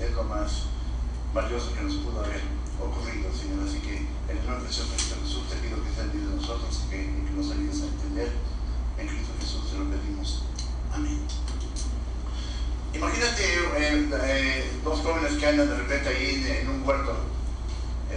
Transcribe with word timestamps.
es 0.00 0.12
lo 0.12 0.24
más 0.24 0.64
valioso 1.34 1.74
que 1.74 1.82
nos 1.82 1.94
pudo 1.96 2.20
haber 2.20 2.42
ocurrido, 2.80 3.30
Señor. 3.34 3.66
Así 3.66 3.78
que 3.80 4.06
el 4.30 4.38
nombre 4.46 4.68
de 4.68 4.74
Cristo 4.74 5.16
Jesús 5.22 5.48
te 5.48 5.56
pido 5.56 5.82
que 5.82 5.90
seas 5.90 6.12
de 6.12 6.18
nosotros 6.18 6.84
que, 6.90 6.96
que, 6.96 7.30
nos 7.34 7.50
ayudes 7.50 7.82
a 7.82 7.86
entender. 7.86 8.32
En 8.98 9.06
Cristo 9.08 9.32
Jesús 9.40 9.70
te 9.70 9.78
lo 9.78 9.84
pedimos. 9.90 10.42
Amén. 10.92 11.20
Imagínate 12.94 13.42
eh, 13.44 14.08
eh, 14.24 14.72
dos 14.82 15.00
jóvenes 15.00 15.32
que 15.34 15.46
andan 15.46 15.68
de 15.68 15.76
repente 15.76 16.08
ahí 16.08 16.42
en, 16.46 16.68
en 16.68 16.68
un 16.68 16.88
huerto 16.88 17.16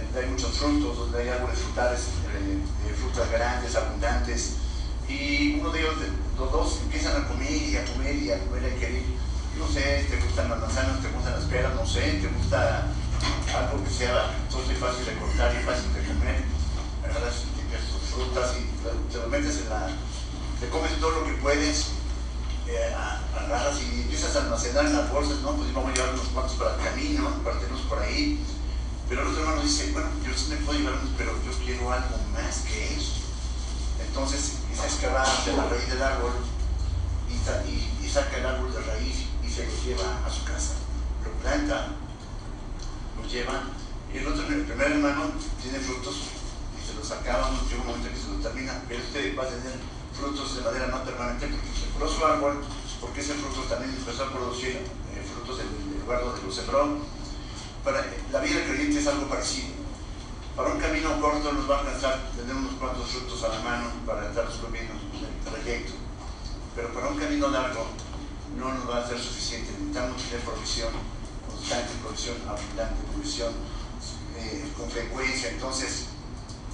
donde 0.00 0.20
hay 0.20 0.30
muchos 0.30 0.58
frutos, 0.58 0.96
donde 0.96 1.22
hay 1.22 1.28
árboles 1.28 1.58
frutales, 1.58 2.00
eh, 2.00 2.94
frutas 2.98 3.30
grandes, 3.30 3.76
abundantes, 3.76 4.56
y 5.08 5.60
uno 5.60 5.70
de 5.70 5.80
ellos, 5.80 5.94
los 6.38 6.52
dos, 6.52 6.80
empiezan 6.82 7.22
a 7.22 7.28
comer 7.28 7.50
y 7.50 7.76
a 7.76 7.84
comer 7.84 8.16
y 8.16 8.30
a 8.30 8.38
comer 8.44 8.62
y 8.62 8.66
a 8.66 8.78
querer, 8.78 9.02
no 9.58 9.68
sé, 9.68 10.06
te 10.08 10.16
gustan 10.16 10.50
las 10.50 10.60
manzanas, 10.60 11.02
te 11.02 11.08
gustan 11.08 11.34
las 11.34 11.44
peras, 11.44 11.74
no 11.74 11.86
sé, 11.86 12.00
te 12.20 12.28
gusta 12.28 12.88
algo 13.54 13.84
que 13.84 13.90
sea 13.90 14.32
y 14.52 14.74
fácil 14.74 15.04
de 15.04 15.14
cortar 15.14 15.54
y 15.54 15.64
fácil 15.64 15.92
de 15.92 16.02
comer, 16.06 16.44
agarras 17.04 17.44
tus 17.44 18.10
frutas 18.10 18.56
y 18.56 19.12
te 19.12 19.18
lo 19.18 19.28
metes 19.28 19.60
en 19.60 19.68
la, 19.68 19.88
te 20.60 20.68
comes 20.68 20.98
todo 21.00 21.20
lo 21.20 21.26
que 21.26 21.32
puedes, 21.34 21.88
eh, 22.66 22.94
agarras 23.36 23.80
y 23.82 24.02
empiezas 24.02 24.36
a 24.36 24.40
almacenar 24.42 24.86
en 24.86 24.96
las 24.96 25.10
bolsas, 25.10 25.40
no, 25.40 25.56
pues 25.56 25.72
vamos 25.74 25.90
a 25.90 25.94
llevar 25.94 26.14
unos 26.14 26.28
cuantos 26.28 26.56
para 26.56 26.74
el 26.74 26.80
camino, 26.82 27.30
para 27.44 27.58
por 27.88 27.98
ahí, 28.02 28.40
pero 29.08 29.22
el 29.22 29.28
otro 29.28 29.42
hermano 29.42 29.62
dice, 29.62 29.90
bueno, 29.92 30.08
yo 30.24 30.32
sí 30.34 30.46
me 30.48 30.56
puedo 30.56 30.78
llevar 30.78 30.94
pero 31.18 31.32
yo 31.44 31.52
quiero 31.64 31.92
algo 31.92 32.16
más 32.32 32.60
que 32.60 32.94
eso. 32.96 33.12
Entonces 34.00 34.54
empieza 34.62 34.84
a 34.84 34.86
excavar 34.86 35.44
de 35.44 35.52
la 35.52 35.68
raíz 35.68 35.88
del 35.88 36.02
árbol 36.02 36.32
y, 37.28 38.04
y, 38.06 38.08
saca 38.08 38.38
el 38.38 38.46
árbol 38.46 38.72
de 38.72 38.80
raíz 38.80 39.26
se 39.52 39.66
lo 39.66 39.72
lleva 39.84 40.24
a 40.24 40.30
su 40.30 40.44
casa. 40.44 40.74
Lo 41.24 41.30
planta, 41.42 41.88
lo 43.20 43.28
lleva. 43.28 43.68
Y 44.12 44.18
el 44.18 44.26
otro, 44.26 44.46
el 44.48 44.64
primer 44.64 44.92
hermano, 44.92 45.32
tiene 45.60 45.78
frutos 45.78 46.16
y 46.72 46.86
se 46.86 46.94
los 46.94 47.10
acaba, 47.10 47.50
llega 47.68 47.80
un 47.82 47.86
momento 47.86 48.08
que 48.08 48.16
se 48.16 48.28
los 48.28 48.42
termina, 48.42 48.82
pero 48.88 49.00
usted 49.00 49.36
va 49.36 49.44
a 49.44 49.48
tener 49.48 49.76
frutos 50.16 50.56
de 50.56 50.62
madera 50.62 50.86
no 50.88 51.04
permanente 51.04 51.48
porque 51.48 51.68
sembró 51.78 52.08
su 52.08 52.24
árbol, 52.24 52.64
porque 53.00 53.20
ese 53.20 53.34
fruto 53.34 53.60
también 53.68 53.94
empezó 53.94 54.24
a 54.24 54.32
producir 54.32 54.76
eh, 54.76 55.22
frutos 55.34 55.58
del, 55.58 55.68
lugar 56.00 56.24
donde 56.24 56.42
lo 56.42 56.52
sembró 56.52 56.98
la 58.32 58.40
vida 58.40 58.58
del 58.58 58.68
creyente 58.68 59.00
es 59.00 59.06
algo 59.06 59.28
parecido. 59.28 59.68
Para 60.56 60.72
un 60.72 60.80
camino 60.80 61.20
corto 61.20 61.52
nos 61.52 61.68
va 61.68 61.76
a 61.76 61.80
alcanzar 61.80 62.30
tener 62.36 62.54
unos 62.54 62.74
cuantos 62.74 63.10
frutos 63.10 63.42
a 63.42 63.48
la 63.48 63.60
mano 63.60 63.90
para 64.06 64.28
estar 64.28 64.46
subiendo 64.52 64.92
el 64.94 65.52
trayecto. 65.52 65.92
Pero 66.76 66.92
para 66.94 67.08
un 67.08 67.18
camino 67.18 67.48
largo 67.48 67.86
no 68.56 68.72
nos 68.72 68.88
va 68.88 69.04
a 69.04 69.08
ser 69.08 69.18
suficiente. 69.18 69.70
Necesitamos 69.72 70.22
tener 70.22 70.40
provisión 70.44 70.92
constante, 71.46 71.92
provisión 72.02 72.36
abundante, 72.48 73.02
provisión 73.12 73.52
eh, 74.36 74.72
con 74.76 74.90
frecuencia. 74.90 75.50
Entonces, 75.50 76.06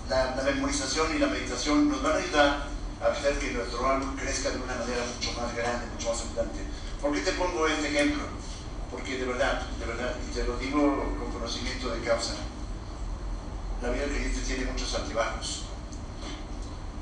la, 0.09 0.41
memorización 0.44 1.15
y 1.15 1.19
la 1.19 1.27
meditación 1.27 1.88
nos 1.88 2.03
van 2.03 2.12
a 2.12 2.17
ayudar 2.17 2.69
a 3.03 3.06
hacer 3.06 3.38
que 3.38 3.53
nuestro 3.53 3.87
árbol 3.87 4.17
crezca 4.17 4.50
de 4.50 4.56
una 4.56 4.75
manera 4.75 5.05
mucho 5.15 5.33
más 5.41 5.55
grande, 5.55 5.87
mucho 5.94 6.11
más 6.11 6.21
abundante. 6.22 6.61
¿Por 7.00 7.12
qué 7.12 7.21
te 7.21 7.33
pongo 7.33 7.67
este 7.67 7.88
ejemplo? 7.88 8.25
porque 8.91 9.19
de 9.19 9.27
verdad, 9.27 9.62
de 9.78 9.87
verdad, 9.87 10.15
y 10.27 10.34
te 10.34 10.44
lo 10.44 10.56
digo 10.56 10.81
con 11.19 11.33
conocimiento 11.33 11.91
de 11.91 12.00
causa, 12.00 12.34
la 13.83 13.91
vida 13.91 14.05
creyente 14.05 14.41
tiene 14.41 14.71
muchos 14.71 14.94
altibajos. 14.94 15.65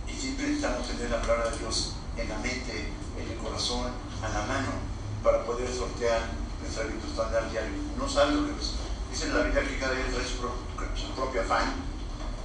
Y 0.09 0.13
siempre 0.13 0.49
necesitamos 0.49 0.89
tener 0.89 1.11
la 1.11 1.21
palabra 1.21 1.51
de 1.51 1.59
Dios 1.59 1.93
en 2.17 2.29
la 2.29 2.39
mente, 2.39 2.93
en 3.19 3.31
el 3.31 3.39
corazón, 3.39 3.93
a 4.27 4.41
la 4.41 4.47
mano, 4.47 4.73
para 5.23 5.45
poder 5.45 5.73
sortear 5.73 6.21
nuestra 6.61 6.85
virtual 6.85 7.51
diario. 7.51 7.79
No 7.97 8.09
sabes 8.09 8.35
lo 8.35 8.47
que 8.47 8.53
es. 8.61 8.73
Dice 9.11 9.27
en 9.27 9.35
la 9.35 9.45
Biblia 9.45 9.63
que 9.63 9.79
cada 9.79 9.95
día 9.95 10.07
trae 10.11 10.25
su, 10.25 10.43
su, 10.43 11.13
propio 11.15 11.43
afán. 11.43 11.75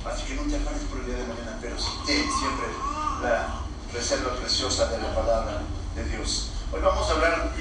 Así 0.06 0.24
que 0.26 0.36
no 0.36 0.44
te 0.44 0.58
afanes 0.58 0.84
por 0.84 1.00
el 1.00 1.06
día 1.06 1.16
de 1.16 1.28
mañana, 1.28 1.58
pero 1.62 1.78
sí 1.78 1.90
ten 2.06 2.24
siempre 2.24 2.68
la 3.22 3.62
reserva 3.94 4.36
preciosa 4.36 4.88
de 4.88 4.98
la 4.98 5.14
palabra 5.16 5.62
de 5.96 6.04
Dios. 6.06 6.52
Hoy 6.72 6.82
vamos 6.82 7.10
a 7.10 7.14
hablar 7.14 7.52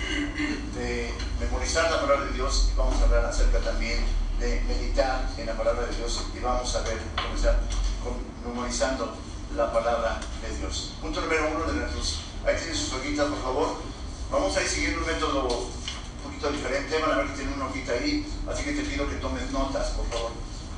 de 0.75 1.13
memorizar 1.41 1.91
la 1.91 2.01
palabra 2.01 2.27
de 2.27 2.33
Dios 2.33 2.71
y 2.73 2.79
vamos 2.79 3.01
a 3.01 3.05
hablar 3.05 3.25
acerca 3.25 3.59
también 3.59 4.05
de 4.39 4.61
meditar 4.69 5.29
en 5.37 5.47
la 5.47 5.57
palabra 5.57 5.87
de 5.87 5.97
Dios 5.97 6.27
y 6.35 6.39
vamos 6.39 6.75
a 6.77 6.81
ver, 6.83 6.99
comenzar 7.17 7.61
con, 8.03 8.15
memorizando 8.47 9.17
la 9.57 9.73
palabra 9.73 10.21
de 10.41 10.57
Dios. 10.57 10.93
Punto 11.01 11.21
número 11.21 11.51
uno 11.55 11.65
de 11.65 11.81
nuestros, 11.81 12.21
ahí 12.47 12.57
tienen 12.57 12.77
sus 12.77 12.93
hojitas 12.93 13.27
por 13.27 13.43
favor. 13.43 13.90
Vamos 14.31 14.57
a 14.57 14.63
ir 14.63 14.69
siguiendo 14.69 15.01
un 15.01 15.07
método 15.07 15.49
un 15.49 16.23
poquito 16.23 16.53
diferente, 16.53 16.99
van 17.01 17.13
a 17.13 17.17
ver 17.17 17.27
que 17.29 17.35
tienen 17.35 17.55
una 17.55 17.67
hojita 17.67 17.93
ahí, 17.93 18.27
así 18.49 18.65
que 18.65 18.73
te 18.73 18.83
pido 18.83 19.09
que 19.09 19.17
tomes 19.17 19.51
notas, 19.51 19.91
por 19.91 20.07
favor. 20.09 20.31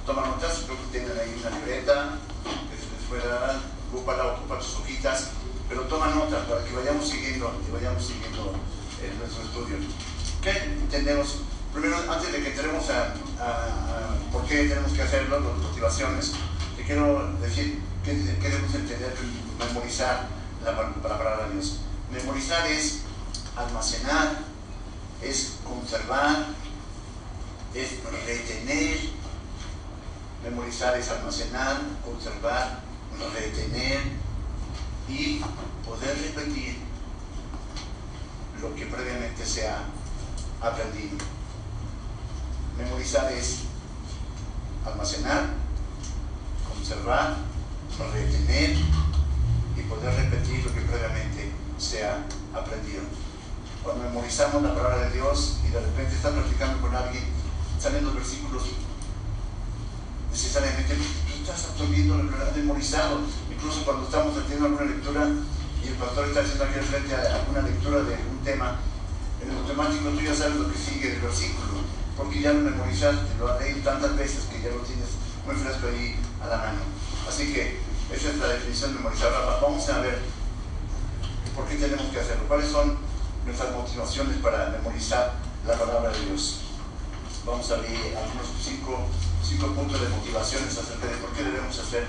Toma 0.06 0.26
notas, 0.26 0.62
creo 0.64 0.78
que 0.78 0.98
tienen 0.98 1.12
ahí 1.18 1.36
una 1.38 1.58
libreta, 1.58 2.18
que 2.42 2.76
se 2.76 2.90
les 2.90 3.08
pueda 3.08 3.60
ocupar, 3.92 4.20
ocupar 4.20 4.62
sus 4.62 4.80
hojitas 4.80 5.30
pero 5.72 5.88
toma 5.88 6.08
nota 6.08 6.44
para 6.46 6.62
que 6.64 6.74
vayamos 6.74 7.08
siguiendo, 7.08 7.50
que 7.64 7.72
vayamos 7.72 8.04
siguiendo 8.04 8.52
eh, 9.00 9.10
nuestro 9.18 9.42
estudio. 9.42 9.76
¿Qué 10.42 10.50
entendemos? 10.50 11.38
Primero, 11.72 11.96
antes 12.12 12.30
de 12.30 12.42
que 12.42 12.50
entremos 12.50 12.90
a, 12.90 13.14
a, 13.40 13.48
a, 13.48 14.30
por 14.30 14.44
qué 14.44 14.68
tenemos 14.68 14.92
que 14.92 15.00
hacerlo, 15.00 15.40
las 15.40 15.56
motivaciones, 15.56 16.32
te 16.76 16.84
quiero 16.84 17.32
decir 17.40 17.80
qué, 18.04 18.12
qué 18.12 18.48
debemos 18.50 18.74
entender, 18.74 19.14
memorizar 19.58 20.28
la 20.62 20.76
palabra 21.00 21.48
de 21.48 21.54
Dios. 21.54 21.78
Memorizar 22.10 22.66
es 22.66 23.00
almacenar, 23.56 24.38
es 25.22 25.58
conservar, 25.64 26.46
es 27.74 27.90
retener, 28.26 29.22
Memorizar 30.42 30.96
es 30.98 31.08
almacenar, 31.08 31.80
observar, 32.04 32.80
retener 33.32 34.00
y 35.08 35.40
poder 35.86 36.18
repetir 36.18 36.78
lo 38.60 38.74
que 38.74 38.86
previamente 38.86 39.46
se 39.46 39.68
ha 39.68 39.84
aprendido. 40.60 41.16
Memorizar 42.76 43.32
es 43.32 43.58
almacenar, 44.84 45.50
observar, 46.76 47.36
retener 48.12 48.70
y 49.76 49.82
poder 49.82 50.14
repetir 50.24 50.64
lo 50.64 50.74
que 50.74 50.80
previamente 50.80 51.52
se 51.78 52.04
ha 52.04 52.16
aprendido. 52.52 53.02
Cuando 53.82 54.04
memorizamos 54.04 54.62
la 54.62 54.74
palabra 54.74 55.08
de 55.08 55.14
Dios 55.14 55.58
y 55.66 55.70
de 55.70 55.80
repente 55.80 56.14
estás 56.14 56.32
practicando 56.32 56.80
con 56.80 56.94
alguien, 56.94 57.24
salen 57.80 58.04
los 58.04 58.14
versículos 58.14 58.62
necesariamente 60.32 60.94
tú 60.96 61.42
estás 61.42 61.68
absorbiendo 61.70 62.16
que 62.16 62.42
has 62.42 62.56
memorizado. 62.56 63.20
Incluso 63.52 63.84
cuando 63.84 64.04
estamos 64.04 64.36
haciendo 64.36 64.66
alguna 64.66 64.84
lectura 64.86 65.28
y 65.84 65.88
el 65.88 65.94
pastor 65.94 66.26
está 66.26 66.40
haciendo 66.40 66.64
aquí 66.64 66.80
frente 66.80 67.14
a 67.14 67.36
alguna 67.36 67.62
lectura 67.62 67.98
de 68.02 68.14
un 68.14 68.38
tema, 68.42 68.80
en 69.42 69.50
el 69.50 69.56
automático 69.58 70.08
tú 70.08 70.20
ya 70.20 70.34
sabes 70.34 70.56
lo 70.56 70.72
que 70.72 70.78
sigue 70.78 71.10
del 71.10 71.20
versículo, 71.20 71.84
porque 72.16 72.40
ya 72.40 72.52
lo 72.52 72.60
memorizaste, 72.60 73.36
lo 73.38 73.52
has 73.52 73.60
leído 73.60 73.80
tantas 73.80 74.16
veces 74.16 74.44
que 74.50 74.62
ya 74.62 74.70
lo 74.70 74.80
tienes 74.82 75.08
muy 75.46 75.54
fresco 75.56 75.86
ahí 75.86 76.16
a 76.42 76.46
la 76.48 76.56
mano. 76.56 76.80
Así 77.28 77.52
que 77.52 77.78
esa 78.10 78.30
es 78.30 78.38
la 78.38 78.48
definición 78.48 78.92
de 78.92 78.98
memorizar. 78.98 79.32
vamos 79.60 79.88
a 79.88 80.00
ver 80.00 80.18
por 81.54 81.66
qué 81.66 81.76
tenemos 81.76 82.06
que 82.06 82.20
hacerlo, 82.20 82.44
cuáles 82.48 82.70
son 82.70 82.96
nuestras 83.44 83.72
motivaciones 83.72 84.36
para 84.38 84.70
memorizar 84.70 85.34
la 85.66 85.74
palabra 85.74 86.10
de 86.10 86.26
Dios. 86.26 86.60
Vamos 87.44 87.70
a 87.70 87.76
ver 87.76 88.16
algunos 88.16 88.46
cinco, 88.62 89.06
cinco 89.42 89.66
puntos 89.74 90.00
de 90.00 90.08
motivaciones 90.08 90.78
acerca 90.78 91.06
de 91.06 91.16
por 91.16 91.30
qué 91.32 91.42
debemos 91.42 91.76
hacer, 91.78 92.06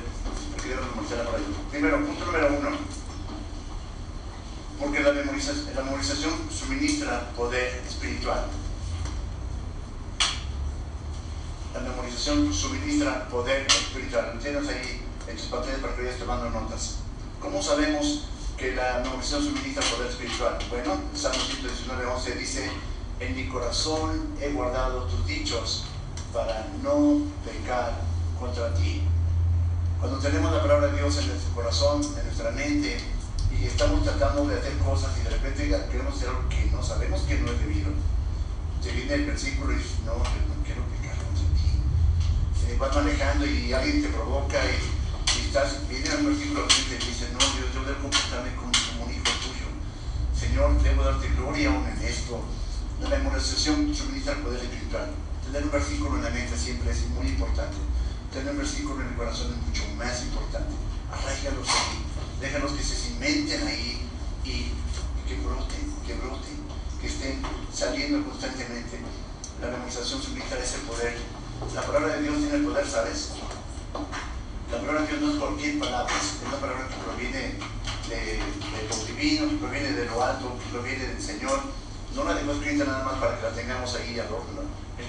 por 0.52 0.62
qué 0.62 0.70
debemos 0.70 0.92
memorizar 0.92 1.18
la 1.20 1.24
palabra 1.26 1.42
de 1.42 1.54
Dios. 1.54 1.60
Primero, 1.72 2.06
punto 2.06 2.26
número 2.26 2.48
uno, 2.60 2.70
porque 4.80 5.00
la 5.00 5.12
memorización, 5.12 5.76
la 5.76 5.84
memorización 5.84 6.34
suministra 6.52 7.30
poder 7.36 7.84
espiritual. 7.88 8.46
La 11.74 11.80
memorización 11.80 12.54
suministra 12.54 13.28
poder 13.30 13.66
espiritual. 13.66 14.38
Tienes 14.40 14.68
ahí 14.68 15.02
en 15.28 15.38
tus 15.38 15.48
pantallas 15.48 15.80
para 15.80 15.96
que 15.96 16.04
vayas 16.04 16.20
tomando 16.20 16.50
notas. 16.52 16.98
¿Cómo 17.42 17.62
sabemos 17.64 18.26
que 18.58 18.76
la 18.76 19.00
memorización 19.04 19.44
suministra 19.44 19.84
poder 19.84 20.10
espiritual? 20.10 20.58
Bueno, 20.70 21.00
Salmo 21.16 21.40
119, 21.40 22.06
11 22.06 22.36
dice, 22.36 22.70
en 23.20 23.36
mi 23.36 23.48
corazón 23.48 24.36
he 24.42 24.50
guardado 24.50 25.04
tus 25.04 25.26
dichos 25.26 25.86
para 26.34 26.68
no 26.82 27.22
pecar 27.46 27.94
contra 28.40 28.74
ti. 28.74 29.04
Cuando 30.00 30.20
tenemos 30.20 30.52
la 30.52 30.62
palabra 30.62 30.88
de 30.88 30.98
Dios 30.98 31.18
en 31.18 31.28
nuestro 31.28 31.54
corazón, 31.54 32.02
en 32.04 32.26
nuestra 32.26 32.52
mente, 32.52 32.98
y 33.52 33.66
estamos 33.66 34.04
tratando 34.04 34.46
de 34.48 34.60
hacer 34.60 34.78
cosas 34.80 35.12
y 35.20 35.24
de 35.24 35.30
repente 35.30 35.68
queremos 35.92 36.16
hacer 36.16 36.30
algo 36.30 36.50
que 36.50 36.66
no 36.72 36.84
sabemos 36.84 37.22
que 37.22 37.40
no 37.40 37.52
es 37.52 37.60
debido, 37.60 37.92
te 38.82 38.92
viene 38.92 39.14
el 39.14 39.26
versículo 39.26 39.72
y 39.72 39.76
dices, 39.78 40.00
no, 40.06 40.18
no 40.18 40.64
quiero 40.66 40.82
pecar 41.00 41.16
contra 41.24 41.46
ti. 41.56 41.80
Se 42.60 42.76
vas 42.78 42.96
manejando 42.96 43.46
y 43.46 43.72
alguien 43.72 44.02
te 44.02 44.10
provoca 44.10 44.58
y, 44.66 45.46
estás, 45.46 45.88
viene 45.88 46.10
un 46.16 46.26
versículo 46.26 46.68
que 46.68 46.98
te 46.98 47.06
dice, 47.06 47.30
no, 47.32 47.40
yo 47.74 47.84
debo 47.84 48.02
comportarme 48.02 48.56
como, 48.56 48.72
un 49.06 49.12
hijo 49.12 49.24
tuyo. 49.42 49.68
Señor, 50.38 50.82
debo 50.82 51.04
darte 51.04 51.28
gloria 51.30 51.70
aún 51.70 51.88
en 51.88 52.02
esto 52.04 52.44
la 53.04 53.10
memorización 53.10 53.94
suministra 53.94 54.34
el 54.34 54.40
poder 54.40 54.64
espiritual. 54.64 55.12
Tener 55.46 55.64
un 55.64 55.72
versículo 55.72 56.16
en 56.16 56.24
la 56.24 56.30
mente 56.30 56.58
siempre 56.58 56.92
es 56.92 57.06
muy 57.10 57.28
importante. 57.28 57.76
Tener 58.32 58.52
un 58.52 58.58
versículo 58.58 59.02
en 59.02 59.10
el 59.10 59.16
corazón 59.16 59.52
es 59.52 59.68
mucho 59.68 59.84
más 59.98 60.24
importante. 60.24 60.74
Arraigalos 61.12 61.68
ahí. 61.68 62.06
Déjalos 62.40 62.72
que 62.72 62.84
se 62.84 62.96
cimenten 62.96 63.68
ahí 63.68 64.08
y, 64.46 64.72
que 65.28 65.36
broten, 65.36 65.94
que 66.08 66.14
broten, 66.16 66.58
que 67.02 67.08
estén 67.08 67.42
saliendo 67.74 68.24
constantemente. 68.30 69.00
La 69.62 69.68
memorización 69.68 70.22
suministra 70.22 70.60
ese 70.60 70.80
poder. 70.80 71.18
La 71.76 71.82
palabra 71.82 72.16
de 72.16 72.22
Dios 72.24 72.38
tiene 72.38 72.56
el 72.56 72.64
poder, 72.64 72.88
¿sabes? 72.88 73.32
La 74.74 74.80
palabra 74.80 75.02
de 75.02 75.08
Dios 75.08 75.22
no 75.22 75.32
es 75.34 75.38
cualquier 75.38 75.78
palabra, 75.78 76.14
es 76.18 76.48
una 76.48 76.58
palabra 76.58 76.88
que 76.90 76.96
proviene 76.96 77.54
de, 78.10 78.40
lo 78.90 79.06
divino, 79.06 79.50
que 79.50 79.56
proviene 79.58 79.92
de 79.92 80.06
lo 80.06 80.24
alto, 80.24 80.58
que 80.58 80.66
proviene 80.72 81.06
del 81.06 81.22
Señor 81.22 81.60
no 82.16 82.24
la 82.24 82.34
dejó 82.34 82.54
escrita 82.54 82.84
nada 82.84 83.04
más 83.04 83.20
para 83.20 83.38
que 83.38 83.44
la 83.44 83.52
tengamos 83.52 83.94
ahí 83.96 84.20
al 84.20 84.34
horno, 84.34 84.62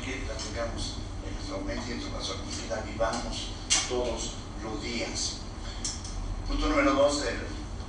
quiere 0.04 0.20
que 0.20 0.26
la 0.26 0.36
tengamos 0.36 0.96
en 1.24 1.34
nuestra 1.34 1.56
mente 1.64 1.88
y 1.88 1.92
en 1.92 1.98
nuestro 1.98 2.12
corazón 2.12 2.36
y 2.44 2.62
que 2.62 2.74
la 2.74 2.80
vivamos 2.82 3.48
todos 3.88 4.32
los 4.62 4.82
días. 4.82 5.36
Punto 6.46 6.68
número 6.68 6.92
dos, 6.92 7.22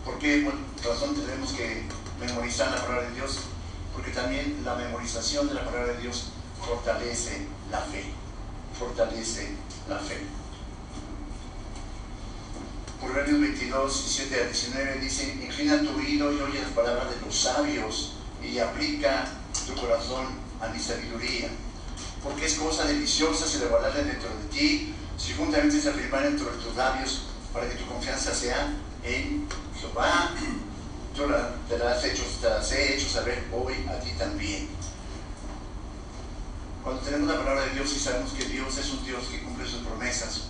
¿por 0.05 0.17
qué 0.17 0.49
razón 0.81 1.13
tenemos 1.13 1.51
que 1.51 1.87
memorizar 2.21 2.71
la 2.71 2.85
palabra 2.85 3.09
de 3.09 3.15
Dios? 3.15 3.39
Porque 3.93 4.11
también 4.11 4.61
la 4.63 4.75
memorización 4.75 5.49
de 5.49 5.55
la 5.55 5.65
palabra 5.65 5.93
de 5.93 6.01
Dios 6.01 6.27
fortalece 6.65 7.47
la 7.69 7.81
fe, 7.81 8.13
fortalece 8.79 9.55
la 9.89 9.99
fe. 9.99 10.44
Proverbios 13.01 13.41
22, 13.41 14.05
17 14.05 14.41
a 14.41 14.45
19 14.45 14.99
dice, 14.99 15.37
inclina 15.41 15.81
tu 15.81 15.97
oído 15.97 16.31
y 16.31 16.39
oye 16.39 16.61
las 16.61 16.71
palabras 16.71 17.09
de 17.09 17.25
los 17.25 17.35
sabios 17.35 18.13
y 18.41 18.57
aplica 18.59 19.25
tu 19.67 19.75
corazón 19.75 20.27
a 20.61 20.67
mi 20.67 20.79
sabiduría. 20.79 21.49
Porque 22.23 22.45
es 22.45 22.55
cosa 22.55 22.85
deliciosa 22.85 23.45
si 23.45 23.59
la 23.59 23.89
dentro 23.89 24.29
de 24.29 24.47
ti, 24.51 24.93
si 25.17 25.33
juntamente 25.33 25.79
se 25.79 25.89
afirmar 25.89 26.23
dentro 26.23 26.51
de 26.51 26.63
tus 26.63 26.75
labios, 26.75 27.23
para 27.53 27.69
que 27.69 27.75
tu 27.75 27.85
confianza 27.85 28.33
sea 28.33 28.73
en 29.03 29.47
Jehová. 29.79 30.31
Yo 31.15 31.27
te 31.69 31.77
las, 31.77 32.03
hecho, 32.03 32.23
te 32.41 32.49
las 32.49 32.71
he 32.73 32.95
hecho 32.95 33.07
saber 33.07 33.45
hoy 33.53 33.73
a 33.89 33.99
ti 33.99 34.11
también. 34.17 34.67
Cuando 36.83 37.01
tenemos 37.01 37.29
la 37.29 37.39
palabra 37.39 37.65
de 37.65 37.73
Dios 37.75 37.93
y 37.93 37.99
sabemos 37.99 38.33
que 38.33 38.45
Dios 38.45 38.77
es 38.77 38.91
un 38.91 39.05
Dios 39.05 39.23
que 39.31 39.41
cumple 39.41 39.65
sus 39.65 39.81
promesas, 39.81 40.49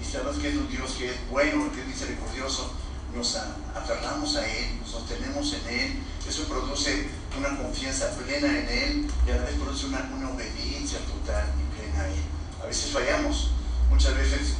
y 0.00 0.04
sabemos 0.04 0.38
que 0.38 0.48
es 0.48 0.56
un 0.56 0.68
Dios 0.68 0.92
que 0.92 1.10
es 1.10 1.30
bueno, 1.30 1.72
que 1.72 1.80
es 1.80 1.86
misericordioso, 1.86 2.72
nos 3.14 3.36
aferramos 3.74 4.36
a 4.36 4.46
Él, 4.46 4.78
nos 4.80 4.90
sostenemos 4.90 5.52
en 5.54 5.74
Él, 5.74 5.98
eso 6.28 6.44
produce 6.44 7.08
una 7.38 7.56
confianza 7.56 8.10
plena 8.10 8.48
en 8.48 8.68
Él 8.68 9.10
y 9.26 9.30
a 9.30 9.36
la 9.36 9.44
vez 9.44 9.54
produce 9.54 9.86
una, 9.86 10.08
obediencia 10.32 10.98
total 11.00 11.46
y 11.56 11.80
plena 11.80 12.02
a 12.02 12.08
Él. 12.08 12.22
A 12.62 12.66
veces 12.66 12.90
fallamos, 12.92 13.50
muchas 13.90 14.14
veces 14.14 14.54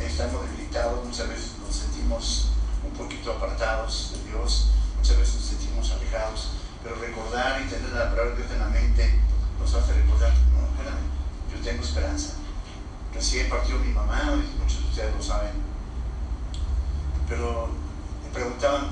estamos 0.00 0.48
debilitados, 0.50 1.04
muchas 1.04 1.28
veces 1.28 1.52
nos 1.64 1.74
sentimos 1.74 2.48
un 2.84 2.92
poquito 2.92 3.32
apartados 3.32 4.12
de 4.12 4.30
Dios, 4.30 4.68
muchas 4.96 5.18
veces 5.18 5.34
nos 5.36 5.44
sentimos 5.44 5.90
alejados, 5.90 6.48
pero 6.82 6.96
recordar 6.96 7.62
y 7.62 7.68
tener 7.68 7.90
la 7.90 8.10
palabra 8.10 8.30
de 8.30 8.36
Dios 8.36 8.52
en 8.52 8.58
la 8.58 8.68
mente 8.68 9.20
nos 9.58 9.74
hace 9.74 9.94
recordar, 9.94 10.32
no, 10.52 10.66
espérame, 10.68 11.08
yo 11.52 11.60
tengo 11.64 11.82
esperanza. 11.82 12.34
Recién 13.14 13.48
partió 13.48 13.78
mi 13.78 13.92
mamá, 13.92 14.36
muchos 14.58 14.82
de 14.82 14.88
ustedes 14.88 15.14
lo 15.14 15.22
saben, 15.22 15.52
pero 17.28 17.68
me 18.24 18.30
preguntaban, 18.30 18.88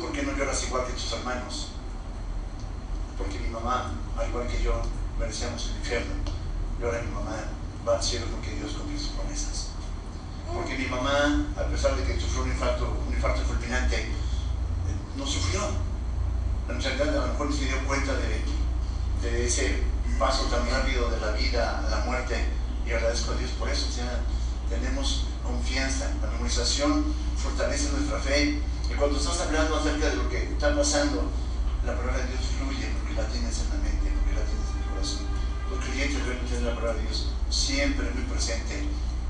¿por 0.00 0.12
qué 0.12 0.22
no 0.22 0.36
lloras 0.36 0.62
igual 0.64 0.86
que 0.86 0.92
tus 0.92 1.12
hermanos? 1.12 1.74
porque 3.18 3.38
mi 3.38 3.48
mamá, 3.48 3.92
al 4.18 4.28
igual 4.28 4.46
que 4.46 4.62
yo, 4.62 4.82
merecíamos 5.18 5.70
el 5.70 5.76
infierno. 5.76 6.14
Y 6.80 6.84
ahora 6.84 7.02
mi 7.02 7.12
mamá 7.12 7.36
va 7.86 7.96
al 7.96 8.02
cielo 8.02 8.26
porque 8.30 8.56
Dios 8.56 8.72
cumple 8.72 8.98
sus 8.98 9.10
promesas. 9.10 9.68
Porque 10.52 10.76
mi 10.76 10.86
mamá, 10.86 11.46
a 11.56 11.64
pesar 11.64 11.96
de 11.96 12.04
que 12.04 12.20
sufrió 12.20 12.42
un 12.42 12.50
infarto, 12.50 13.04
un 13.06 13.14
infarto 13.14 13.42
fulminante, 13.42 14.08
no 15.16 15.26
sufrió. 15.26 15.60
En 16.68 16.80
realidad 16.80 17.08
a 17.08 17.26
lo 17.26 17.32
mejor 17.32 17.52
se 17.52 17.66
dio 17.66 17.84
cuenta 17.86 18.12
de, 18.14 18.42
de 19.22 19.46
ese 19.46 19.82
paso 20.18 20.44
tan 20.44 20.68
rápido 20.68 21.10
de 21.10 21.20
la 21.20 21.32
vida 21.32 21.78
a 21.78 21.90
la 21.90 22.04
muerte 22.04 22.36
y 22.86 22.92
agradezco 22.92 23.32
a 23.32 23.36
Dios 23.36 23.50
por 23.58 23.68
eso. 23.68 23.90
Sea, 23.90 24.20
tenemos 24.68 25.26
confianza. 25.42 26.10
La 26.22 26.30
memorización 26.30 27.04
fortalece 27.36 27.90
nuestra 27.92 28.18
fe. 28.20 28.60
Y 28.90 28.94
cuando 28.94 29.18
estás 29.18 29.40
hablando 29.40 29.76
acerca 29.76 30.10
de 30.10 30.16
lo 30.16 30.28
que 30.28 30.44
está 30.44 30.74
pasando, 30.76 31.30
la 31.84 31.96
palabra 31.96 32.18
de 32.18 32.28
Dios 32.28 32.40
fluye 32.58 32.88
la 33.16 33.26
tienes 33.28 33.60
en 33.60 33.68
la 33.68 33.74
mente, 33.76 34.10
porque 34.10 34.34
la 34.34 34.44
tienes 34.44 34.68
en 34.74 34.82
el 34.82 34.88
corazón. 34.90 35.26
Los 35.70 35.84
creyentes 35.84 36.26
deben 36.26 36.46
tener 36.46 36.62
la 36.62 36.74
palabra 36.74 36.94
de 36.94 37.02
Dios 37.02 37.30
siempre 37.48 38.10
muy 38.10 38.24
presente 38.24 38.88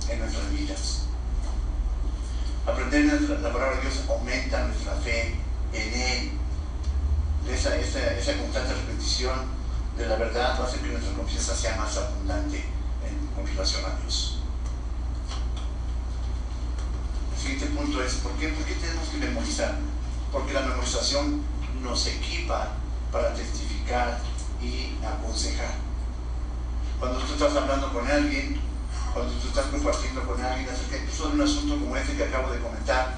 en 0.08 0.18
nuestras 0.18 0.50
vidas. 0.50 1.00
Aprender 2.66 3.20
la 3.20 3.52
palabra 3.52 3.76
de 3.76 3.82
Dios 3.82 4.00
aumenta 4.08 4.66
nuestra 4.66 4.94
fe 4.96 5.36
en 5.72 6.00
Él. 6.00 6.30
Esa, 7.50 7.76
esa, 7.76 8.14
esa 8.14 8.38
constante 8.38 8.72
repetición 8.72 9.38
de 9.98 10.06
la 10.06 10.16
verdad 10.16 10.58
va 10.58 10.64
a 10.64 10.66
hacer 10.66 10.80
que 10.80 10.88
nuestra 10.88 11.12
confianza 11.12 11.54
sea 11.54 11.76
más 11.76 11.94
abundante 11.98 12.64
a 13.52 14.00
Dios. 14.00 14.38
El 17.34 17.40
siguiente 17.40 17.66
punto 17.66 18.02
es, 18.02 18.14
¿por 18.14 18.32
qué, 18.32 18.48
¿por 18.48 18.64
qué 18.64 18.74
tenemos 18.74 19.08
que 19.08 19.18
memorizar? 19.18 19.78
Porque 20.32 20.52
la 20.52 20.62
memorización 20.62 21.42
nos 21.82 22.06
equipa 22.06 22.72
para 23.12 23.34
testificar 23.34 24.20
y 24.62 24.96
aconsejar. 25.04 25.74
Cuando 26.98 27.18
tú 27.18 27.34
estás 27.34 27.54
hablando 27.54 27.92
con 27.92 28.08
alguien 28.08 28.60
cuando 29.14 29.32
tú 29.34 29.46
estás 29.46 29.66
compartiendo 29.66 30.26
con 30.26 30.44
alguien 30.44 30.68
acerca 30.68 30.96
incluso 30.96 31.28
de 31.28 31.34
un 31.34 31.42
asunto 31.42 31.78
como 31.78 31.96
este 31.96 32.16
que 32.16 32.24
acabo 32.24 32.50
de 32.50 32.58
comentar. 32.58 33.16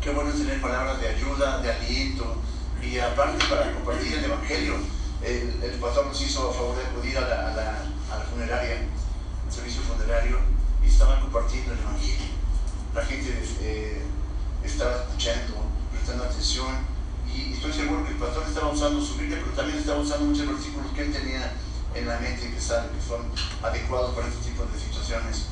Qué 0.00 0.10
bueno 0.10 0.30
es 0.30 0.38
tener 0.38 0.62
palabras 0.62 0.98
de 0.98 1.08
ayuda, 1.08 1.58
de 1.58 1.72
aliento 1.72 2.36
y 2.82 2.98
aparte 2.98 3.44
para 3.48 3.70
compartir 3.74 4.14
el 4.14 4.24
Evangelio. 4.24 4.76
El, 5.22 5.78
pastor 5.78 6.06
nos 6.06 6.20
hizo 6.22 6.50
a 6.50 6.54
favor 6.54 6.76
de 6.76 6.86
acudir 6.86 7.18
a 7.18 7.20
la, 7.20 7.48
a 7.48 7.54
la, 7.54 7.84
funeraria, 8.20 8.88
al 9.46 9.52
servicio 9.52 9.82
funerario, 9.82 10.38
y 10.82 10.86
estaban 10.86 11.20
compartiendo 11.20 11.72
el 11.72 11.78
Evangelio. 11.78 12.26
La 12.94 13.04
gente 13.04 13.42
eh, 13.60 14.02
estaba 14.64 15.02
escuchando, 15.02 15.54
prestando 15.92 16.24
atención, 16.24 16.92
y 17.34 17.54
estoy 17.54 17.72
seguro 17.72 18.04
que 18.04 18.12
el 18.12 18.18
pastor 18.18 18.44
estaba 18.46 18.68
usando 18.68 19.00
su 19.00 19.16
Biblia, 19.16 19.38
pero 19.42 19.56
también 19.56 19.78
estaba 19.78 20.00
usando 20.00 20.26
muchos 20.26 20.46
versículos 20.46 20.92
que 20.92 21.02
él 21.02 21.12
tenía 21.12 21.52
en 21.94 22.08
la 22.08 22.18
mente 22.18 22.50
que 22.50 22.60
sabe 22.60 22.88
que 22.88 23.00
son 23.00 23.20
adecuados 23.62 24.14
para 24.14 24.28
este 24.28 24.50
tipo 24.50 24.64
de 24.64 24.78
situaciones. 24.78 25.46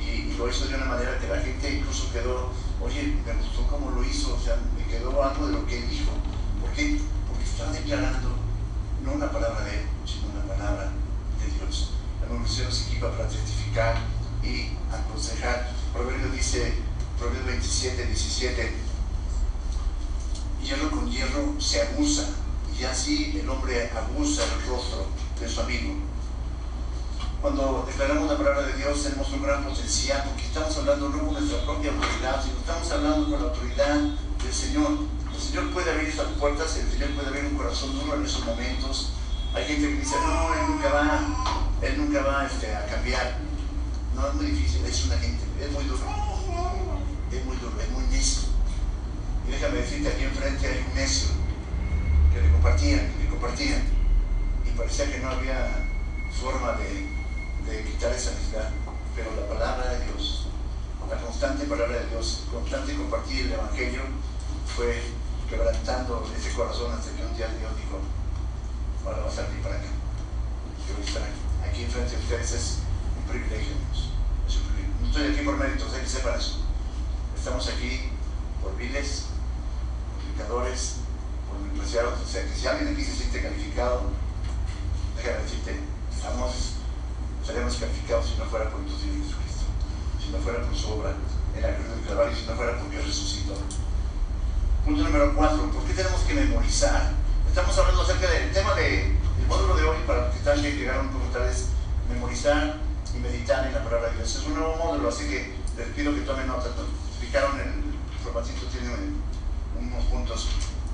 Y, 0.00 0.34
lo 0.36 0.48
hizo 0.48 0.66
de 0.66 0.74
una 0.76 0.84
manera 0.84 1.18
que 1.18 1.28
la 1.28 1.40
gente 1.40 1.78
incluso 1.78 2.12
quedó, 2.12 2.52
oye, 2.80 3.16
me 3.24 3.32
gustó 3.34 3.66
cómo 3.68 3.90
lo 3.90 4.04
hizo, 4.04 4.34
o 4.34 4.40
sea, 4.40 4.56
me 4.76 4.84
quedó 4.84 5.22
algo 5.22 5.46
de 5.46 5.52
lo 5.52 5.66
que 5.66 5.78
él 5.78 5.90
dijo. 5.90 6.12
¿Por 6.60 6.70
qué? 6.72 7.00
Porque 7.26 7.44
está 7.44 7.70
declarando 7.72 8.36
no 9.04 9.12
una 9.12 9.30
palabra 9.30 9.64
de 9.64 9.80
él, 9.80 9.86
sino 10.04 10.28
una 10.30 10.44
palabra 10.54 10.92
de 11.40 11.58
Dios. 11.58 11.92
La 12.20 12.28
movilización 12.28 12.72
se 12.72 12.90
equipa 12.90 13.10
para 13.12 13.28
testificar 13.28 13.96
y 14.42 14.72
aconsejar. 14.92 15.72
Proverbio 15.92 16.28
dice, 16.28 16.74
Proverbio 17.18 17.46
27, 17.46 18.06
17, 18.38 18.70
hierro 20.62 20.90
con 20.90 21.10
hierro 21.10 21.54
se 21.58 21.80
abusa, 21.80 22.28
y 22.78 22.84
así 22.84 23.40
el 23.40 23.48
hombre 23.48 23.90
abusa 23.96 24.42
el 24.44 24.68
rostro 24.68 25.06
de 25.40 25.48
su 25.48 25.62
amigo. 25.62 25.94
Cuando 27.40 27.84
declaramos 27.86 28.30
la 28.30 28.36
palabra 28.36 28.66
de 28.66 28.74
Dios 28.74 29.02
tenemos 29.04 29.32
un 29.32 29.42
gran 29.42 29.64
potencial 29.64 30.24
porque 30.26 30.42
estamos 30.42 30.76
hablando 30.76 31.08
no 31.08 31.18
con 31.18 31.32
nuestra 31.32 31.64
propia 31.64 31.90
autoridad, 31.92 32.44
sino 32.44 32.58
estamos 32.58 32.90
hablando 32.90 33.30
con 33.30 33.40
la 33.40 33.48
autoridad 33.48 33.96
del 33.96 34.52
Señor. 34.52 34.90
El 35.34 35.40
Señor 35.40 35.72
puede 35.72 35.90
abrir 35.90 36.08
estas 36.10 36.26
puertas, 36.38 36.76
el 36.76 36.90
Señor 36.90 37.10
puede 37.14 37.28
abrir 37.28 37.44
un 37.46 37.56
corazón 37.56 37.98
duro 37.98 38.16
en 38.16 38.26
esos 38.26 38.44
momentos. 38.44 39.12
Hay 39.54 39.64
gente 39.64 39.88
que 39.88 39.96
dice, 39.96 40.16
no, 40.16 40.52
Él 40.52 40.60
nunca 40.68 40.92
va, 40.92 41.20
Él 41.80 41.96
nunca 41.96 42.20
va 42.22 42.44
este, 42.44 42.74
a 42.76 42.84
cambiar. 42.84 43.38
No, 44.14 44.26
es 44.26 44.34
muy 44.34 44.46
difícil, 44.46 44.84
es 44.84 45.06
una 45.06 45.16
gente, 45.16 45.42
es 45.58 45.72
muy 45.72 45.84
duro. 45.84 46.26
Es 47.32 47.44
muy 47.44 47.56
duro, 47.56 47.80
es 47.80 47.90
muy 47.90 48.04
necio. 48.06 48.42
Y 49.46 49.52
déjame 49.52 49.78
decirte, 49.78 50.08
aquí 50.08 50.24
enfrente 50.24 50.66
hay 50.66 50.84
un 50.88 50.94
necio 50.94 51.28
que 52.32 52.40
le 52.40 52.50
compartían, 52.52 53.12
que 53.12 53.24
le 53.24 53.30
compartían 53.30 53.96
parecía 54.76 55.10
que 55.10 55.18
no 55.18 55.30
había 55.30 55.86
forma 56.30 56.72
de, 56.72 57.84
quitar 57.84 58.12
esa 58.12 58.30
necesidad, 58.30 58.70
pero 59.16 59.34
la 59.34 59.48
palabra 59.48 59.94
de 59.94 60.04
Dios, 60.04 60.46
la 61.10 61.20
constante 61.20 61.64
palabra 61.64 61.98
de 61.98 62.06
Dios, 62.08 62.44
constante 62.52 62.94
compartir 62.94 63.46
el 63.46 63.52
Evangelio, 63.52 64.02
fue 64.76 65.02
quebrantando 65.48 66.30
ese 66.36 66.52
corazón 66.52 66.92
hasta 66.92 67.10
que 67.12 67.24
un 67.24 67.36
día 67.36 67.48
Dios 67.58 67.72
dijo, 67.76 67.98
ahora 69.04 69.22
vas 69.24 69.32
a 69.32 69.42
salir 69.46 69.62
para 69.62 69.76
acá. 69.76 69.88
Yo 70.86 70.94
voy 70.94 71.04
a 71.04 71.08
estar 71.08 71.22
aquí, 71.68 71.84
enfrente 71.84 72.16
de 72.16 72.22
ustedes, 72.22 72.52
es 72.52 72.78
un 73.16 73.24
privilegio, 73.30 73.74
Es 74.46 74.56
un 74.56 74.62
privilegio. 74.68 74.94
No 75.00 75.06
estoy 75.08 75.32
aquí 75.32 75.44
por 75.44 75.56
méritos, 75.56 75.94
hay 75.94 76.02
que 76.02 76.08
sepan 76.08 76.38
eso. 76.38 76.65
Estamos 77.46 77.68
aquí 77.68 78.10
por 78.60 78.76
viles, 78.76 79.26
por 80.10 80.34
pecadores, 80.34 80.96
por 81.46 81.62
despreciados. 81.62 82.18
O 82.20 82.26
sea, 82.26 82.42
que 82.42 82.52
si 82.52 82.66
alguien 82.66 82.92
aquí 82.92 83.04
se 83.04 83.14
siente 83.14 83.40
calificado, 83.40 84.10
déjame 85.16 85.44
decirte, 85.44 85.78
estamos, 86.10 86.74
estaríamos 87.40 87.76
calificados 87.76 88.26
si 88.26 88.34
no 88.34 88.46
fuera 88.46 88.68
por 88.68 88.82
tu 88.82 88.98
Señor 88.98 89.22
Jesucristo, 89.22 89.62
si 90.18 90.30
no 90.32 90.38
fuera 90.38 90.58
por 90.66 90.74
su 90.74 90.90
obra 90.90 91.14
en 91.54 91.62
la 91.62 91.76
cruz 91.76 91.86
del 91.86 92.02
Calvario, 92.02 92.34
si 92.34 92.46
no 92.50 92.56
fuera 92.56 92.80
por 92.80 92.90
Dios 92.90 93.06
resucitó. 93.06 93.54
Punto 94.84 95.04
número 95.04 95.32
cuatro, 95.36 95.70
¿por 95.70 95.84
qué 95.84 95.94
tenemos 95.94 96.22
que 96.22 96.34
memorizar? 96.34 97.12
Estamos 97.46 97.78
hablando 97.78 98.02
acerca 98.02 98.28
del 98.28 98.50
tema 98.50 98.74
del 98.74 99.18
módulo 99.46 99.76
de 99.76 99.84
hoy, 99.84 99.98
para 100.04 100.26
los 100.26 100.30
que 100.32 100.38
están 100.38 100.60
llegaron 100.60 101.10
por 101.10 101.22
otra 101.22 101.46
vez, 101.46 101.66
memorizar 102.10 102.80
y 103.14 103.18
meditar 103.20 103.68
en 103.68 103.72
la 103.72 103.84
palabra 103.84 104.10
de 104.10 104.16
Dios. 104.16 104.34
Es 104.34 104.42
un 104.46 104.54
nuevo 104.54 104.74
módulo, 104.82 105.10
así 105.10 105.28
que 105.30 105.54
les 105.78 105.86
pido 105.94 106.12
que 106.12 106.22
tomen 106.22 106.48
nota. 106.48 106.70
Explicaron 107.16 107.58
el 107.58 108.22
formatito, 108.22 108.66
tiene 108.66 108.92
unos 109.80 110.04
puntos 110.04 110.48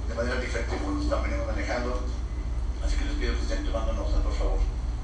de 0.08 0.14
manera 0.14 0.40
diferente 0.40 0.76
como 0.76 0.94
lo 0.94 1.02
están 1.02 1.20
manejando 1.46 2.06
Así 2.84 2.96
que 2.96 3.04
les 3.06 3.14
pido 3.14 3.34
que 3.34 3.42
estén 3.42 3.64
tomando 3.64 3.92
nota, 3.92 4.22
por 4.22 4.32
favor. 4.32 4.58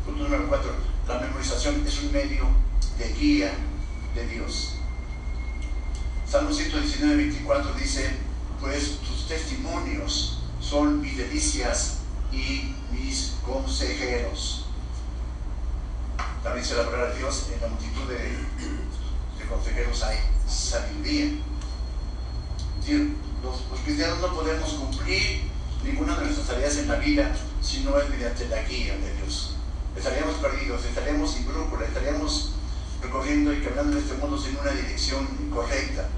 Punto 0.05 0.23
número 0.23 0.49
cuatro. 0.49 0.75
La 1.09 1.19
memorización 1.19 1.85
es 1.85 2.03
un 2.03 2.13
medio 2.13 2.47
de 2.99 3.13
guía 3.15 3.53
de 4.15 4.27
Dios. 4.29 4.75
Salmo 6.25 6.53
119, 6.53 7.17
24 7.17 7.73
dice, 7.75 8.17
pues 8.61 8.99
tus 8.99 9.27
testimonios 9.27 10.43
son 10.61 11.01
mis 11.01 11.17
delicias 11.17 11.99
y 12.31 12.75
mis 12.93 13.35
consejeros. 13.45 14.67
También 16.45 16.63
dice 16.63 16.77
la 16.77 16.85
palabra 16.85 17.11
de 17.11 17.19
Dios, 17.19 17.49
en 17.53 17.61
la 17.61 17.69
multitud 17.69 18.09
de, 18.09 18.18
de 19.79 19.85
consejeros 19.85 20.03
hay 20.03 20.19
sabiduría. 20.49 21.31
Los, 23.43 23.71
los 23.71 23.81
cristianos 23.85 24.21
no 24.21 24.35
podemos 24.35 24.71
cumplir 24.71 25.43
ninguna 25.85 26.17
de 26.17 26.25
nuestras 26.25 26.49
tareas 26.49 26.77
en 26.79 26.89
la 26.89 26.97
vida 26.97 27.37
si 27.61 27.81
no 27.81 27.99
es 27.99 28.09
mediante 28.09 28.49
la 28.49 28.63
guía 28.63 28.97
de 28.97 29.15
Dios. 29.15 29.55
Estaríamos 29.97 30.37
perdidos, 30.37 30.85
estaríamos 30.85 31.33
sin 31.33 31.47
brújula, 31.47 31.85
estaríamos 31.85 32.53
recorriendo 33.03 33.53
y 33.53 33.61
caminando 33.61 33.97
en 33.97 34.03
este 34.03 34.15
mundo 34.15 34.39
sin 34.39 34.57
una 34.57 34.71
dirección 34.71 35.27
correcta. 35.53 36.09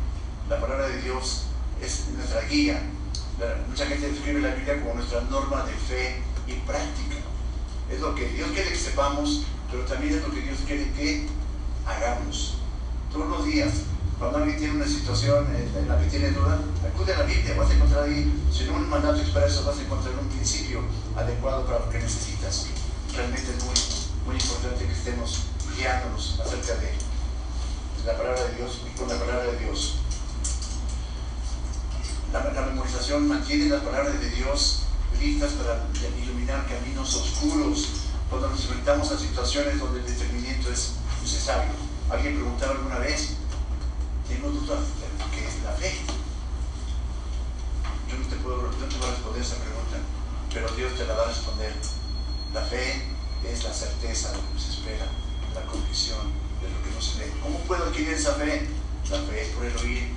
La 0.49 0.61
palabra 0.61 0.89
de 0.89 1.03
Dios 1.03 1.45
es 1.83 2.09
nuestra 2.17 2.43
guía. 2.43 2.81
mucha 3.69 3.87
gente 3.87 4.11
describe 4.11 4.41
la 4.41 4.55
Biblia 4.55 4.81
como 4.81 4.95
nuestra 4.95 5.23
norma 5.23 5.65
de 5.65 5.73
fe 5.73 6.23
y 6.47 6.55
práctica. 6.67 7.17
Es 7.91 8.01
lo 8.01 8.15
que 8.15 8.29
Dios 8.29 8.51
quiere 8.53 8.71
que 8.71 8.77
sepamos, 8.77 9.43
pero 9.71 9.85
también 9.85 10.15
es 10.15 10.23
lo 10.23 10.33
que 10.33 10.41
Dios 10.41 10.59
quiere 10.67 10.91
que 10.93 11.27
hagamos. 11.85 12.60
Todos 13.13 13.29
los 13.29 13.45
días 13.45 13.73
cuando 14.21 14.37
alguien 14.37 14.59
tiene 14.59 14.75
una 14.75 14.87
situación 14.87 15.47
en 15.75 15.89
la 15.89 15.99
que 15.99 16.07
tiene 16.11 16.31
duda, 16.33 16.61
acude 16.87 17.15
a 17.15 17.21
la 17.21 17.25
Biblia, 17.25 17.55
vas 17.57 17.71
a 17.71 17.73
encontrar 17.73 18.05
ahí, 18.05 18.31
si 18.53 18.65
no 18.65 18.75
un 18.75 18.91
mandato 18.91 19.19
expreso, 19.19 19.65
vas 19.65 19.79
a 19.79 19.81
encontrar 19.81 20.15
un 20.21 20.29
principio 20.29 20.83
adecuado 21.17 21.65
para 21.65 21.79
lo 21.79 21.89
que 21.89 22.01
necesitas. 22.01 22.67
Realmente 23.15 23.51
es 23.57 23.65
muy, 23.65 23.75
muy 24.27 24.35
importante 24.37 24.85
que 24.85 24.93
estemos 24.93 25.45
guiándonos 25.75 26.39
acerca 26.39 26.75
de 26.83 26.93
la 28.05 28.19
palabra 28.19 28.45
de 28.45 28.57
Dios 28.57 28.83
y 28.87 28.99
con 28.99 29.09
la 29.09 29.19
palabra 29.19 29.45
de 29.45 29.59
Dios. 29.59 29.95
La, 32.31 32.53
la 32.53 32.67
memorización 32.67 33.27
mantiene 33.27 33.71
las 33.71 33.83
palabras 33.83 34.21
de 34.21 34.31
Dios 34.31 34.83
listas 35.19 35.53
para 35.53 35.87
iluminar 36.23 36.69
caminos 36.69 37.15
oscuros 37.15 37.89
cuando 38.29 38.51
nos 38.51 38.61
enfrentamos 38.61 39.11
a 39.11 39.19
situaciones 39.19 39.81
donde 39.81 40.01
el 40.01 40.07
discernimiento 40.07 40.71
es 40.71 40.93
necesario. 41.23 41.90
Alguien 42.11 42.35
preguntaba 42.35 42.73
alguna 42.73 42.99
vez, 42.99 43.37
qué 44.27 45.47
es 45.47 45.63
la 45.63 45.73
fe. 45.73 45.93
Yo 48.11 48.19
no 48.19 48.27
te 48.27 48.37
puedo, 48.37 48.63
no 48.63 48.87
te 48.87 48.97
puedo 48.97 49.11
responder 49.13 49.43
esa 49.43 49.57
pregunta, 49.57 49.97
pero 50.53 50.69
Dios 50.75 50.99
te 50.99 51.07
la 51.07 51.15
va 51.15 51.23
a 51.23 51.29
responder. 51.29 51.73
La 52.53 52.63
fe 52.63 53.03
es 53.47 53.63
la 53.63 53.73
certeza 53.73 54.33
de 54.33 54.39
lo 54.39 54.53
que 54.53 54.59
se 54.59 54.71
espera, 54.71 55.07
la 55.55 55.63
convicción 55.71 56.33
de 56.61 56.69
lo 56.69 56.83
que 56.83 56.91
no 56.91 57.01
se 57.01 57.21
ve. 57.21 57.33
¿Cómo 57.43 57.59
puedo 57.61 57.85
adquirir 57.85 58.15
esa 58.15 58.35
fe? 58.35 58.67
La 59.09 59.19
fe 59.19 59.43
es 59.43 59.49
por 59.51 59.65
el 59.65 59.77
oír 59.77 60.11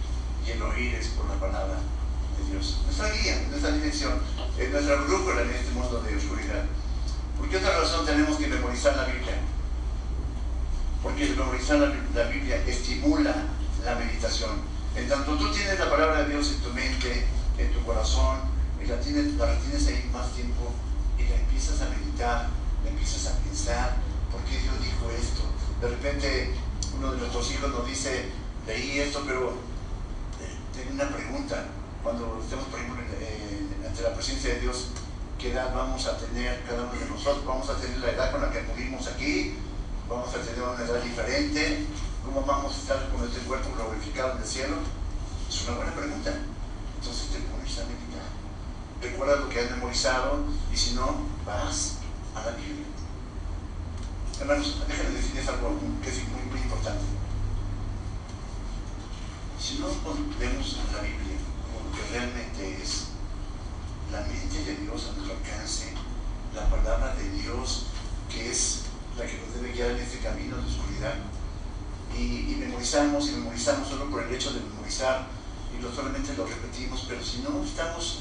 y 0.48 0.50
el 0.50 0.62
oír 0.64 0.96
es 0.96 1.08
por 1.10 1.28
la 1.30 1.36
palabra 1.36 1.78
de 1.78 2.52
Dios. 2.52 2.80
Nuestra 2.86 3.12
guía, 3.12 3.46
nuestra 3.50 3.72
dirección, 3.72 4.20
es 4.58 4.72
nuestra 4.72 4.96
brújula 4.96 5.44
en 5.44 5.52
este 5.52 5.72
mundo 5.72 6.02
de 6.02 6.18
oscuridad. 6.18 6.66
¿Por 7.38 7.50
qué 7.50 7.58
otra 7.58 7.80
razón 7.82 8.04
tenemos 8.06 8.38
que 8.38 8.48
memorizar 8.48 8.96
la 8.98 9.06
Biblia? 9.06 9.38
Porque 11.03 11.36
memorizar 11.36 11.77
la, 11.77 11.93
la 12.15 12.29
Biblia 12.29 12.63
estimula 12.65 13.36
la 13.83 13.95
meditación. 13.95 14.51
En 14.95 15.10
tanto 15.10 15.36
tú 15.36 15.51
tienes 15.51 15.77
la 15.77 15.89
palabra 15.89 16.24
de 16.24 16.29
Dios 16.29 16.50
en 16.51 16.62
tu 16.62 16.69
mente, 16.74 17.25
en 17.57 17.74
tu 17.74 17.83
corazón, 17.83 18.39
y 18.81 18.88
la 18.88 19.00
tienes, 19.00 19.33
la 19.36 19.57
tienes 19.60 19.88
ahí 19.88 20.10
más 20.13 20.31
tiempo 20.31 20.72
y 21.17 21.24
la 21.24 21.36
empiezas 21.36 21.81
a 21.81 21.89
meditar, 21.89 22.50
la 22.83 22.89
empiezas 22.89 23.27
a 23.27 23.38
pensar, 23.39 23.98
¿por 24.31 24.41
qué 24.43 24.60
Dios 24.60 24.75
dijo 24.81 25.12
esto? 25.12 25.43
De 25.81 25.89
repente 25.89 26.53
uno 26.98 27.12
de 27.12 27.17
nuestros 27.17 27.51
hijos 27.51 27.72
nos 27.72 27.88
dice, 27.88 28.29
leí 28.67 29.00
esto, 29.00 29.24
pero 29.25 29.51
eh, 30.41 30.55
tengo 30.74 30.93
una 30.93 31.10
pregunta. 31.10 31.65
Cuando 32.03 32.39
estemos, 32.43 32.65
por 32.65 32.79
ejemplo, 32.79 33.01
ante 33.88 34.01
la 34.03 34.13
presencia 34.13 34.53
de 34.53 34.60
Dios, 34.60 34.88
¿qué 35.39 35.53
edad 35.53 35.74
vamos 35.74 36.05
a 36.05 36.17
tener 36.17 36.62
cada 36.67 36.83
uno 36.83 36.91
de 36.91 37.05
nosotros? 37.10 37.45
¿Vamos 37.45 37.69
a 37.69 37.77
tener 37.77 37.98
la 38.00 38.12
edad 38.12 38.31
con 38.31 38.41
la 38.41 38.51
que 38.51 38.60
acudimos 38.60 39.07
aquí? 39.07 39.55
¿Vamos 40.13 40.29
a 40.36 40.41
tener 40.41 40.62
una 40.62 40.86
edad 40.86 41.01
diferente? 41.01 41.88
¿Cómo 42.24 42.43
vamos 42.43 42.75
a 42.75 42.77
estar 42.77 43.10
con 43.10 43.27
este 43.27 43.39
cuerpo 43.48 43.70
glorificado 43.75 44.34
en 44.34 44.43
el 44.43 44.48
cielo? 44.48 44.75
Es 45.50 45.67
una 45.67 45.77
buena 45.77 45.91
pregunta. 45.91 46.32
Entonces 47.00 47.29
te 47.29 47.39
pones 47.39 47.79
a 47.79 47.86
meditar. 47.89 48.22
Recuerda 49.01 49.38
lo 49.38 49.50
que 49.50 49.60
has 49.60 49.72
memorizado 49.72 50.46
y 50.72 50.77
si 50.77 50.93
no, 50.93 51.17
vas 51.48 51.96
a 52.36 52.46
la 52.46 52.51
Biblia. 52.51 52.86
Hermanos, 54.39 54.84
déjenme 54.88 55.15
decirles 55.15 55.48
algo 55.48 55.79
que 56.03 56.10
es 56.10 56.27
muy, 56.29 56.43
muy 56.43 56.60
importante. 56.62 57.05
Si 59.60 59.79
no 59.79 59.88
vemos 60.38 60.77
la 60.93 61.01
Biblia 61.01 61.38
como 61.65 61.89
lo 61.89 61.96
que 61.98 62.12
realmente 62.12 62.84
es, 62.84 63.08
la 64.12 64.22
mente 64.22 64.63
de 64.63 64.75
Dios 64.75 65.10
a 65.10 65.17
nuestro 65.17 65.38
alcance, 65.38 65.93
la 66.53 66.70
palabra 66.70 67.15
de 67.15 67.29
Dios 67.32 67.88
que 68.29 68.51
es 68.51 68.93
la 69.17 69.25
que 69.25 69.38
nos 69.38 69.53
debe 69.55 69.72
guiar 69.74 69.91
en 69.91 69.98
este 69.98 70.20
camino 70.20 70.58
de 70.58 70.63
oscuridad, 70.63 71.15
y, 72.17 72.55
memorizamos 72.60 73.27
y 73.29 73.32
memorizamos 73.32 73.88
solo 73.89 74.10
por 74.10 74.24
el 74.24 74.34
hecho 74.34 74.53
de 74.53 74.60
memorizar 74.60 75.27
y 75.75 75.82
lo, 75.82 75.91
solamente 75.91 76.36
lo 76.36 76.46
repetimos, 76.46 77.05
pero 77.08 77.24
si 77.24 77.39
no 77.39 77.63
estamos 77.63 78.20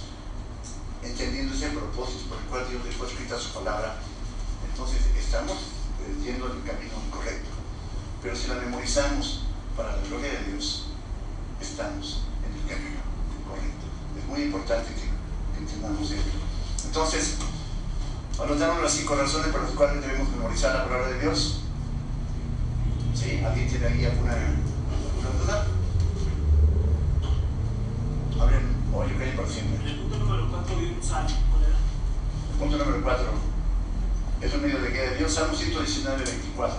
entendiendo 1.02 1.54
ese 1.54 1.68
propósito 1.68 2.28
por 2.28 2.38
el 2.38 2.44
cual 2.44 2.66
Dios 2.70 2.84
dejó 2.84 3.06
escrita 3.06 3.38
su 3.38 3.50
palabra, 3.50 3.96
entonces 4.70 5.00
estamos 5.18 5.52
eh, 6.00 6.24
yendo 6.24 6.50
en 6.50 6.58
el 6.58 6.64
camino 6.64 6.94
incorrecto. 7.06 7.50
Pero 8.22 8.36
si 8.36 8.48
la 8.48 8.54
memorizamos 8.54 9.42
para 9.76 9.96
la 9.96 10.02
gloria 10.02 10.32
de 10.32 10.52
Dios, 10.52 10.86
estamos 11.60 12.22
en 12.46 12.54
el 12.54 12.66
camino 12.68 13.00
correcto. 13.48 13.86
Es 14.18 14.24
muy 14.26 14.42
importante 14.42 14.94
que, 14.94 15.12
entendamos 15.58 16.10
esto. 16.10 16.38
Entonces, 16.86 17.36
anotaron 18.40 18.82
las 18.82 18.92
cinco 18.92 19.14
razones 19.14 19.48
por 19.48 19.62
las 19.62 19.72
cuales 19.72 20.00
debemos 20.00 20.28
memorizar 20.30 20.74
la 20.74 20.84
palabra 20.84 21.08
de 21.08 21.20
Dios. 21.20 21.60
¿Sí? 23.14 23.42
¿Alguien 23.44 23.68
tiene 23.68 23.86
ahí 23.86 24.04
alguna, 24.04 24.32
alguna 24.32 25.38
duda? 25.40 25.66
Hablen, 28.40 28.76
o 28.92 29.04
yo 29.04 29.16
creo 29.16 29.36
por 29.36 29.48
siempre. 29.48 29.90
El 29.90 29.98
punto 30.00 30.18
número 30.18 30.48
4 30.50 30.76
vi 30.76 30.86
un 30.86 31.02
salmo, 31.02 31.28
El 32.52 32.58
punto 32.58 32.78
número 32.78 33.02
4 33.02 33.52
es 34.42 34.54
un 34.54 34.62
medio 34.62 34.80
de 34.80 34.90
guía 34.90 35.02
de 35.02 35.16
Dios, 35.18 35.32
Salmo 35.32 35.54
119, 35.54 36.24
24. 36.24 36.76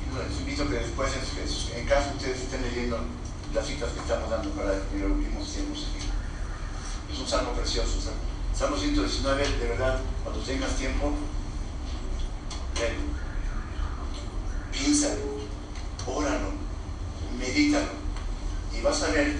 Y 0.00 0.30
les 0.30 0.40
invito 0.40 0.68
que 0.68 0.74
después, 0.76 1.10
en 1.76 1.86
caso 1.86 2.10
ustedes 2.16 2.40
estén 2.40 2.62
leyendo 2.62 2.98
las 3.52 3.66
citas 3.66 3.90
que 3.90 4.00
estamos 4.00 4.30
dando 4.30 4.50
para 4.50 4.72
que 4.88 4.98
lo 5.00 5.14
últimos 5.14 5.46
tiempos 5.52 5.86
aquí. 5.90 6.06
Es 7.12 7.18
un 7.18 7.26
salmo 7.28 7.52
precioso. 7.52 7.98
Salmo 8.56 8.76
119, 8.76 9.48
de 9.48 9.68
verdad, 9.68 10.00
cuando 10.22 10.40
tengas 10.42 10.76
tiempo, 10.76 11.12
léelo 12.76 13.14
piénsalo, 14.74 15.38
óralo, 16.06 16.52
medítalo 17.38 17.92
y 18.76 18.80
vas 18.82 19.02
a 19.02 19.10
ver 19.10 19.36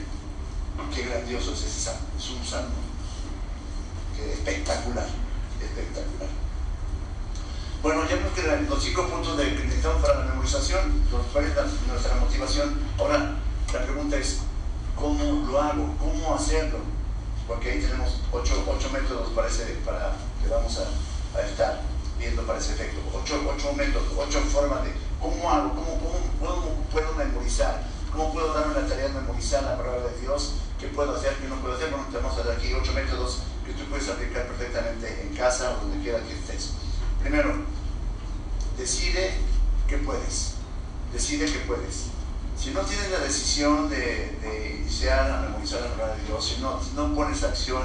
qué 0.95 1.03
grandioso 1.03 1.53
es 1.53 1.65
ese 1.65 1.81
salmo. 1.81 2.07
Es 2.17 2.31
un 2.31 2.45
salmo 2.45 2.75
que 4.17 4.33
espectacular, 4.33 5.07
espectacular. 5.61 6.29
Bueno, 7.83 8.09
ya 8.09 8.17
vemos 8.17 8.33
que 8.33 8.67
los 8.69 8.83
cinco 8.83 9.09
puntos 9.09 9.37
de, 9.37 9.55
que 9.55 9.65
necesitamos 9.65 10.03
para 10.03 10.21
la 10.21 10.25
memorización, 10.27 11.03
nuestra 11.11 12.17
motivación. 12.17 12.79
Ahora, 12.99 13.37
la 13.73 13.83
pregunta 13.83 14.17
es, 14.17 14.39
¿cómo 14.97 15.47
lo 15.47 15.61
hago? 15.61 15.95
¿Cómo 15.99 16.35
hacerlo? 16.35 16.94
Porque 17.47 17.71
ahí 17.71 17.81
tenemos 17.81 18.21
ocho, 18.33 18.65
métodos 18.93 19.33
para, 19.33 19.49
para 19.85 20.17
que 20.43 20.49
vamos 20.49 20.79
a, 20.79 21.41
estar 21.43 21.83
viendo 22.19 22.43
para 22.47 22.59
ese 22.59 22.73
efecto. 22.73 23.01
Ocho, 23.13 23.43
ocho 23.49 23.73
métodos, 23.75 24.09
ocho 24.17 24.41
formas 24.41 24.85
de 24.85 24.93
¿Cómo 25.25 25.51
hago? 25.51 25.71
¿Cómo, 25.71 26.85
puedo 26.93 27.13
memorizar? 27.15 27.83
¿Cómo 28.13 28.33
puedo 28.33 28.53
darme 28.53 28.75
la 28.75 28.87
tarea 28.87 29.09
de 29.09 29.15
memorizar 29.15 29.63
la 29.63 29.79
palabra 29.79 30.11
de 30.11 30.21
Dios? 30.21 30.57
¿Qué 30.79 30.89
puedo 30.89 31.17
hacer? 31.17 31.35
¿Qué 31.37 31.49
no 31.49 31.57
puedo 31.57 31.75
hacer? 31.75 31.91
Bueno, 31.91 32.05
tenemos 32.13 32.39
aquí 32.39 32.75
ocho 32.75 32.93
métodos 32.93 33.39
que 33.65 33.73
tú 33.73 33.89
puedes 33.89 34.07
aplicar 34.09 34.47
perfectamente 34.47 35.23
en 35.23 35.35
casa 35.35 35.73
o 35.73 35.81
donde 35.81 36.03
quiera 36.03 36.21
que 36.21 36.35
estés. 36.35 36.73
Primero, 37.23 37.55
decide 38.77 39.33
que 39.89 39.97
puedes. 39.97 40.57
Decide 41.11 41.47
que 41.47 41.61
puedes. 41.61 42.09
Si 42.59 42.71
no 42.71 42.81
tienes 42.83 43.11
la 43.11 43.21
decisión 43.21 43.89
de, 43.89 44.79
iniciar 44.79 45.31
a 45.31 45.41
memorizar 45.41 45.81
la 45.81 45.93
palabra 45.93 46.14
de 46.37 46.43
si 46.43 46.61
no, 46.61 46.81
no 46.95 47.15
pones 47.15 47.43
acción 47.43 47.83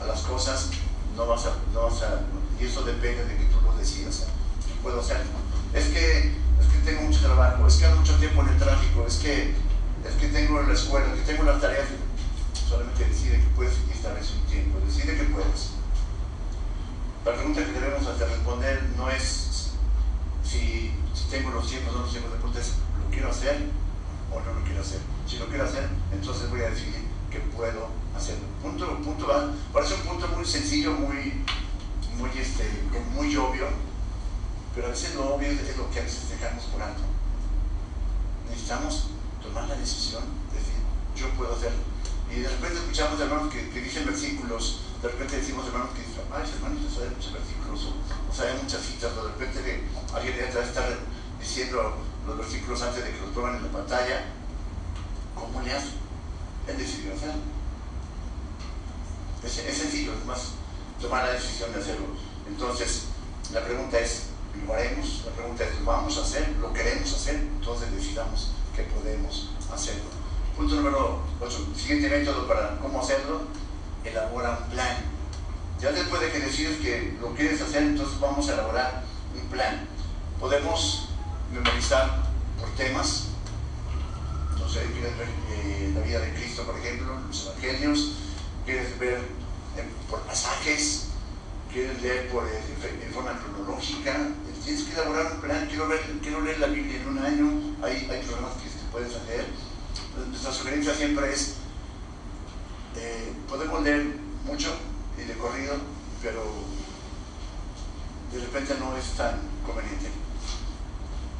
a 0.00 0.06
las 0.06 0.22
cosas, 0.22 0.70
no 1.16 1.26
vas 1.26 1.46
a, 1.46 1.52
no 1.72 1.82
vas 1.82 2.02
a, 2.02 2.22
y 2.58 2.64
eso 2.64 2.82
depende 2.82 3.24
de 3.24 3.36
que 3.36 3.44
tú 3.44 3.60
lo 3.62 3.76
decidas. 3.76 4.26
Puedo 4.82 5.00
hacerlo. 5.00 5.30
Es 5.74 5.86
que 5.86 6.40
tengo 6.84 7.02
mucho 7.02 7.20
trabajo, 7.20 7.66
es 7.66 7.76
que 7.76 7.86
ando 7.86 8.00
mucho 8.00 8.16
tiempo 8.16 8.42
en 8.42 8.48
el 8.48 8.58
tráfico, 8.58 9.04
es 9.06 9.16
que, 9.16 9.54
es 10.04 10.14
que 10.18 10.28
tengo 10.28 10.62
la 10.62 10.72
escuela, 10.72 11.06
es 11.12 11.20
que 11.20 11.32
tengo 11.32 11.44
las 11.44 11.60
tareas. 11.60 11.86
Solamente 12.68 13.04
decide 13.04 13.38
que 13.38 13.46
puedes 13.56 13.74
y 13.88 13.92
establece 13.92 14.34
un 14.34 14.46
tiempo, 14.46 14.78
decide 14.84 15.16
que 15.16 15.24
puedes. 15.24 15.70
La 17.24 17.34
pregunta 17.34 17.64
que 17.64 17.72
debemos 17.72 18.06
hacer 18.06 18.28
responder 18.28 18.82
no 18.96 19.10
es 19.10 19.72
si, 20.44 20.94
tengo 21.30 21.50
los 21.50 21.68
tiempos 21.68 21.94
o 21.94 21.98
no 21.98 22.02
los 22.02 22.10
tiempos, 22.10 22.32
pregunta 22.32 22.60
es, 22.60 22.72
¿lo 23.04 23.10
quiero 23.10 23.30
hacer 23.30 23.66
o 24.32 24.40
no 24.40 24.58
lo 24.58 24.64
quiero 24.64 24.80
hacer? 24.80 25.00
Si 25.28 25.36
lo 25.36 25.46
quiero 25.46 25.64
hacer, 25.64 25.88
entonces 26.12 26.50
voy 26.50 26.62
a 26.62 26.70
decidir 26.70 27.09
que 27.30 27.38
puedo 27.38 27.88
hacerlo. 28.16 28.44
Punto, 28.62 28.98
punto 29.02 29.26
va, 29.26 29.52
parece 29.72 29.94
un 29.94 30.00
punto 30.00 30.28
muy 30.28 30.44
sencillo, 30.44 30.92
muy, 30.92 31.44
muy, 32.18 32.30
este, 32.38 32.68
muy 33.14 33.34
obvio, 33.36 33.68
pero 34.74 34.88
a 34.88 34.90
veces 34.90 35.14
lo 35.14 35.34
obvio 35.34 35.48
es 35.48 35.76
lo 35.76 35.90
que 35.90 36.00
a 36.00 36.02
veces 36.02 36.28
dejamos 36.28 36.64
por 36.64 36.82
alto. 36.82 37.02
Necesitamos 38.48 39.06
tomar 39.42 39.68
la 39.68 39.76
decisión 39.76 40.22
de 40.52 40.58
decir, 40.58 40.74
yo 41.16 41.30
puedo 41.38 41.54
hacerlo. 41.54 41.78
Y 42.30 42.40
de 42.40 42.48
repente 42.48 42.78
escuchamos 42.78 43.20
hermanos 43.20 43.52
que, 43.52 43.80
dicen 43.80 44.06
versículos, 44.06 44.82
de 45.02 45.08
repente 45.08 45.36
decimos 45.36 45.66
hermanos 45.66 45.90
que 45.94 46.02
dicen, 46.02 46.22
ay, 46.30 46.48
hermanos, 46.54 46.82
no 46.82 46.90
saben 46.90 47.14
muchos 47.14 47.32
versículos, 47.32 47.80
o, 47.86 48.34
saben 48.34 48.62
muchas 48.62 48.82
citas, 48.82 49.12
o 49.16 49.24
de 49.26 49.32
repente 49.32 49.84
alguien 50.14 50.36
detrás 50.36 50.68
está 50.68 50.86
diciendo 51.40 51.96
los 52.26 52.38
versículos 52.38 52.82
antes 52.82 53.04
de 53.04 53.10
que 53.12 53.20
los 53.20 53.30
pongan 53.30 53.56
en 53.56 53.62
la 53.64 53.72
pantalla. 53.72 54.24
¿Cómo 55.34 55.62
le 55.62 55.72
hace? 55.72 55.99
Él 56.70 56.78
decidió 56.78 57.14
hacerlo. 57.14 57.42
Es, 59.44 59.58
es 59.58 59.76
sencillo, 59.76 60.12
es 60.14 60.24
más, 60.26 60.52
tomar 61.00 61.24
la 61.24 61.32
decisión 61.32 61.72
de 61.72 61.80
hacerlo. 61.80 62.06
Entonces, 62.46 63.04
la 63.52 63.64
pregunta 63.64 63.98
es, 63.98 64.24
lo 64.66 64.74
haremos. 64.74 65.22
La 65.26 65.32
pregunta 65.32 65.64
es, 65.64 65.80
¿lo 65.80 65.86
vamos 65.86 66.16
a 66.18 66.22
hacer? 66.22 66.48
¿Lo 66.60 66.72
queremos 66.72 67.12
hacer? 67.12 67.36
Entonces 67.36 67.92
decidamos 67.94 68.50
que 68.74 68.82
podemos 68.84 69.50
hacerlo. 69.72 70.04
Punto 70.56 70.74
número 70.76 71.20
8. 71.40 71.68
Siguiente 71.76 72.08
método 72.08 72.46
para 72.46 72.78
cómo 72.78 73.00
hacerlo. 73.00 73.42
Elabora 74.04 74.58
un 74.62 74.70
plan. 74.70 74.96
Ya 75.80 75.92
después 75.92 76.20
de 76.20 76.32
que 76.32 76.40
decides 76.40 76.78
que 76.78 77.16
lo 77.20 77.34
quieres 77.34 77.60
hacer, 77.62 77.82
entonces 77.82 78.20
vamos 78.20 78.48
a 78.48 78.54
elaborar 78.54 79.04
un 79.34 79.48
plan. 79.48 79.86
Podemos 80.38 81.08
memorizar 81.52 82.24
por 82.58 82.68
temas. 82.70 83.28
Sé, 84.72 84.84
quieres 84.92 85.18
ver 85.18 85.28
eh, 85.50 85.92
la 85.94 86.00
vida 86.00 86.20
de 86.20 86.34
Cristo, 86.34 86.64
por 86.64 86.78
ejemplo, 86.78 87.18
los 87.26 87.46
evangelios. 87.46 88.12
Quieres 88.64 88.98
ver 88.98 89.18
eh, 89.76 89.84
por 90.08 90.20
pasajes 90.20 91.10
quieres 91.72 92.02
leer 92.02 92.28
por, 92.30 92.44
eh, 92.46 93.10
forma 93.14 93.38
cronológica, 93.38 94.28
tienes 94.64 94.82
que 94.84 94.92
elaborar 94.92 95.32
un 95.34 95.40
plan, 95.40 95.66
quiero, 95.68 95.88
quiero 96.20 96.40
leer 96.40 96.58
la 96.58 96.66
Biblia 96.66 97.00
en 97.00 97.08
un 97.08 97.18
año, 97.18 97.76
hay, 97.82 98.08
hay 98.10 98.22
programas 98.22 98.54
que 98.54 98.68
te 98.68 98.90
puedes 98.90 99.12
leer. 99.26 99.46
Nuestra 100.28 100.52
sugerencia 100.52 100.94
siempre 100.94 101.32
es, 101.32 101.54
eh, 102.96 103.32
podemos 103.48 103.82
leer 103.82 104.16
mucho 104.44 104.74
y 105.16 105.22
de 105.22 105.34
corrido, 105.34 105.74
pero 106.22 106.42
de 108.32 108.40
repente 108.40 108.74
no 108.80 108.96
es 108.96 109.04
tan 109.16 109.40
conveniente. 109.64 110.10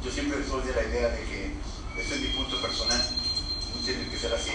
Yo 0.03 0.11
siempre 0.11 0.39
soy 0.47 0.63
de 0.63 0.73
la 0.73 0.83
idea 0.83 1.09
de 1.09 1.23
que, 1.23 1.53
este 1.99 2.15
es 2.15 2.21
mi 2.21 2.27
punto 2.27 2.61
personal, 2.61 3.01
no 3.91 3.97
tiene 3.97 4.09
que 4.09 4.17
ser 4.17 4.33
así. 4.33 4.51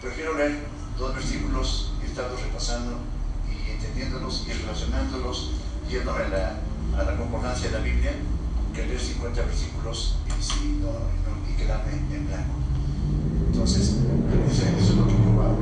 Prefiero 0.00 0.34
leer 0.34 0.66
dos 0.98 1.14
versículos 1.14 1.92
y 2.02 2.06
estarlos 2.06 2.42
repasando 2.42 2.98
entendiéndolos 3.68 4.44
y 4.46 4.52
relacionándolos, 4.52 5.52
yendo 5.88 6.12
a 6.12 6.28
la, 6.28 6.58
a 6.98 7.02
la 7.04 7.16
concordancia 7.16 7.70
de 7.70 7.78
la 7.78 7.84
Biblia, 7.84 8.12
que 8.74 8.86
leer 8.86 9.00
50 9.00 9.42
versículos 9.42 10.16
y, 10.26 10.42
si 10.42 10.78
no, 10.80 10.90
y 11.48 11.56
quedarme 11.56 11.92
en 11.92 12.26
blanco. 12.26 12.54
Entonces, 13.46 13.82
eso, 13.82 14.62
es 14.78 14.94
lo 14.96 15.06
que 15.06 15.12
yo 15.12 15.42
hago, 15.42 15.58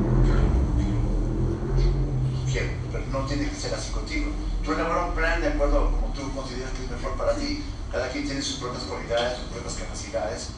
pero 2.90 3.04
no 3.12 3.26
tiene 3.26 3.48
que 3.48 3.54
ser 3.54 3.74
así 3.74 3.92
contigo. 3.92 4.32
Tú 4.64 4.72
elabora 4.72 5.06
un 5.06 5.14
plan 5.14 5.40
de 5.40 5.48
acuerdo 5.48 5.78
a 5.78 5.90
como 5.90 6.12
tú 6.12 6.32
consideras 6.34 6.72
que 6.72 6.84
es 6.84 6.90
mejor 6.90 7.16
para 7.16 7.34
ti. 7.36 7.62
Cada 7.92 8.10
quien 8.10 8.24
tiene 8.24 8.42
sus 8.42 8.56
propias 8.56 8.84
cualidades, 8.84 9.38
sus 9.38 9.48
propias 9.48 9.74
capacidades. 9.74 10.48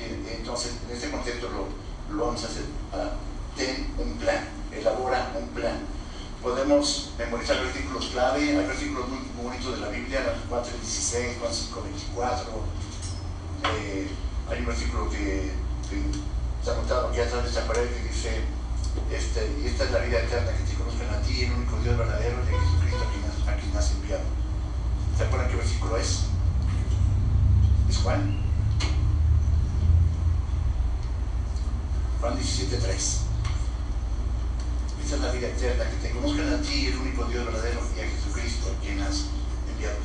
Y, 0.00 0.34
entonces, 0.36 0.72
en 0.88 0.94
este 0.96 1.10
contexto 1.10 1.48
lo, 1.48 2.14
lo 2.16 2.26
vamos 2.26 2.44
a 2.44 2.46
hacer. 2.46 2.64
Ten 3.56 3.92
un 3.98 4.16
plan, 4.18 4.48
elabora 4.72 5.32
un 5.38 5.48
plan 5.48 5.98
podemos 6.42 7.10
memorizar 7.18 7.60
versículos 7.62 8.06
clave, 8.06 8.40
hay 8.40 8.66
versículos 8.66 9.08
muy, 9.08 9.18
bonitos 9.42 9.74
de 9.74 9.80
la 9.80 9.88
Biblia, 9.88 10.34
4, 10.48 10.72
16, 10.80 11.36
5, 11.50 11.82
24. 11.82 12.52
hay 14.50 14.58
un 14.60 14.66
versículo 14.66 15.10
que, 15.10 15.52
se 16.62 16.70
ha 16.70 16.74
anotado 16.74 17.08
aquí 17.08 17.20
atrás 17.20 17.42
de 17.42 17.48
esta 17.48 17.66
pared 17.66 17.88
que 17.88 18.08
dice, 18.08 18.42
este, 19.12 19.52
y 19.62 19.66
esta 19.66 19.84
es 19.84 19.90
la 19.90 20.00
vida 20.00 20.20
eterna, 20.20 20.52
que 20.52 20.64
te 20.64 20.74
conozcan 20.74 21.14
a 21.14 21.22
ti, 21.22 21.44
el 21.44 21.52
único 21.52 21.76
Dios 21.82 21.96
verdadero, 21.96 22.36
de 22.44 22.52
Jesucristo 22.52 23.04
a 23.04 23.12
quien, 23.12 23.54
a 23.54 23.60
quien 23.60 23.76
has 23.76 23.90
enviado. 23.92 24.24
¿Se 25.16 25.24
acuerdan 25.24 25.50
qué 25.50 25.56
versículo 25.56 25.96
es? 25.96 26.24
Es 27.88 27.98
Juan. 27.98 28.47
Juan 32.20 32.36
17.3. 32.36 33.28
Esta 35.02 35.16
es 35.16 35.22
la 35.22 35.30
vida 35.30 35.48
eterna, 35.48 35.84
que 35.88 36.08
te 36.08 36.14
conozcan 36.14 36.52
a 36.52 36.60
ti, 36.60 36.86
el 36.86 36.96
único 36.98 37.24
Dios 37.24 37.46
verdadero, 37.46 37.80
y 37.96 38.00
a 38.00 38.08
Jesucristo, 38.08 38.74
quien 38.82 39.00
has 39.00 39.26
enviado. 39.70 39.98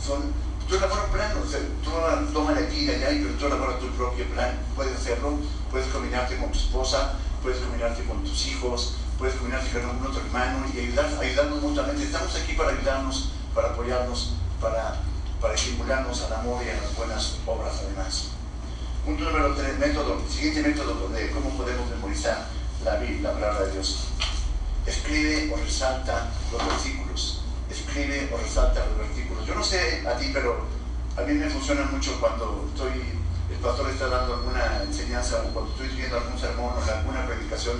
Son, 0.00 0.32
tú 0.68 0.76
elaboras 0.76 1.10
plan, 1.10 1.36
o 1.36 1.46
sea, 1.46 1.60
tú 1.82 2.32
toma 2.32 2.54
de 2.54 2.66
aquí 2.66 2.78
y 2.78 2.86
de 2.86 2.94
allá, 2.94 3.08
pero 3.10 3.34
tú 3.34 3.46
elaboras 3.46 3.80
tu 3.80 3.88
propio 3.88 4.24
plan. 4.26 4.56
Puedes 4.76 4.96
hacerlo, 4.96 5.38
puedes 5.70 5.88
combinarte 5.88 6.36
con 6.36 6.52
tu 6.52 6.58
esposa, 6.58 7.14
puedes 7.42 7.58
combinarte 7.58 8.04
con 8.04 8.22
tus 8.22 8.46
hijos, 8.46 8.94
puedes 9.18 9.34
combinarte 9.34 9.70
con 9.70 9.90
un 9.90 10.06
otro 10.06 10.20
hermano 10.20 10.64
y 10.72 10.78
ayudar, 10.78 11.18
ayudarnos 11.20 11.62
mutuamente. 11.62 12.04
Estamos 12.04 12.34
aquí 12.36 12.52
para 12.52 12.70
ayudarnos, 12.70 13.32
para 13.52 13.70
apoyarnos, 13.70 14.34
para, 14.60 15.02
para 15.40 15.54
estimularnos 15.54 16.22
al 16.22 16.32
amor 16.32 16.62
y 16.64 16.70
a 16.70 16.80
las 16.80 16.94
buenas 16.94 17.38
obras 17.44 17.82
además. 17.84 18.35
Punto 19.06 19.22
número 19.22 19.54
3, 19.54 19.78
método, 19.78 20.20
siguiente 20.28 20.62
método 20.62 21.08
de 21.10 21.30
cómo 21.30 21.50
podemos 21.50 21.88
memorizar 21.90 22.48
la 22.84 22.96
Biblia, 22.96 23.30
la 23.30 23.34
palabra 23.34 23.66
de 23.66 23.72
Dios. 23.74 24.08
Escribe 24.84 25.54
o 25.54 25.56
resalta 25.58 26.32
los 26.50 26.66
versículos. 26.66 27.44
Escribe 27.70 28.28
o 28.34 28.36
resalta 28.36 28.84
los 28.86 28.98
versículos. 28.98 29.46
Yo 29.46 29.54
no 29.54 29.62
sé 29.62 30.02
a 30.08 30.18
ti, 30.18 30.30
pero 30.34 30.66
a 31.16 31.20
mí 31.20 31.34
me 31.34 31.48
funciona 31.48 31.84
mucho 31.84 32.18
cuando 32.18 32.68
estoy, 32.74 33.00
el 33.48 33.58
pastor 33.62 33.90
está 33.90 34.08
dando 34.08 34.34
alguna 34.34 34.82
enseñanza 34.82 35.40
o 35.46 35.54
cuando 35.54 35.70
estoy 35.70 35.86
viendo 35.96 36.16
algún 36.16 36.36
sermón 36.36 36.74
o 36.74 36.92
alguna 36.92 37.26
predicación 37.26 37.76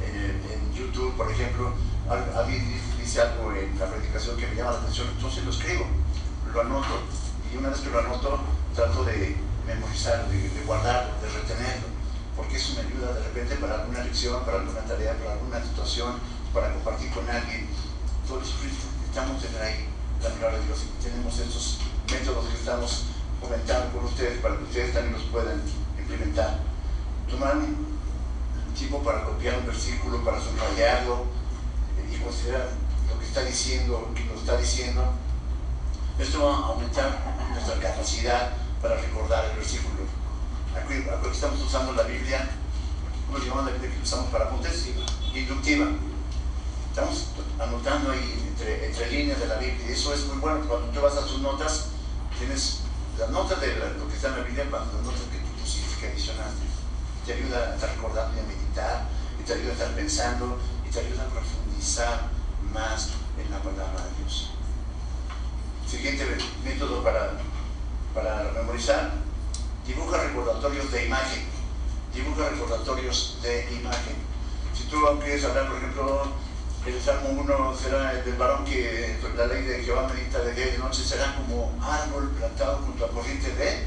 en, 0.00 0.40
en, 0.50 0.72
YouTube, 0.72 1.14
por 1.14 1.30
ejemplo, 1.30 1.74
alguien 2.08 2.80
dice 2.98 3.20
algo 3.20 3.52
en 3.52 3.78
la 3.78 3.84
predicación 3.84 4.34
que 4.38 4.46
me 4.46 4.54
llama 4.54 4.72
la 4.72 4.78
atención, 4.78 5.08
entonces 5.14 5.44
lo 5.44 5.50
escribo, 5.50 5.84
lo 6.54 6.60
anoto. 6.62 7.02
Y 7.52 7.58
una 7.58 7.68
vez 7.68 7.80
que 7.80 7.90
lo 7.90 7.98
anoto, 7.98 8.40
trato 8.74 9.04
de 9.04 9.49
memorizar, 9.74 10.28
de, 10.28 10.62
guardarlo, 10.66 11.14
de 11.20 11.28
retenerlo, 11.28 11.88
porque 12.36 12.56
eso 12.56 12.74
me 12.74 12.80
ayuda 12.80 13.14
de 13.14 13.24
repente 13.24 13.56
para 13.56 13.82
alguna 13.82 14.04
lección, 14.04 14.44
para 14.44 14.58
alguna 14.58 14.80
tarea, 14.80 15.16
para 15.18 15.32
alguna 15.32 15.62
situación, 15.62 16.18
para 16.52 16.72
compartir 16.74 17.10
con 17.10 17.28
alguien. 17.28 17.68
Todos 18.26 18.54
estamos 19.08 19.44
en 19.44 19.62
ahí 19.62 19.88
la 20.22 20.28
palabra 20.30 20.58
de 20.58 20.66
Dios 20.66 20.84
y 20.84 21.02
tenemos 21.02 21.38
estos 21.38 21.78
métodos 22.10 22.46
que 22.46 22.54
estamos 22.54 23.04
comentando 23.40 23.96
con 23.96 24.04
ustedes 24.04 24.38
para 24.40 24.56
que 24.56 24.64
ustedes 24.64 24.92
también 24.92 25.14
los 25.14 25.24
puedan 25.24 25.62
implementar. 25.98 26.58
Tomar 27.28 27.56
un 27.56 28.74
tiempo 28.76 29.02
para 29.02 29.24
copiar 29.24 29.58
un 29.58 29.66
versículo, 29.66 30.24
para 30.24 30.40
subrayarlo 30.40 31.26
y 32.10 32.16
considerar 32.18 32.68
lo 33.08 33.18
que 33.18 33.26
está 33.26 33.42
diciendo, 33.42 34.06
lo 34.08 34.14
que 34.14 34.24
nos 34.24 34.40
está 34.40 34.56
diciendo. 34.56 35.12
Esto 36.18 36.44
va 36.44 36.54
a 36.54 36.66
aumentar 36.68 37.48
nuestra 37.52 37.80
capacidad 37.80 38.52
para 38.80 38.96
recordar 38.96 39.44
el 39.50 39.56
versículo. 39.56 40.04
Aquí, 40.74 40.94
aquí 40.94 41.28
estamos 41.30 41.60
usando 41.60 41.92
la 41.92 42.04
Biblia, 42.04 42.48
¿cómo 43.26 43.38
se 43.38 43.48
llama 43.48 43.62
la 43.62 43.72
Biblia 43.72 43.90
que 43.90 44.02
usamos 44.02 44.30
para 44.30 44.46
apuntes? 44.46 44.88
Inductiva. 45.34 45.86
Estamos 46.90 47.26
anotando 47.58 48.10
ahí 48.10 48.46
entre, 48.48 48.86
entre, 48.86 49.10
líneas 49.10 49.38
de 49.38 49.46
la 49.46 49.56
Biblia 49.56 49.86
y 49.88 49.92
eso 49.92 50.12
es 50.12 50.24
muy 50.26 50.38
bueno. 50.38 50.66
Cuando 50.66 50.88
tú 50.88 51.00
vas 51.00 51.16
a 51.16 51.26
tus 51.26 51.40
notas, 51.40 51.88
tienes 52.38 52.80
las 53.18 53.30
notas 53.30 53.60
de 53.60 53.76
lo 53.76 54.08
que 54.08 54.16
está 54.16 54.28
en 54.28 54.36
la 54.38 54.42
Biblia, 54.42 54.64
las 54.64 55.04
notas 55.04 55.20
que 55.30 55.38
tú 55.38 55.60
pusiste, 55.60 56.00
que 56.00 56.08
adicionaste. 56.08 56.66
Te 57.26 57.34
ayuda 57.34 57.70
a 57.70 57.74
estar 57.74 57.90
recordando 57.90 58.36
y 58.36 58.40
a 58.40 58.46
meditar, 58.48 59.08
y 59.38 59.44
te 59.44 59.52
ayuda 59.52 59.70
a 59.70 59.72
estar 59.72 59.90
pensando, 59.94 60.58
y 60.88 60.90
te 60.90 61.00
ayuda 61.00 61.22
a 61.22 61.26
profundizar 61.26 62.28
más 62.72 63.10
en 63.38 63.50
la 63.50 63.58
palabra 63.58 64.04
de 64.04 64.24
Dios. 64.24 64.50
Siguiente 65.86 66.24
método 66.64 67.04
para 67.04 67.34
para 68.14 68.50
memorizar. 68.54 69.12
Dibuja 69.86 70.18
recordatorios 70.18 70.90
de 70.92 71.06
imagen. 71.06 71.44
Dibuja 72.14 72.48
recordatorios 72.48 73.38
de 73.42 73.72
imagen. 73.72 74.16
Si 74.74 74.84
tú 74.84 74.96
quieres 75.20 75.44
hablar, 75.44 75.68
por 75.68 75.76
ejemplo, 75.76 76.22
el 76.86 77.00
Salmo 77.00 77.28
1 77.30 77.76
será 77.76 78.12
el 78.12 78.24
del 78.24 78.36
varón 78.36 78.64
que 78.64 79.18
la 79.36 79.46
ley 79.46 79.62
de 79.62 79.82
Jehová 79.82 80.08
medita 80.12 80.40
de 80.40 80.54
día 80.54 80.68
y 80.68 80.72
de 80.72 80.78
noche, 80.78 81.04
será 81.04 81.34
como 81.36 81.72
árbol 81.82 82.30
plantado 82.30 82.78
junto 82.78 83.04
a 83.04 83.08
corriente 83.10 83.54
de, 83.54 83.86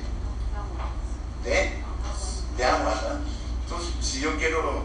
de, 1.43 1.71
de 2.57 2.63
agua. 2.63 3.19
Entonces, 3.63 3.93
si 3.99 4.21
yo 4.21 4.38
quiero 4.38 4.83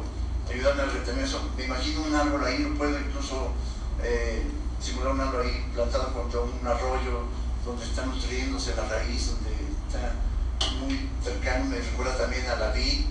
ayudarme 0.51 0.83
a 0.83 0.87
retener 0.87 1.25
eso, 1.25 1.41
me 1.57 1.65
imagino 1.65 2.03
un 2.03 2.15
árbol 2.15 2.45
ahí, 2.45 2.59
no 2.61 2.79
puedo 2.79 2.99
incluso 2.99 3.51
eh, 4.03 4.43
simular 4.81 5.13
un 5.13 5.21
árbol 5.21 5.43
ahí 5.43 5.71
plantado 5.75 6.05
junto 6.15 6.39
a 6.39 6.43
un 6.45 6.67
arroyo, 6.67 7.25
donde 7.69 7.85
está 7.85 8.07
nutriéndose 8.07 8.75
la 8.75 8.89
raíz, 8.89 9.33
donde 9.33 9.51
está 9.87 10.15
muy 10.81 11.11
cercano, 11.23 11.67
me 11.67 11.77
recuerda 11.77 12.17
también 12.17 12.49
a 12.49 12.57
la 12.57 12.71
vid 12.73 13.05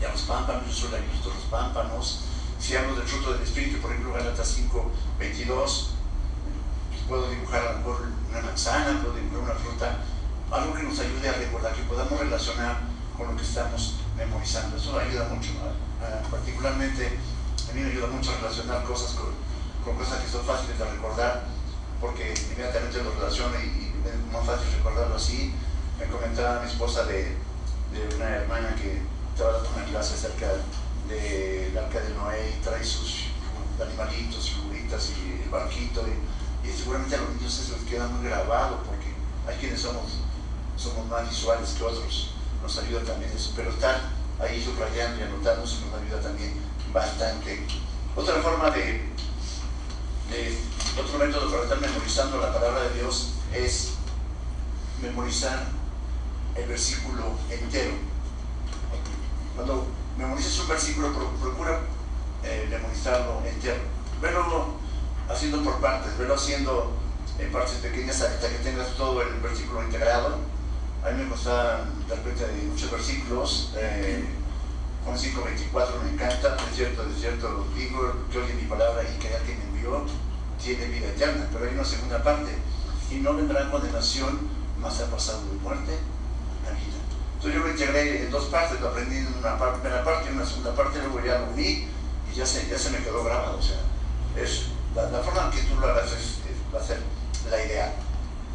y 0.00 0.04
a 0.04 0.10
los 0.10 0.22
pámpanos, 0.22 0.66
yo 0.66 0.72
soy 0.72 0.90
la 0.90 0.98
de 0.98 1.06
los 1.06 1.44
pámpanos. 1.50 2.20
Si 2.58 2.76
hablo 2.76 2.96
del 2.96 3.06
fruto 3.06 3.32
del 3.32 3.42
Espíritu, 3.42 3.80
por 3.80 3.92
ejemplo, 3.92 4.12
Galatas 4.12 4.48
5, 4.48 4.90
22, 5.18 5.90
puedo 7.08 7.30
dibujar 7.30 7.66
a 7.66 7.72
lo 7.72 7.78
mejor 7.78 8.08
una 8.28 8.40
manzana, 8.42 9.00
puedo 9.00 9.14
dibujar 9.14 9.40
una 9.40 9.54
fruta, 9.54 9.98
algo 10.50 10.74
que 10.74 10.82
nos 10.82 10.98
ayude 10.98 11.28
a 11.28 11.32
recordar, 11.32 11.72
que 11.72 11.82
podamos 11.82 12.18
relacionar 12.18 12.80
con 13.16 13.28
lo 13.28 13.36
que 13.36 13.42
estamos 13.42 13.94
memorizando. 14.16 14.76
Eso 14.76 14.98
ayuda 14.98 15.28
mucho, 15.28 15.50
particularmente 16.30 17.18
a 17.70 17.72
mí 17.72 17.80
me 17.82 17.90
ayuda 17.90 18.08
mucho 18.08 18.32
a 18.32 18.36
relacionar 18.36 18.84
cosas 18.84 19.14
con 19.14 19.96
cosas 19.96 20.18
que 20.22 20.28
son 20.28 20.44
fáciles 20.44 20.78
de 20.78 20.84
recordar 20.84 21.44
porque 22.00 22.34
inmediatamente 22.52 23.02
lo 23.02 23.12
relaciono 23.12 23.54
y, 23.60 23.92
es 24.00 24.32
más 24.32 24.46
fácil 24.46 24.72
recordarlo 24.76 25.16
así. 25.16 25.52
Me 25.98 26.06
comentaba 26.06 26.62
mi 26.62 26.70
esposa 26.70 27.04
de, 27.04 27.36
de 27.92 28.16
una 28.16 28.28
hermana 28.36 28.74
que 28.74 29.02
estaba 29.34 29.52
dando 29.52 29.70
una 29.76 29.84
clase 29.84 30.14
acerca 30.14 30.48
del 31.08 31.76
arca 31.76 32.00
de 32.00 32.14
Noé 32.14 32.56
y 32.56 32.62
trae 32.62 32.82
sus 32.82 33.26
animalitos, 33.80 34.50
figuritas 34.50 35.10
y 35.10 35.42
el 35.42 35.50
barquito 35.50 36.04
y, 36.06 36.68
y 36.68 36.72
seguramente 36.72 37.16
a 37.16 37.18
los 37.18 37.30
niños 37.34 37.58
eso 37.58 37.76
les 37.76 37.84
queda 37.84 38.06
muy 38.08 38.26
grabado 38.28 38.78
porque 38.84 39.12
hay 39.46 39.56
quienes 39.58 39.80
somos, 39.80 40.12
somos 40.76 41.06
más 41.08 41.28
visuales 41.28 41.70
que 41.70 41.84
otros, 41.84 42.34
nos 42.62 42.78
ayuda 42.78 43.02
también 43.02 43.30
eso, 43.34 43.52
pero 43.56 43.70
estar 43.70 44.00
ahí 44.38 44.62
subrayando 44.62 45.20
y 45.20 45.24
anotando 45.24 45.62
nos 45.62 45.78
ayuda 46.02 46.20
también 46.20 46.54
bastante. 46.92 47.66
Otra 48.16 48.34
forma 48.42 48.70
de, 48.70 49.02
de 50.30 50.56
otro 50.98 51.18
método 51.18 51.50
para 51.50 51.62
estar 51.64 51.80
memorizando 51.80 52.38
la 52.38 52.52
palabra 52.52 52.82
de 52.84 53.00
Dios 53.00 53.32
es 53.52 53.94
memorizar 55.02 55.68
el 56.54 56.68
versículo 56.68 57.36
entero. 57.50 57.92
Cuando 59.54 59.86
memorices 60.16 60.58
un 60.60 60.68
versículo, 60.68 61.12
procura 61.40 61.80
eh, 62.44 62.66
memorizarlo 62.70 63.42
entero. 63.44 63.80
Verlo 64.20 64.74
haciendo 65.28 65.62
por 65.62 65.80
partes, 65.80 66.16
verlo 66.18 66.34
haciendo 66.34 66.92
en 67.38 67.50
partes 67.50 67.76
pequeñas 67.76 68.20
hasta 68.20 68.48
que 68.48 68.58
tengas 68.58 68.94
todo 68.96 69.22
el 69.22 69.40
versículo 69.40 69.82
integrado. 69.82 70.38
A 71.04 71.10
mí 71.10 71.22
me 71.24 71.30
gusta 71.30 71.84
de 72.08 72.14
repente 72.14 72.46
de 72.46 72.62
muchos 72.62 72.90
versículos. 72.90 73.72
Eh, 73.76 74.24
Juan 75.04 75.18
5, 75.18 75.42
24 75.42 76.02
me 76.02 76.10
encanta, 76.10 76.56
de 76.56 76.76
cierto, 76.76 77.04
de 77.04 77.14
cierto 77.18 77.66
digo, 77.74 78.14
que 78.30 78.38
oye 78.38 78.52
mi 78.52 78.64
palabra 78.64 79.02
y 79.02 79.18
que 79.18 79.34
alguien 79.34 79.58
me 79.58 79.69
envió 79.80 80.04
tiene 80.62 80.86
vida 80.86 81.08
eterna, 81.08 81.48
pero 81.52 81.64
hay 81.64 81.74
una 81.74 81.84
segunda 81.84 82.22
parte, 82.22 82.52
y 83.10 83.14
no 83.16 83.34
vendrá 83.34 83.70
condenación, 83.70 84.38
más 84.78 85.00
ha 85.00 85.10
pasado 85.10 85.40
de 85.46 85.58
muerte 85.62 85.96
a 86.66 86.70
vida. 86.72 87.00
Entonces 87.36 87.54
yo 87.54 87.66
lo 87.66 87.70
integré 87.70 88.24
en 88.24 88.30
dos 88.30 88.44
partes, 88.46 88.80
lo 88.80 88.88
aprendí 88.88 89.16
en 89.16 89.34
una 89.38 89.56
primera 89.56 90.04
parte 90.04 90.26
y 90.26 90.28
en 90.28 90.36
una 90.36 90.46
segunda 90.46 90.74
parte, 90.74 90.98
luego 90.98 91.24
ya 91.24 91.38
lo 91.38 91.52
uní 91.52 91.88
y 92.30 92.36
ya 92.36 92.44
se, 92.44 92.68
ya 92.68 92.78
se 92.78 92.90
me 92.90 92.98
quedó 92.98 93.24
grabado. 93.24 93.58
O 93.58 93.62
sea, 93.62 93.80
es, 94.36 94.66
la, 94.94 95.10
la 95.10 95.20
forma 95.20 95.46
en 95.46 95.50
que 95.50 95.62
tú 95.62 95.80
lo 95.80 95.86
hagas 95.88 96.12
es, 96.12 96.44
es, 96.44 96.74
va 96.74 96.80
a 96.80 96.84
ser 96.84 97.00
la 97.50 97.64
ideal. 97.64 97.92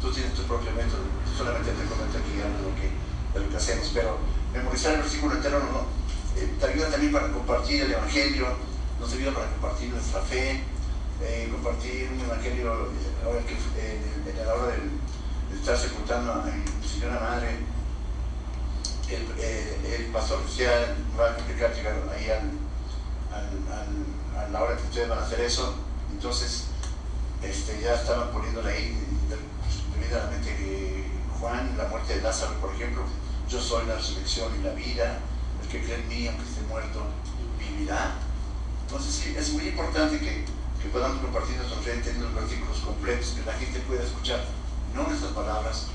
Tú 0.00 0.12
tienes 0.12 0.32
tu 0.34 0.42
propio 0.42 0.70
método, 0.72 1.02
solamente 1.36 1.72
te 1.72 1.84
comento 1.90 2.18
aquí 2.18 2.38
algo 2.38 2.58
de 2.58 2.70
lo 2.70 2.76
que, 2.76 2.90
de 3.34 3.44
lo 3.44 3.50
que 3.50 3.56
hacemos, 3.56 3.90
pero 3.92 4.18
memorizar 4.52 4.94
el 4.94 5.00
versículo 5.00 5.34
entero 5.34 5.58
no, 5.58 5.86
eh, 6.40 6.54
te 6.60 6.66
ayuda 6.66 6.90
también 6.90 7.12
para 7.12 7.32
compartir 7.32 7.82
el 7.82 7.92
Evangelio, 7.92 8.46
nos 9.00 9.12
ayuda 9.12 9.34
para 9.34 9.50
compartir 9.50 9.90
nuestra 9.90 10.20
fe, 10.20 10.62
eh, 11.22 11.48
compartir 11.50 12.10
un 12.12 12.20
evangelio 12.20 12.90
ahora 13.24 13.40
que, 13.46 13.54
eh, 13.54 14.00
en 14.26 14.46
la 14.46 14.54
hora 14.54 14.72
de, 14.72 14.78
de 15.50 15.60
estar 15.60 15.76
sepultando 15.76 16.32
a 16.32 16.44
mi 16.44 16.86
señora 16.86 17.20
madre. 17.20 17.58
El, 19.08 19.24
eh, 19.38 19.96
el 19.98 20.06
pastor 20.06 20.40
ya 20.56 20.96
va 21.18 21.30
a 21.30 21.36
complicar 21.36 21.72
llegar 21.74 21.94
ahí 22.12 22.28
al, 22.28 22.50
a 24.36 24.48
la 24.48 24.62
hora 24.62 24.76
que 24.76 24.82
ustedes 24.82 25.08
van 25.08 25.18
a 25.18 25.22
hacer 25.22 25.40
eso. 25.40 25.74
Entonces, 26.12 26.64
este, 27.42 27.80
ya 27.80 27.94
estaban 27.94 28.32
poniéndole 28.32 28.72
ahí 28.72 28.98
debidamente 29.94 30.56
que 30.56 31.04
Juan, 31.38 31.76
la 31.76 31.84
muerte 31.84 32.16
de 32.16 32.22
Lázaro, 32.22 32.54
por 32.60 32.74
ejemplo, 32.74 33.02
yo 33.48 33.60
soy 33.60 33.86
la 33.86 33.96
resurrección 33.96 34.52
y 34.58 34.64
la 34.64 34.72
vida, 34.72 35.18
el 35.62 35.68
que 35.68 35.82
cree 35.82 36.00
en 36.00 36.08
mí, 36.08 36.26
aunque 36.26 36.44
esté 36.44 36.62
muerto, 36.62 37.02
vivirá. 37.58 38.14
Entonces, 38.86 39.14
sí, 39.14 39.34
es 39.36 39.52
muy 39.52 39.68
importante 39.68 40.18
que 40.18 40.44
que 40.86 40.92
podamos 40.92 41.20
compartir 41.20 41.56
nuestra 41.56 41.78
fe 41.80 41.98
teniendo 41.98 42.30
los 42.30 42.34
versículos 42.34 42.78
completos, 42.78 43.34
que 43.36 43.44
la 43.44 43.52
gente 43.54 43.80
pueda 43.80 44.04
escuchar 44.04 44.44
no 44.94 45.02
nuestras 45.02 45.32
palabras, 45.32 45.86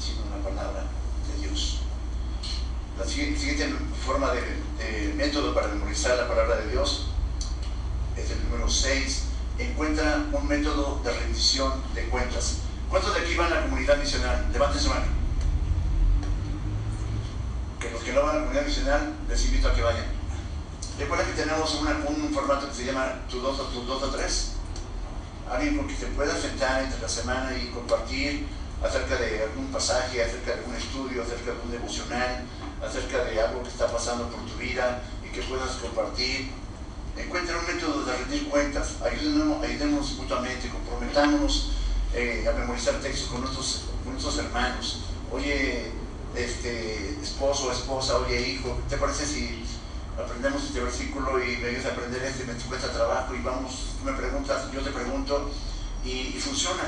sino 0.00 0.22
la 0.36 0.42
palabra 0.42 0.86
de 1.28 1.46
Dios. 1.46 1.78
La 2.98 3.06
siguiente 3.06 3.72
forma 4.04 4.32
de, 4.32 4.40
de 4.78 5.14
método 5.14 5.54
para 5.54 5.68
memorizar 5.68 6.16
la 6.16 6.28
palabra 6.28 6.56
de 6.56 6.70
Dios 6.70 7.06
es 8.16 8.30
el 8.30 8.42
número 8.44 8.68
6. 8.68 9.24
Encuentra 9.58 10.26
un 10.32 10.48
método 10.48 11.00
de 11.04 11.12
rendición 11.12 11.72
de 11.94 12.08
cuentas. 12.08 12.58
¿Cuántos 12.88 13.14
de 13.14 13.20
aquí 13.20 13.36
van 13.36 13.52
a 13.52 13.56
la 13.56 13.62
comunidad 13.62 13.98
misional? 13.98 14.48
Levanten 14.52 14.80
su 14.80 14.88
mano. 14.88 15.06
Que 17.78 17.90
los 17.90 18.02
que 18.02 18.12
no 18.12 18.22
van 18.22 18.30
a 18.30 18.34
la 18.34 18.40
comunidad 18.40 18.66
misional, 18.66 19.14
les 19.28 19.44
invito 19.44 19.68
a 19.68 19.74
que 19.74 19.82
vayan. 19.82 20.19
Recuerda 21.00 21.24
que 21.24 21.32
tenemos 21.32 21.74
un 21.76 22.34
formato 22.34 22.68
que 22.68 22.74
se 22.74 22.84
llama 22.84 23.22
tu 23.30 23.40
2 23.40 23.58
o 23.58 23.64
tu 23.64 23.84
2 23.84 24.02
o 24.02 24.08
3. 24.10 24.48
Alguien 25.50 25.78
con 25.78 25.88
que 25.88 25.94
te 25.94 26.06
pueda 26.08 26.36
sentar 26.36 26.82
entre 26.82 27.00
la 27.00 27.08
semana 27.08 27.56
y 27.56 27.68
compartir 27.68 28.46
acerca 28.84 29.16
de 29.16 29.44
algún 29.44 29.68
pasaje, 29.72 30.22
acerca 30.22 30.52
de 30.52 30.58
algún 30.58 30.76
estudio, 30.76 31.22
acerca 31.22 31.52
de 31.52 31.60
un 31.64 31.70
devocional, 31.70 32.44
acerca 32.86 33.24
de 33.24 33.40
algo 33.40 33.62
que 33.62 33.70
está 33.70 33.90
pasando 33.90 34.28
por 34.28 34.44
tu 34.44 34.58
vida 34.58 35.02
y 35.24 35.32
que 35.32 35.40
puedas 35.40 35.70
compartir. 35.76 36.50
Encuentra 37.16 37.58
un 37.58 37.66
método 37.66 38.04
de 38.04 38.16
rendir 38.18 38.50
cuentas, 38.50 38.96
ayúdenos, 39.02 39.64
ayudemos 39.64 40.12
mutuamente, 40.16 40.68
comprometámonos 40.68 41.72
eh, 42.12 42.46
a 42.46 42.52
memorizar 42.52 42.96
textos 42.96 43.30
con 43.30 43.40
nuestros, 43.40 43.86
con 44.04 44.12
nuestros 44.12 44.36
hermanos. 44.36 45.00
Oye, 45.32 45.92
este, 46.36 47.18
esposo 47.22 47.72
esposa, 47.72 48.18
oye, 48.18 48.50
hijo, 48.50 48.78
¿te 48.90 48.98
parece 48.98 49.24
si 49.24 49.64
aprendemos 50.24 50.64
este 50.64 50.80
versículo 50.80 51.42
y 51.42 51.56
me 51.58 51.68
ayudas 51.68 51.86
a 51.86 51.88
aprender 51.90 52.22
este, 52.22 52.44
me 52.44 52.54
cuesta 52.54 52.92
trabajo 52.92 53.34
y 53.34 53.40
vamos, 53.40 53.96
tú 53.98 54.04
me 54.04 54.12
preguntas, 54.12 54.70
yo 54.72 54.80
te 54.80 54.90
pregunto 54.90 55.50
y, 56.04 56.38
funciona, 56.40 56.82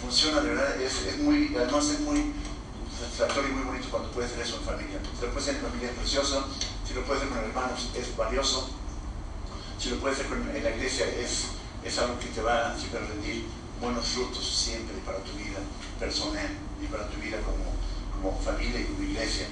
funciona, 0.00 0.40
de 0.40 0.50
verdad, 0.50 0.80
es, 0.80 1.06
es, 1.06 1.18
muy, 1.18 1.54
además 1.56 1.88
es 1.90 2.00
muy 2.00 2.32
satisfactorio 2.98 3.50
y 3.50 3.52
muy 3.54 3.64
bonito 3.64 3.88
cuando 3.90 4.10
puedes 4.10 4.32
hacer 4.32 4.44
eso 4.44 4.56
en 4.56 4.62
familia. 4.62 4.98
Si 5.18 5.24
lo 5.24 5.32
puedes 5.32 5.48
hacer 5.48 5.54
en 5.56 5.70
familia 5.70 5.90
es 5.90 5.96
precioso, 5.96 6.48
si 6.86 6.94
lo 6.94 7.04
puedes 7.04 7.22
hacer 7.22 7.34
con 7.34 7.44
hermanos 7.44 7.90
es 7.94 8.16
valioso, 8.16 8.70
si 9.78 9.90
lo 9.90 9.96
puedes 9.96 10.18
hacer 10.18 10.32
en 10.32 10.64
la 10.64 10.70
iglesia 10.70 11.06
es, 11.06 11.44
es 11.84 11.98
algo 11.98 12.18
que 12.18 12.26
te 12.26 12.42
va 12.42 12.72
a 12.72 12.74
rendir 12.74 13.46
buenos 13.80 14.06
frutos 14.06 14.44
siempre 14.44 14.96
para 15.06 15.18
tu 15.18 15.32
vida 15.32 15.58
personal 15.98 16.48
y 16.82 16.86
para 16.86 17.08
tu 17.08 17.18
vida 17.18 17.38
como, 17.40 17.72
como 18.12 18.38
familia 18.42 18.80
y 18.80 18.84
como 18.84 19.02
iglesia. 19.02 19.46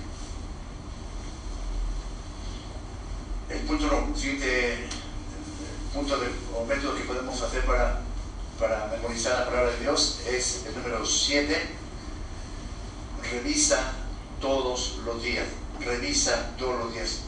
El 3.50 3.60
punto 3.60 4.08
siguiente 4.14 4.88
punto 5.94 6.18
de, 6.18 6.28
o 6.54 6.64
método 6.66 6.94
que 6.94 7.04
podemos 7.04 7.40
hacer 7.40 7.64
para, 7.64 8.00
para 8.58 8.88
memorizar 8.88 9.40
la 9.40 9.46
palabra 9.46 9.70
de 9.70 9.80
Dios 9.80 10.20
es 10.28 10.66
el 10.66 10.74
número 10.76 11.04
7. 11.04 11.76
Revisa 13.32 13.92
todos 14.40 14.98
los 15.04 15.22
días. 15.22 15.46
Revisa 15.80 16.50
todos 16.58 16.78
los 16.84 16.92
días. 16.92 17.20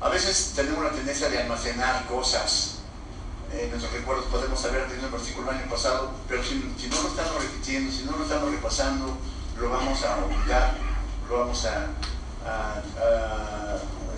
A 0.00 0.08
veces 0.08 0.52
tenemos 0.56 0.82
la 0.82 0.92
tendencia 0.92 1.28
de 1.28 1.42
almacenar 1.42 2.06
cosas 2.06 2.78
en 3.52 3.68
nuestros 3.68 3.92
recuerdos. 3.92 4.26
Podemos 4.26 4.64
haber 4.64 4.88
tenido 4.88 5.08
el 5.08 5.12
versículo 5.12 5.50
el 5.50 5.58
año 5.58 5.70
pasado, 5.70 6.12
pero 6.26 6.42
si, 6.42 6.54
no 6.54 7.02
lo 7.02 7.08
estamos 7.08 7.42
repitiendo, 7.42 7.92
si 7.92 8.04
no 8.04 8.16
lo 8.16 8.24
estamos 8.24 8.50
repasando, 8.50 9.18
lo 9.58 9.68
vamos 9.68 10.02
a 10.04 10.16
olvidar, 10.24 10.74
lo 11.28 11.38
vamos 11.40 11.66
a 11.66 11.88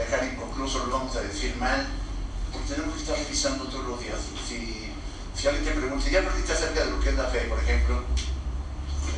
dejar 0.01 0.25
inconcluso, 0.25 0.87
lo 0.87 0.93
vamos 0.93 1.15
a 1.17 1.21
decir 1.21 1.55
mal, 1.57 1.87
porque 2.53 2.75
tenemos 2.75 2.95
que 2.95 3.03
estar 3.03 3.17
revisando 3.17 3.65
todos 3.65 3.87
los 3.87 4.01
días. 4.01 4.19
Si, 4.49 4.93
si 5.35 5.49
alguien 5.49 5.65
te 5.65 5.73
pregunta, 5.73 6.09
¿ya 6.11 6.21
aprendiste 6.21 6.53
acerca 6.53 6.85
de 6.85 6.91
lo 6.91 7.01
que 7.01 7.11
es 7.11 7.17
la 7.17 7.29
fe, 7.29 7.41
por 7.43 7.59
ejemplo? 7.59 8.03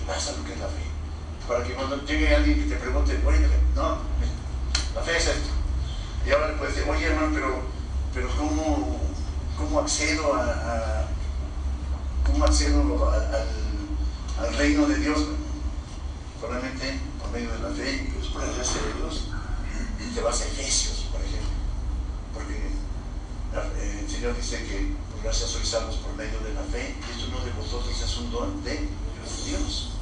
pasa 0.06 0.32
lo 0.36 0.44
que 0.44 0.52
es 0.52 0.58
la 0.58 0.66
fe. 0.66 0.82
Para 1.46 1.64
que 1.64 1.74
cuando 1.74 2.04
llegue 2.04 2.34
alguien 2.34 2.58
que 2.58 2.74
te 2.74 2.76
pregunte, 2.76 3.20
oye, 3.24 3.48
no, 3.76 3.98
la 4.94 5.02
fe 5.02 5.16
es 5.16 5.26
esto. 5.28 5.50
Y 6.26 6.30
ahora 6.30 6.48
le 6.48 6.54
puedes 6.54 6.74
decir, 6.74 6.90
oye 6.90 7.06
hermano, 7.06 7.30
pero, 7.32 7.62
pero 8.12 8.28
¿cómo, 8.36 9.00
cómo 9.56 9.80
accedo 9.80 10.34
a, 10.34 11.06
cómo 12.24 12.44
accedo 12.44 13.10
al, 13.10 14.46
al, 14.46 14.56
reino 14.56 14.86
de 14.86 14.96
Dios? 14.96 15.18
Solamente 16.40 16.98
por 17.20 17.30
medio 17.30 17.52
de 17.52 17.58
la 17.60 17.70
fe 17.70 18.08
y 18.08 18.28
por 18.32 18.42
la 18.42 18.52
gracia 18.52 18.82
de 18.82 18.94
Dios 18.94 19.32
te 20.14 20.20
vas 20.20 20.40
a 20.42 20.44
Efesios, 20.44 21.06
por 21.10 21.20
ejemplo, 21.20 21.48
porque 22.34 22.56
eh, 22.56 24.00
el 24.00 24.10
Señor 24.10 24.36
dice 24.36 24.64
que 24.66 24.92
por 25.10 25.22
gracia 25.22 25.46
sois 25.46 25.66
salvos 25.66 25.96
por 25.96 26.14
medio 26.16 26.38
de 26.40 26.52
la 26.52 26.62
fe, 26.62 26.96
y 27.00 27.10
esto 27.10 27.30
no 27.32 27.44
de 27.44 27.50
vosotros 27.52 27.96
es 28.00 28.16
un 28.18 28.30
don 28.30 28.62
de 28.64 28.88
Dios. 29.46 29.92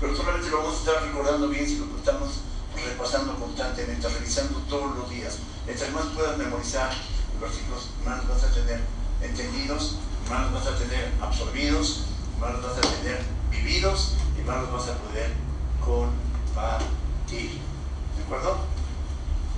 Pero 0.00 0.16
solamente 0.16 0.50
lo 0.50 0.58
vamos 0.58 0.74
a 0.74 0.78
estar 0.78 1.02
recordando 1.04 1.48
bien 1.48 1.66
si 1.66 1.76
lo 1.76 1.96
estamos 1.96 2.40
repasando 2.74 3.36
constantemente, 3.36 4.08
revisando 4.08 4.58
todos 4.68 4.96
los 4.96 5.10
días. 5.10 5.38
Mientras 5.66 5.92
más 5.92 6.06
puedas 6.06 6.38
memorizar 6.38 6.90
los 7.32 7.40
versículos, 7.40 7.90
más 8.04 8.26
vas 8.26 8.42
a 8.44 8.54
tener 8.54 8.80
entendidos, 9.22 9.96
más 10.28 10.50
los 10.50 10.64
vas 10.64 10.74
a 10.74 10.78
tener 10.78 11.12
absorbidos, 11.20 12.04
más 12.40 12.54
los 12.54 12.62
vas 12.62 12.78
a 12.78 12.80
tener 12.80 13.22
vividos 13.50 14.14
y 14.38 14.42
más 14.42 14.62
los 14.62 14.72
vas 14.72 14.88
a 14.88 14.98
poder 14.98 15.32
compartir. 15.84 17.60
¿De 18.16 18.22
acuerdo? 18.24 18.79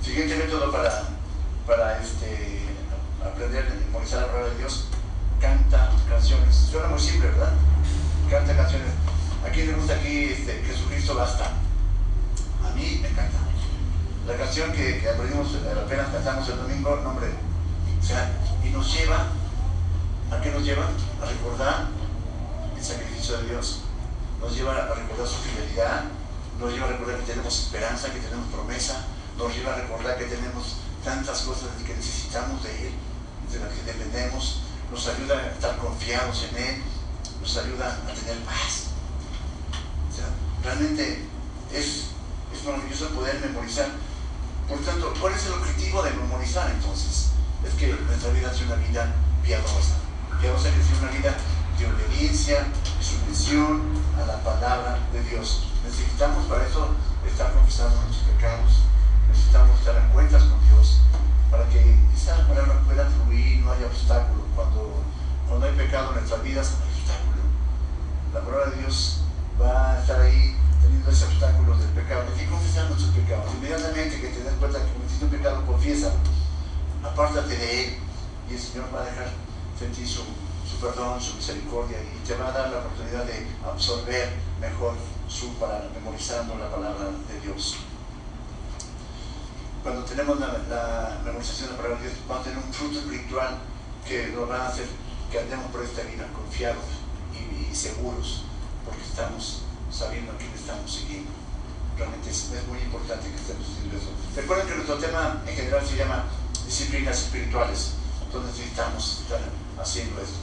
Siguiente 0.03 0.35
método 0.35 0.69
para, 0.69 1.03
para 1.65 2.01
este, 2.01 2.59
aprender 3.23 3.65
a 3.65 3.85
memorizar 3.85 4.21
la 4.21 4.27
palabra 4.27 4.49
de 4.49 4.57
Dios, 4.57 4.85
canta 5.39 5.91
canciones. 6.09 6.55
Suena 6.55 6.87
muy 6.87 6.99
simple, 6.99 7.29
¿verdad? 7.29 7.53
Canta 8.29 8.55
canciones. 8.55 8.89
¿A 9.47 9.49
quién 9.49 9.67
le 9.67 9.73
gusta 9.73 9.93
aquí 9.93 10.25
este, 10.25 10.61
Jesucristo 10.65 11.15
basta? 11.15 11.45
A 11.45 12.75
mí 12.75 12.99
me 13.01 13.07
encanta. 13.07 13.37
La 14.27 14.35
canción 14.35 14.73
que, 14.73 14.99
que 14.99 15.09
aprendimos, 15.09 15.55
apenas 15.85 16.09
cantamos 16.09 16.49
el 16.49 16.57
domingo, 16.57 16.97
nombre, 16.97 17.27
y 18.63 18.69
nos 18.69 18.93
lleva, 18.93 19.27
¿a 20.31 20.41
qué 20.41 20.51
nos 20.51 20.63
lleva? 20.63 20.83
A 21.21 21.25
recordar 21.25 21.87
el 22.75 22.83
sacrificio 22.83 23.37
de 23.37 23.49
Dios, 23.49 23.79
nos 24.41 24.53
lleva 24.53 24.75
a 24.75 24.93
recordar 24.93 25.27
su 25.27 25.35
fidelidad, 25.35 26.03
nos 26.59 26.73
lleva 26.73 26.87
a 26.87 26.89
recordar 26.89 27.19
que 27.19 27.31
tenemos 27.31 27.57
esperanza, 27.57 28.11
que 28.11 28.19
tenemos 28.19 28.47
promesa, 28.51 29.05
nos 29.37 29.55
lleva 29.55 29.73
a 29.73 29.81
recordar 29.81 30.17
que 30.17 30.25
tenemos 30.25 30.77
tantas 31.03 31.41
cosas 31.41 31.69
que 31.85 31.95
necesitamos 31.95 32.63
de 32.63 32.87
Él, 32.87 32.93
de 33.51 33.59
las 33.59 33.73
que 33.73 33.83
dependemos, 33.83 34.61
nos 34.91 35.07
ayuda 35.07 35.37
a 35.37 35.51
estar 35.51 35.77
confiados 35.77 36.47
en 36.49 36.63
Él, 36.63 36.83
nos 37.41 37.57
ayuda 37.57 37.99
a 38.07 38.13
tener 38.13 38.37
paz. 38.45 38.93
Realmente 40.63 41.25
es, 41.73 42.05
es 42.53 42.63
maravilloso 42.65 43.09
poder 43.09 43.39
memorizar. 43.41 43.89
Por 44.69 44.79
tanto, 44.79 45.13
¿cuál 45.19 45.33
es 45.33 45.45
el 45.45 45.53
objetivo 45.53 46.01
de 46.03 46.11
memorizar 46.11 46.71
entonces? 46.71 47.31
Es 47.65 47.73
que 47.73 47.87
nuestra 47.87 48.31
vida 48.31 48.53
sea 48.53 48.67
una 48.67 48.75
vida 48.75 49.13
piadosa. 49.43 49.97
Piadosa 50.39 50.69
que 50.71 50.83
sea 50.83 50.99
una 51.01 51.11
vida 51.11 51.35
de 51.77 51.85
obediencia, 51.85 52.59
de 52.97 53.03
sumisión 53.03 53.81
a 54.17 54.25
la 54.25 54.41
palabra 54.41 54.99
de 55.11 55.21
Dios. 55.23 55.63
Necesitamos 55.83 56.45
para 56.45 56.65
eso 56.65 56.95
estar 57.27 57.51
confesando 57.53 58.01
nuestros 58.03 58.23
pecados, 58.35 58.71
necesitamos 59.33 59.79
estar 59.79 59.97
en 59.97 60.09
cuentas 60.09 60.43
con 60.43 60.61
Dios 60.69 60.99
para 61.49 61.67
que 61.69 61.97
esa 62.15 62.47
palabra 62.47 62.81
pueda 62.85 63.09
fluir, 63.09 63.61
no 63.61 63.71
haya 63.71 63.87
obstáculo. 63.87 64.43
Cuando, 64.55 65.01
cuando 65.47 65.65
hay 65.65 65.73
pecado 65.73 66.09
en 66.09 66.15
nuestras 66.17 66.43
vidas, 66.43 66.77
hay 66.81 66.93
obstáculo. 66.93 67.41
La 68.33 68.41
palabra 68.41 68.69
de 68.71 68.81
Dios 68.81 69.21
va 69.59 69.93
a 69.93 69.99
estar 69.99 70.21
ahí 70.21 70.55
teniendo 70.81 71.09
ese 71.09 71.25
obstáculo 71.25 71.77
del 71.77 71.89
pecado. 71.89 72.25
Hay 72.29 72.45
que 72.45 72.49
confesar 72.49 72.89
nuestros 72.89 73.11
pecados. 73.15 73.53
Inmediatamente 73.55 74.21
que 74.21 74.27
te 74.27 74.43
des 74.43 74.53
cuenta 74.53 74.79
que 74.79 74.93
cometiste 74.93 75.25
un 75.25 75.31
pecado, 75.31 75.65
confiesa, 75.65 76.13
apártate 77.03 77.57
de 77.57 77.83
él 77.83 77.97
y 78.49 78.53
el 78.53 78.59
Señor 78.59 78.85
va 78.93 79.01
a 79.01 79.05
dejar 79.05 79.29
sentir 79.77 80.07
su, 80.07 80.21
su 80.69 80.77
perdón, 80.79 81.19
su 81.19 81.35
misericordia 81.35 81.97
y 82.01 82.27
te 82.27 82.35
va 82.35 82.49
a 82.49 82.51
dar 82.51 82.69
la 82.69 82.79
oportunidad 82.79 83.25
de 83.25 83.47
absorber 83.65 84.33
mejor 84.61 84.93
su 85.27 85.53
palabra, 85.55 85.89
memorizando 85.95 86.55
la 86.55 86.69
palabra 86.69 87.09
de 87.27 87.39
Dios 87.41 87.77
cuando 89.83 90.03
tenemos 90.05 90.39
la, 90.39 91.19
memorización 91.25 91.67
de 91.67 91.75
la 91.75 91.77
palabra 91.77 92.01
de 92.01 92.07
Dios, 92.07 92.19
vamos 92.27 92.41
a 92.41 92.49
tener 92.49 92.63
un 92.65 92.73
fruto 92.73 92.99
espiritual 92.99 93.59
que 94.07 94.27
nos 94.29 94.49
va 94.49 94.65
a 94.65 94.67
hacer 94.69 94.87
que 95.29 95.39
andemos 95.39 95.71
por 95.71 95.83
esta 95.83 96.03
vida 96.03 96.25
confiados 96.33 96.85
y, 97.35 97.75
seguros, 97.75 98.43
porque 98.85 99.01
estamos 99.01 99.63
sabiendo 99.91 100.31
a 100.31 100.37
quién 100.37 100.51
estamos 100.53 100.89
siguiendo. 100.89 101.31
Realmente 101.97 102.29
es, 102.29 102.49
muy 102.67 102.79
importante 102.79 103.29
que 103.29 103.35
estemos 103.35 103.67
haciendo 103.67 103.97
eso. 103.97 104.09
Recuerden 104.35 104.67
que 104.67 104.75
nuestro 104.75 104.97
tema 104.97 105.41
en 105.45 105.55
general 105.55 105.85
se 105.85 105.97
llama 105.97 106.25
disciplinas 106.65 107.17
espirituales, 107.17 107.93
entonces 108.25 108.55
necesitamos 108.55 109.21
estar 109.21 109.41
haciendo 109.81 110.21
esto. 110.21 110.37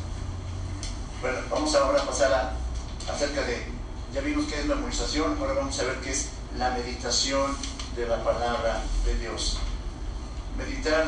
Bueno, 1.23 1.39
vamos 1.51 1.75
ahora 1.75 2.03
a 2.03 2.07
pasar 2.07 2.33
a, 2.33 3.13
acerca 3.13 3.43
de, 3.43 3.65
ya 4.13 4.21
vimos 4.21 4.47
qué 4.47 4.61
es 4.61 4.67
memorización, 4.67 5.39
ahora 5.39 5.55
vamos 5.55 5.79
a 5.79 5.85
ver 5.85 6.01
qué 6.01 6.11
es 6.11 6.29
la 6.59 6.73
meditación 6.73 7.57
de 7.97 8.07
la 8.07 8.23
palabra 8.23 8.83
de 9.05 9.19
Dios. 9.19 9.59
Meditar 10.57 11.07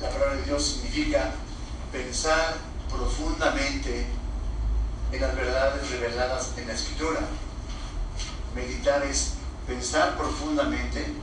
la 0.00 0.08
palabra 0.08 0.36
de 0.36 0.42
Dios 0.42 0.64
significa 0.64 1.32
pensar 1.92 2.56
profundamente 2.88 4.06
en 5.12 5.20
las 5.20 5.34
verdades 5.36 5.90
reveladas 5.90 6.52
en 6.56 6.66
la 6.66 6.74
escritura. 6.74 7.20
Meditar 8.54 9.02
es 9.04 9.34
pensar 9.66 10.16
profundamente 10.16 11.14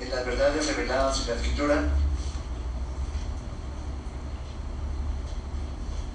en 0.00 0.10
las 0.10 0.24
verdades 0.24 0.66
reveladas 0.66 1.20
en 1.20 1.28
la 1.28 1.34
escritura 1.34 1.88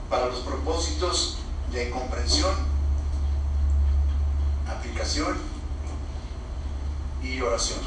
para 0.10 0.28
los 0.28 0.40
propósitos 0.40 1.38
de 1.72 1.90
comprensión, 1.90 2.54
aplicación 4.70 5.53
y 7.24 7.42
oración. 7.42 7.80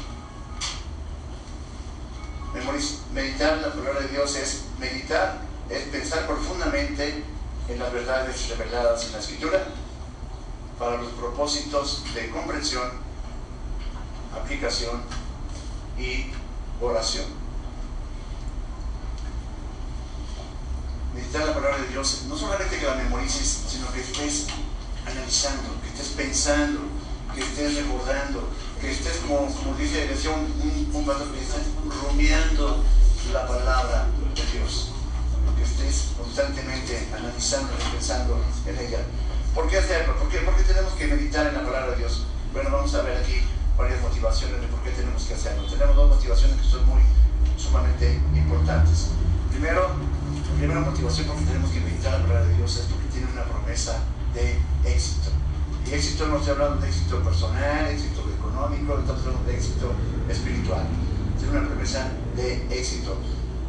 Meditar 3.13 3.57
la 3.57 3.73
palabra 3.73 4.01
de 4.01 4.09
Dios 4.09 4.35
es 4.35 4.65
meditar, 4.79 5.41
es 5.69 5.83
pensar 5.85 6.27
profundamente 6.27 7.23
en 7.67 7.79
las 7.79 7.91
verdades 7.91 8.49
reveladas 8.49 9.05
en 9.05 9.13
la 9.13 9.19
escritura 9.19 9.67
para 10.77 10.97
los 10.97 11.11
propósitos 11.13 12.03
de 12.13 12.29
comprensión, 12.29 12.91
aplicación 14.39 15.01
y 15.97 16.31
oración. 16.79 17.25
Meditar 21.15 21.47
la 21.47 21.53
palabra 21.53 21.77
de 21.79 21.87
Dios, 21.87 22.25
no 22.27 22.37
solamente 22.37 22.77
que 22.77 22.85
la 22.85 22.95
memorices, 22.95 23.63
sino 23.67 23.91
que 23.91 24.01
estés 24.01 24.47
analizando, 25.05 25.81
que 25.81 25.87
estés 25.87 26.09
pensando, 26.09 26.81
que 27.33 27.41
estés 27.41 27.75
recordando, 27.75 28.47
estés, 28.85 29.17
como, 29.17 29.47
como 29.47 29.75
dice, 29.75 30.07
un, 30.29 30.93
un, 30.93 31.05
que 31.05 31.41
estés 31.41 31.73
rumiando 32.03 32.83
la 33.33 33.47
palabra 33.47 34.07
de 34.35 34.57
Dios, 34.57 34.91
que 35.57 35.63
estés 35.63 36.13
constantemente 36.17 37.07
analizando 37.17 37.73
y 37.73 37.91
pensando 37.91 38.39
en 38.65 38.77
ella. 38.77 38.99
¿Por 39.55 39.67
qué 39.67 39.79
hacerlo? 39.79 40.15
¿Por 40.17 40.29
qué? 40.29 40.37
Porque 40.39 40.63
tenemos 40.63 40.93
que 40.93 41.07
meditar 41.07 41.47
en 41.47 41.55
la 41.55 41.63
palabra 41.63 41.91
de 41.91 41.97
Dios. 41.97 42.25
Bueno, 42.53 42.69
vamos 42.71 42.93
a 42.93 43.01
ver 43.01 43.17
aquí 43.17 43.41
varias 43.77 44.01
motivaciones 44.01 44.61
de 44.61 44.67
por 44.67 44.81
qué 44.81 44.91
tenemos 44.91 45.23
que 45.23 45.33
hacerlo. 45.33 45.65
Tenemos 45.65 45.95
dos 45.95 46.09
motivaciones 46.15 46.57
que 46.61 46.67
son 46.67 46.85
muy 46.85 47.01
sumamente 47.57 48.19
importantes. 48.35 49.09
Primero, 49.49 49.89
la 49.89 50.57
primera 50.57 50.79
motivación 50.81 51.27
por 51.27 51.37
que 51.37 51.45
tenemos 51.45 51.71
que 51.71 51.79
meditar 51.79 52.19
la 52.19 52.25
palabra 52.27 52.45
de 52.45 52.55
Dios 52.55 52.77
es 52.77 52.85
porque 52.85 53.07
tiene 53.07 53.31
una 53.31 53.43
promesa 53.43 54.03
de 54.33 54.59
éxito. 54.85 55.29
Y 55.89 55.93
éxito 55.93 56.27
no 56.27 56.37
estoy 56.37 56.51
hablando 56.51 56.81
de 56.81 56.87
éxito 56.89 57.23
personal, 57.23 57.87
éxito 57.87 58.26
económico, 58.57 58.97
estamos 58.97 59.21
hablando 59.21 59.49
de 59.49 59.55
éxito 59.55 59.91
espiritual. 60.29 60.85
Tiene 61.37 61.59
una 61.59 61.67
promesa 61.67 62.09
de 62.35 62.67
éxito. 62.71 63.17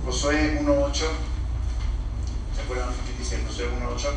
Josué 0.05 0.59
1.8, 0.63 0.95
¿se 0.95 2.63
acuerdan 2.63 2.89
qué 3.07 3.19
dice 3.19 3.43
Josué 3.47 3.67
1.8? 3.67 4.09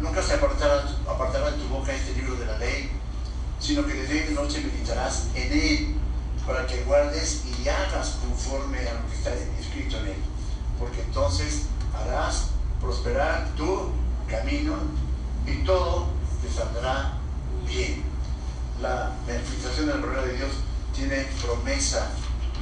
Nunca 0.00 0.22
se 0.22 0.34
apartará, 0.34 0.84
apartará 1.06 1.50
de 1.50 1.58
tu 1.58 1.68
boca 1.68 1.92
este 1.92 2.14
libro 2.14 2.34
de 2.36 2.46
la 2.46 2.58
ley, 2.58 2.90
sino 3.60 3.86
que 3.86 3.92
de 3.92 4.06
día 4.06 4.24
y 4.24 4.28
de 4.28 4.34
noche 4.34 4.60
meditarás 4.60 5.28
en 5.34 5.52
él, 5.52 5.96
para 6.46 6.66
que 6.66 6.82
guardes 6.84 7.44
y 7.44 7.68
hagas 7.68 8.18
conforme 8.22 8.78
a 8.78 8.94
lo 8.94 9.06
que 9.06 9.14
está 9.14 9.34
escrito 9.60 9.98
en 9.98 10.06
él. 10.06 10.16
Porque 10.78 11.02
entonces 11.02 11.66
harás 11.94 12.48
prosperar 12.80 13.50
tu 13.54 13.90
camino 14.28 14.74
y 15.46 15.62
todo 15.64 16.06
te 16.42 16.50
saldrá 16.50 17.18
bien. 17.66 18.11
La 18.82 19.12
meditación 19.28 19.86
de 19.86 19.94
la 19.94 20.00
palabra 20.00 20.22
de 20.22 20.38
Dios 20.38 20.50
tiene 20.92 21.22
promesa 21.40 22.10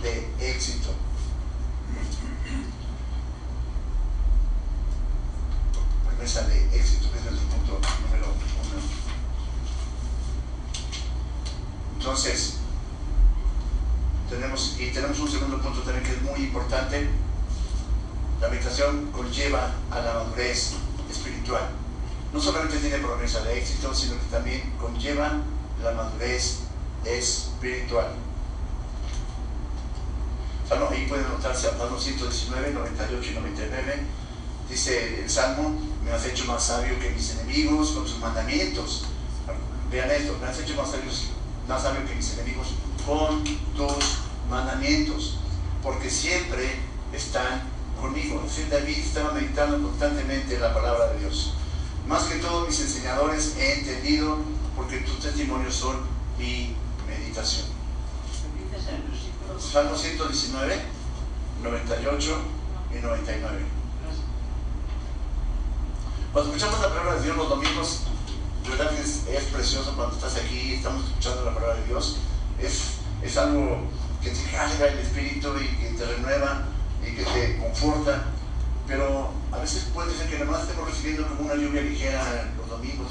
de 0.02 0.28
éxito. 0.38 0.90
Promesa 6.06 6.42
de 6.42 6.78
éxito. 6.78 7.09
Entonces, 11.98 12.56
tenemos, 14.28 14.76
y 14.78 14.90
tenemos 14.90 15.18
un 15.20 15.30
segundo 15.30 15.62
punto 15.62 15.80
también 15.80 16.04
que 16.04 16.12
es 16.12 16.22
muy 16.22 16.40
importante. 16.40 17.09
La 18.42 18.48
meditación 18.48 19.06
conlleva 19.12 19.70
a 19.90 20.00
la 20.00 20.12
madurez 20.12 20.72
espiritual. 21.11 21.70
No 22.30 22.40
solamente 22.42 22.76
tiene 22.76 22.98
promesa 22.98 23.40
de 23.40 23.59
éxito, 23.59 23.94
sino 23.94 24.18
que 24.18 24.26
también 24.30 24.70
conlleva 24.78 25.40
la 25.83 25.93
madurez 25.93 26.61
espiritual. 27.05 28.12
Salmo, 30.69 30.88
ahí 30.90 31.07
pueden 31.09 31.29
notarse 31.29 31.69
Salmo 31.69 31.99
119, 31.99 32.73
98 32.73 33.31
y 33.31 33.35
99. 33.35 34.03
Dice 34.69 35.23
el 35.23 35.29
Salmo, 35.29 35.75
me 36.05 36.12
has 36.12 36.25
hecho 36.27 36.45
más 36.45 36.62
sabio 36.62 36.99
que 37.01 37.11
mis 37.11 37.31
enemigos 37.33 37.90
con 37.90 38.07
sus 38.07 38.19
mandamientos. 38.21 39.07
Vean 39.90 40.11
esto, 40.11 40.37
me 40.40 40.47
has 40.47 40.59
hecho 40.61 40.77
más 40.77 40.90
sabio 40.90 41.11
más 41.66 41.83
sabio 41.83 42.07
que 42.07 42.14
mis 42.14 42.33
enemigos, 42.35 42.69
con 43.07 43.45
tus 43.45 44.19
mandamientos, 44.49 45.38
porque 45.83 46.11
siempre 46.11 46.77
están 47.12 47.62
conmigo. 48.01 48.43
Es 48.47 48.71
David 48.71 48.99
estaba 48.99 49.33
meditando 49.33 49.81
constantemente 49.81 50.59
la 50.59 50.75
palabra 50.75 51.12
de 51.12 51.21
Dios. 51.21 51.55
Más 52.07 52.25
que 52.25 52.37
todos 52.37 52.69
mis 52.69 52.81
enseñadores 52.81 53.57
he 53.57 53.81
entendido, 53.81 54.38
porque 54.81 54.97
tus 55.01 55.21
testimonios 55.21 55.75
son 55.75 55.97
mi 56.38 56.75
meditación. 57.07 57.66
Salmo 59.59 59.95
119, 59.95 60.81
98 61.62 62.38
y 62.90 62.99
99. 63.03 63.59
Cuando 66.33 66.55
escuchamos 66.55 66.81
la 66.81 66.88
palabra 66.88 67.14
de 67.16 67.23
Dios 67.23 67.37
los 67.37 67.49
domingos, 67.51 68.01
de 68.62 68.71
verdad 68.71 68.90
que 68.90 69.03
es, 69.03 69.45
precioso 69.53 69.93
cuando 69.95 70.16
estás 70.16 70.37
aquí, 70.37 70.75
estamos 70.75 71.05
escuchando 71.05 71.45
la 71.45 71.55
palabra 71.55 71.77
de 71.77 71.85
Dios. 71.85 72.16
Es, 72.59 73.01
es 73.23 73.37
algo 73.37 73.83
que 74.23 74.31
te 74.31 74.51
carga 74.51 74.87
el 74.87 74.99
espíritu 74.99 75.53
y 75.59 75.77
que 75.77 75.90
te 75.90 76.07
renueva 76.07 76.69
y 77.07 77.16
que 77.16 77.25
te 77.25 77.59
conforta. 77.59 78.29
Pero 78.87 79.31
a 79.53 79.59
veces 79.59 79.90
puede 79.93 80.16
ser 80.16 80.31
que 80.31 80.38
nada 80.38 80.53
más 80.53 80.62
estemos 80.62 80.88
recibiendo 80.88 81.29
como 81.29 81.43
una 81.43 81.55
lluvia 81.55 81.83
ligera 81.83 82.51
los 82.57 82.66
domingos. 82.66 83.09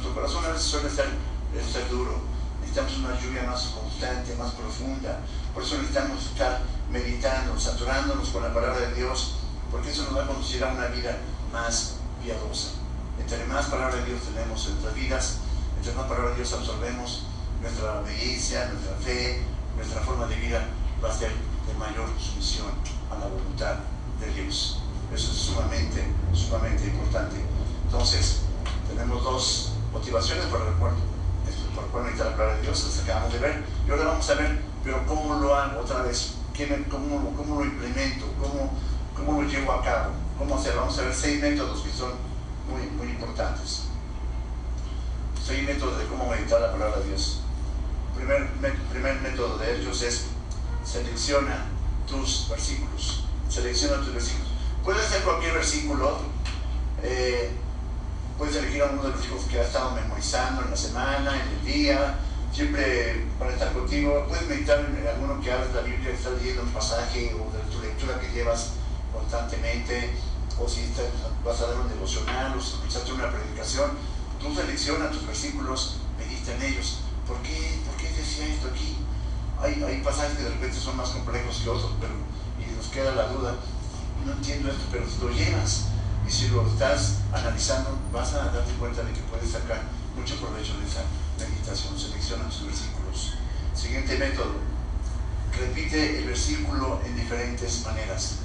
Nuestro 0.00 0.14
corazón 0.14 0.44
a 0.46 0.52
veces 0.54 0.66
suele 0.66 0.88
estar, 0.88 1.04
estar 1.54 1.90
duro. 1.90 2.22
Necesitamos 2.62 2.96
una 3.00 3.20
lluvia 3.20 3.42
más 3.42 3.64
constante, 3.64 4.34
más 4.36 4.52
profunda. 4.52 5.20
Por 5.52 5.62
eso 5.62 5.76
necesitamos 5.76 6.24
estar 6.24 6.62
meditando, 6.90 7.60
saturándonos 7.60 8.30
con 8.30 8.42
la 8.42 8.54
palabra 8.54 8.80
de 8.80 8.94
Dios, 8.94 9.34
porque 9.70 9.90
eso 9.90 10.04
nos 10.04 10.16
va 10.16 10.24
a 10.24 10.26
conducir 10.26 10.64
a 10.64 10.72
una 10.72 10.86
vida 10.86 11.18
más 11.52 11.96
piadosa. 12.24 12.70
Entre 13.20 13.44
más 13.44 13.66
palabra 13.66 13.96
de 13.96 14.06
Dios 14.06 14.22
tenemos 14.22 14.64
en 14.64 14.72
nuestras 14.72 14.94
vidas, 14.94 15.36
entre 15.76 15.92
más 15.92 16.06
palabra 16.06 16.30
de 16.30 16.36
Dios 16.36 16.52
absorbemos, 16.54 17.24
nuestra 17.60 18.00
obediencia, 18.00 18.70
nuestra 18.72 18.96
fe, 19.04 19.44
nuestra 19.76 20.00
forma 20.00 20.26
de 20.28 20.36
vida 20.36 20.66
va 21.04 21.10
a 21.10 21.14
ser 21.14 21.28
de 21.28 21.74
mayor 21.74 22.08
sumisión 22.18 22.68
a 23.10 23.18
la 23.18 23.26
voluntad 23.26 23.74
de 24.18 24.32
Dios. 24.32 24.80
Eso 25.12 25.30
es 25.30 25.36
sumamente, 25.36 26.06
sumamente 26.32 26.86
importante. 26.86 27.36
Entonces, 27.84 28.40
tenemos 28.88 29.22
dos 29.22 29.72
motivaciones 29.92 30.46
para 30.46 30.68
el 30.68 30.74
cual, 30.74 30.92
por 31.74 31.84
el 31.84 31.90
cual 31.90 32.04
necesitar 32.04 32.30
la 32.30 32.36
palabra 32.36 32.56
de 32.56 32.62
Dios, 32.62 32.84
las 32.84 33.02
acabamos 33.02 33.32
de 33.32 33.38
ver. 33.38 33.64
Y 33.86 33.90
ahora 33.90 34.04
vamos 34.04 34.30
a 34.30 34.34
ver, 34.34 34.60
pero 34.84 35.06
cómo 35.06 35.34
lo 35.34 35.54
hago 35.54 35.80
otra 35.80 36.02
vez, 36.02 36.34
cómo, 36.90 37.34
cómo 37.36 37.60
lo 37.60 37.64
implemento, 37.64 38.26
cómo, 38.40 38.72
cómo 39.14 39.42
lo 39.42 39.48
llevo 39.48 39.72
a 39.72 39.82
cabo, 39.82 40.12
cómo 40.38 40.56
hacerlo. 40.56 40.82
Vamos 40.82 40.98
a 40.98 41.02
ver 41.02 41.14
seis 41.14 41.40
métodos 41.40 41.80
que 41.80 41.90
son 41.90 42.12
muy, 42.70 42.82
muy 42.90 43.08
importantes. 43.14 43.84
Seis 45.44 45.64
métodos 45.64 45.98
de 45.98 46.06
cómo 46.06 46.28
meditar 46.28 46.60
la 46.60 46.72
palabra 46.72 46.98
de 47.00 47.08
Dios. 47.08 47.40
El 48.18 48.26
primer, 48.26 48.76
primer 48.90 49.20
método 49.20 49.58
de 49.58 49.80
ellos 49.80 50.02
es 50.02 50.26
selecciona 50.84 51.66
tus 52.06 52.48
versículos. 52.48 53.24
Selecciona 53.48 53.96
tus 53.96 54.12
versículos. 54.12 54.48
Puedes 54.84 55.06
hacer 55.06 55.22
cualquier 55.22 55.54
versículo. 55.54 56.18
Eh, 57.02 57.50
puedes 58.40 58.56
elegir 58.56 58.82
alguno 58.82 59.02
de 59.02 59.08
los 59.10 59.18
versículos 59.18 59.44
que 59.50 59.60
has 59.60 59.66
estado 59.66 59.90
memorizando 59.90 60.62
en 60.62 60.70
la 60.70 60.76
semana, 60.76 61.30
en 61.36 61.58
el 61.58 61.62
día, 61.62 62.18
siempre 62.50 63.26
para 63.38 63.52
estar 63.52 63.70
contigo. 63.74 64.24
Puedes 64.28 64.48
meditar 64.48 64.80
en 64.80 65.06
alguno 65.06 65.38
que 65.42 65.50
de 65.50 65.74
la 65.74 65.82
Biblia, 65.82 66.10
estás 66.10 66.32
leyendo 66.40 66.62
un 66.62 66.70
pasaje 66.70 67.36
o 67.36 67.52
de 67.52 67.62
tu 67.70 67.82
lectura 67.82 68.18
que 68.18 68.32
llevas 68.32 68.72
constantemente 69.12 70.12
o 70.58 70.66
si 70.66 70.90
vas 71.44 71.60
a 71.60 71.66
dar 71.66 71.80
un 71.80 71.88
devocional 71.90 72.56
o 72.56 72.60
si 72.62 72.72
escuchaste 72.76 73.12
una 73.12 73.30
predicación, 73.30 73.90
tú 74.40 74.54
selecciona 74.54 75.10
tus 75.10 75.26
versículos, 75.26 75.96
medita 76.18 76.54
en 76.54 76.62
ellos. 76.62 77.00
¿Por 77.26 77.36
qué, 77.42 77.78
¿Por 77.84 77.94
qué 77.96 78.08
decía 78.08 78.46
esto 78.46 78.68
aquí? 78.68 78.96
Hay, 79.60 79.84
hay 79.84 80.00
pasajes 80.00 80.38
que 80.38 80.44
de 80.44 80.50
repente 80.50 80.80
son 80.80 80.96
más 80.96 81.10
complejos 81.10 81.60
que 81.62 81.68
otros, 81.68 81.92
pero 82.00 82.14
y 82.56 82.74
nos 82.74 82.86
queda 82.86 83.14
la 83.14 83.28
duda. 83.28 83.56
No 84.24 84.32
entiendo 84.32 84.70
esto, 84.70 84.84
pero 84.90 85.04
lo 85.04 85.30
llevas. 85.30 85.90
Y 86.30 86.32
si 86.32 86.48
lo 86.50 86.64
estás 86.64 87.16
analizando, 87.32 87.98
vas 88.12 88.32
a 88.34 88.52
darte 88.52 88.72
cuenta 88.78 89.02
de 89.02 89.12
que 89.12 89.20
puedes 89.22 89.50
sacar 89.50 89.82
mucho 90.14 90.36
provecho 90.36 90.78
de 90.78 90.86
esa 90.86 91.02
meditación. 91.36 91.98
Selecciona 91.98 92.44
tus 92.44 92.66
versículos. 92.66 93.34
Siguiente 93.74 94.16
método. 94.16 94.54
Repite 95.58 96.20
el 96.20 96.28
versículo 96.28 97.00
en 97.04 97.16
diferentes 97.16 97.84
maneras 97.84 98.36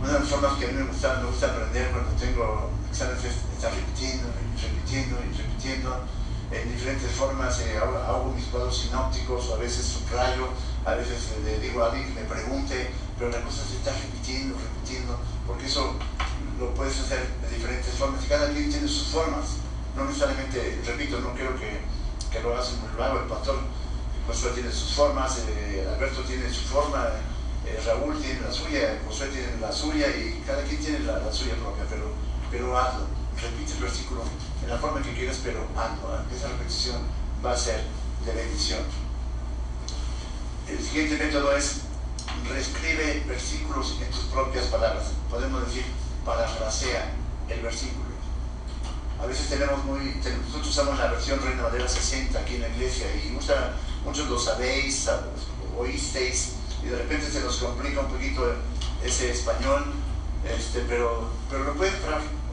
una 0.00 0.12
de 0.12 0.18
las 0.20 0.28
formas 0.28 0.58
que 0.58 0.66
a 0.66 0.68
mí 0.68 0.74
me 0.74 0.84
gusta, 0.84 1.18
me 1.20 1.26
gusta 1.26 1.46
aprender 1.46 1.90
cuando 1.90 2.10
tengo 2.12 2.70
exámenes 2.90 3.22
repitiendo, 3.60 4.28
repitiendo 4.62 5.16
y 5.22 5.36
repitiendo. 5.36 6.04
en 6.50 6.72
diferentes 6.72 7.12
formas, 7.12 7.60
eh, 7.60 7.78
hago, 7.78 8.32
mis 8.34 8.46
cuadros 8.46 8.78
sinópticos, 8.78 9.50
a 9.52 9.56
veces 9.56 9.84
subrayo, 9.84 10.48
a 10.84 10.94
veces 10.94 11.30
le 11.44 11.60
digo 11.60 11.84
a 11.84 11.90
alguien 11.90 12.08
que 12.08 12.20
me 12.20 12.26
pregunte, 12.26 12.90
pero 13.18 13.30
la 13.30 13.42
cosa 13.42 13.64
se 13.64 13.76
está 13.76 13.92
repitiendo, 13.92 14.56
repitiendo, 14.56 15.18
porque 15.46 15.66
eso 15.66 15.94
lo 16.58 16.74
puedes 16.74 16.98
hacer 17.00 17.26
de 17.42 17.56
diferentes 17.56 17.94
formas 17.94 18.24
y 18.24 18.28
cada 18.28 18.52
quien 18.52 18.70
tiene 18.70 18.88
sus 18.88 19.08
formas. 19.08 19.58
No 19.96 20.04
necesariamente, 20.04 20.80
repito, 20.86 21.18
no 21.20 21.34
creo 21.34 21.58
que, 21.58 21.80
que 22.30 22.40
lo 22.40 22.54
haga 22.54 22.64
muy 22.70 23.02
hago 23.02 23.18
el 23.20 23.26
pastor 23.26 23.58
Josué 24.28 24.50
tiene 24.50 24.70
sus 24.70 24.92
formas, 24.92 25.38
eh, 25.48 25.88
Alberto 25.90 26.20
tiene 26.20 26.52
su 26.52 26.60
forma, 26.64 27.06
eh, 27.64 27.80
Raúl 27.86 28.20
tiene 28.20 28.42
la 28.42 28.52
suya, 28.52 29.00
Josué 29.06 29.28
tiene 29.28 29.56
la 29.58 29.72
suya 29.72 30.06
y 30.08 30.42
cada 30.46 30.62
quien 30.64 30.78
tiene 30.78 30.98
la, 31.00 31.32
suya 31.32 31.54
propia, 31.54 31.84
pero, 31.88 32.12
pero 32.50 32.76
hazlo, 32.76 33.06
repite 33.40 33.72
el 33.72 33.78
versículo 33.78 34.24
en 34.62 34.68
la 34.68 34.76
forma 34.76 35.00
que 35.00 35.14
quieras, 35.14 35.40
pero 35.42 35.66
hazlo, 35.74 36.20
esa 36.36 36.48
repetición 36.48 37.00
va 37.42 37.52
a 37.52 37.56
ser 37.56 37.80
de 38.26 38.32
bendición. 38.34 38.80
El 40.68 40.78
siguiente 40.78 41.16
método 41.16 41.56
es 41.56 41.87
reescribe 42.48 43.24
versículos 43.26 43.96
en 44.00 44.10
tus 44.10 44.24
propias 44.24 44.66
palabras. 44.66 45.12
Podemos 45.30 45.66
decir, 45.66 45.84
parafrasea 46.24 47.14
el 47.48 47.60
versículo. 47.60 48.08
A 49.20 49.26
veces 49.26 49.48
tenemos 49.48 49.84
muy, 49.84 50.14
nosotros 50.46 50.68
usamos 50.68 50.98
la 50.98 51.10
versión 51.10 51.40
Reina 51.42 51.64
Valera 51.64 51.88
60 51.88 52.38
aquí 52.38 52.54
en 52.54 52.62
la 52.62 52.68
iglesia 52.68 53.06
y 53.16 53.34
usa, 53.36 53.74
muchos 54.04 54.28
lo 54.28 54.38
sabéis, 54.38 55.08
oísteis, 55.76 56.52
y 56.82 56.86
de 56.86 56.98
repente 56.98 57.28
se 57.28 57.40
nos 57.40 57.56
complica 57.56 58.00
un 58.00 58.12
poquito 58.12 58.54
ese 59.02 59.32
español, 59.32 59.92
este, 60.44 60.80
pero, 60.88 61.30
pero 61.50 61.64
lo 61.64 61.74
pueden 61.74 61.94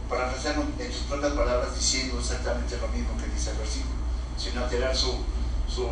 parafrasear 0.10 0.56
en 0.80 0.92
sus 0.92 1.04
propias 1.04 1.34
palabras 1.34 1.76
diciendo 1.76 2.18
exactamente 2.20 2.78
lo 2.78 2.88
mismo 2.88 3.16
que 3.18 3.28
dice 3.28 3.52
el 3.52 3.58
versículo, 3.58 3.96
sin 4.36 4.58
alterar 4.58 4.96
su, 4.96 5.14
su, 5.68 5.88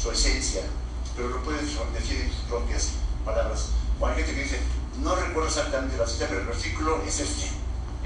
su 0.00 0.12
esencia, 0.12 0.62
pero 1.16 1.28
lo 1.28 1.42
pueden 1.42 1.66
decir 1.92 2.20
en 2.20 2.30
sus 2.30 2.42
propias 2.48 2.90
palabras. 3.28 3.68
O 4.00 4.06
hay 4.06 4.16
gente 4.16 4.34
que 4.34 4.42
dice, 4.42 4.60
no 5.02 5.14
recuerdo 5.14 5.48
exactamente 5.48 5.96
la 5.96 6.06
cita, 6.06 6.26
pero 6.28 6.40
el 6.40 6.46
versículo 6.46 7.02
es 7.02 7.20
este. 7.20 7.50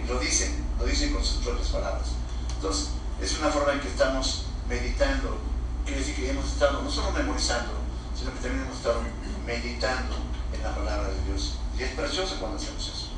Lo 0.08 0.18
dicen, 0.18 0.64
lo 0.78 0.84
dicen 0.84 1.12
con 1.12 1.24
sus 1.24 1.44
propias 1.44 1.68
palabras. 1.68 2.08
Entonces, 2.56 2.88
es 3.20 3.38
una 3.38 3.50
forma 3.50 3.72
en 3.72 3.80
que 3.80 3.88
estamos 3.88 4.46
meditando. 4.68 5.38
Quiere 5.84 6.00
decir 6.00 6.16
que 6.16 6.30
hemos 6.30 6.46
estado 6.46 6.82
no 6.82 6.90
solo 6.90 7.12
memorizando, 7.12 7.72
sino 8.18 8.32
que 8.32 8.40
también 8.40 8.64
hemos 8.64 8.76
estado 8.78 9.00
meditando 9.46 10.16
en 10.52 10.62
la 10.62 10.74
palabra 10.74 11.08
de 11.08 11.24
Dios. 11.24 11.58
Y 11.78 11.82
es 11.82 11.92
precioso 11.92 12.36
cuando 12.40 12.56
hacemos 12.58 12.82
eso. 12.82 13.08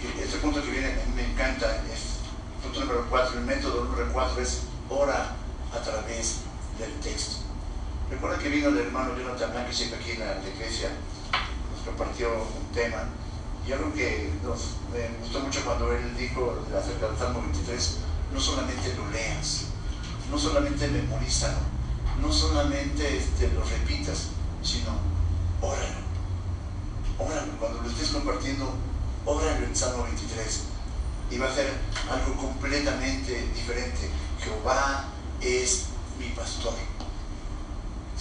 Y 0.00 0.20
este 0.20 0.38
punto 0.38 0.62
que 0.62 0.70
viene 0.70 0.96
me 1.14 1.24
encanta, 1.24 1.76
es 1.92 2.18
punto 2.62 2.80
número 2.80 3.06
4, 3.08 3.38
el 3.38 3.44
método 3.44 3.84
número 3.84 4.12
4 4.12 4.42
es 4.42 4.62
ora 4.88 5.34
a 5.72 5.78
través 5.82 6.38
del 6.78 6.92
texto. 7.00 7.51
Recuerda 8.12 8.38
que 8.38 8.50
vino 8.50 8.68
el 8.68 8.76
hermano 8.76 9.16
Jonathan 9.16 9.52
Blanquisek 9.52 9.94
aquí 9.94 10.10
en 10.10 10.20
la 10.20 10.36
iglesia, 10.46 10.90
nos 11.72 11.80
compartió 11.82 12.28
un 12.28 12.70
tema, 12.74 13.08
y 13.66 13.72
algo 13.72 13.90
que 13.94 14.30
nos, 14.44 14.76
me 14.92 15.08
gustó 15.18 15.40
mucho 15.40 15.64
cuando 15.64 15.90
él 15.92 16.14
dijo 16.18 16.62
acerca 16.78 17.08
del 17.08 17.16
Salmo 17.16 17.40
23, 17.40 17.96
no 18.34 18.38
solamente 18.38 18.94
lo 18.96 19.10
leas, 19.10 19.64
no 20.30 20.38
solamente 20.38 20.88
memorízalo, 20.88 21.56
no 22.20 22.30
solamente 22.30 23.16
este, 23.16 23.48
lo 23.48 23.64
repitas, 23.64 24.28
sino 24.62 24.90
óralo. 25.62 26.02
Óralo, 27.18 27.52
cuando 27.58 27.80
lo 27.80 27.88
estés 27.88 28.10
compartiendo, 28.10 28.74
óralo 29.24 29.66
en 29.66 29.74
Salmo 29.74 30.04
23. 30.04 30.60
Y 31.30 31.38
va 31.38 31.48
a 31.48 31.54
ser 31.54 31.72
algo 32.10 32.36
completamente 32.36 33.48
diferente. 33.54 34.10
Jehová 34.38 35.06
es 35.40 35.86
mi 36.18 36.28
pastor. 36.36 36.74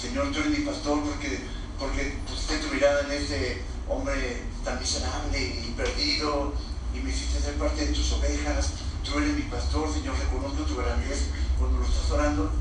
Señor, 0.02 0.32
tú 0.32 0.40
eres 0.40 0.58
mi 0.58 0.66
pastor 0.66 1.00
porque, 1.04 1.40
porque 1.78 2.18
pusiste 2.28 2.58
tu 2.58 2.74
mirada 2.74 3.02
en 3.02 3.12
este 3.12 3.62
hombre 3.88 4.42
tan 4.66 4.80
miserable 4.80 5.38
y 5.38 5.74
perdido 5.78 6.54
y 6.92 7.02
me 7.02 7.12
hiciste 7.12 7.40
ser 7.40 7.54
parte 7.54 7.86
de 7.86 7.94
tus 7.94 8.12
ovejas. 8.14 8.72
Tú 9.06 9.20
eres 9.20 9.36
mi 9.36 9.44
pastor, 9.44 9.94
Señor, 9.94 10.18
reconozco 10.18 10.64
tu 10.64 10.76
grandeza. 10.76 11.26
Cuando 11.60 11.78
lo 11.78 11.86
estás 11.86 12.10
orando, 12.10 12.52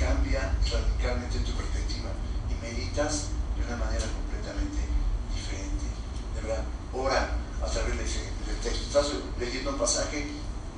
cambia 0.00 0.58
radicalmente 0.66 1.38
tu 1.46 1.52
perspectiva 1.52 2.10
y 2.50 2.54
meditas 2.60 3.26
de 3.54 3.66
una 3.70 3.76
manera 3.76 4.06
completamente 4.10 4.82
diferente. 5.30 5.86
De 6.34 6.40
verdad, 6.42 6.64
ora 6.92 7.38
a 7.62 7.70
través 7.70 7.96
del 7.98 8.56
texto. 8.64 8.82
Estás 8.82 9.06
leyendo 9.38 9.70
un 9.70 9.78
pasaje, 9.78 10.26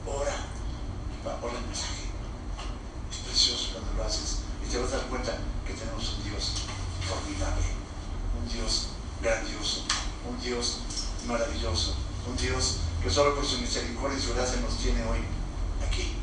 ora, 0.04 0.36
ora 1.40 1.56
el 1.56 1.66
mensaje. 1.66 2.12
Es 3.10 3.16
precioso 3.16 3.70
cuando 3.72 3.94
lo 3.94 4.04
haces 4.04 4.40
y 4.62 4.70
te 4.70 4.76
vas 4.76 4.92
a 4.92 4.98
dar 4.98 5.06
cuenta 5.06 5.38
que 5.66 5.74
tenemos 5.74 6.16
un 6.18 6.24
Dios 6.24 6.52
formidable, 7.06 7.64
un 8.40 8.48
Dios 8.52 8.88
grandioso, 9.20 9.84
un 10.28 10.40
Dios 10.40 10.78
maravilloso, 11.26 11.96
un 12.28 12.36
Dios 12.36 12.78
que 13.02 13.10
solo 13.10 13.34
por 13.34 13.44
su 13.44 13.58
misericordia 13.58 14.18
y 14.18 14.22
su 14.22 14.34
gracia 14.34 14.60
nos 14.60 14.78
tiene 14.78 15.02
hoy 15.04 15.18
aquí. 15.86 16.14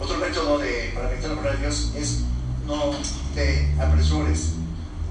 Otro 0.00 0.16
método 0.16 0.58
de, 0.58 0.92
para 0.94 1.08
meditar 1.08 1.30
la 1.30 1.36
palabra 1.36 1.58
de 1.58 1.66
Dios 1.66 1.92
es 1.94 2.20
no 2.66 2.92
te 3.34 3.74
apresures. 3.80 4.54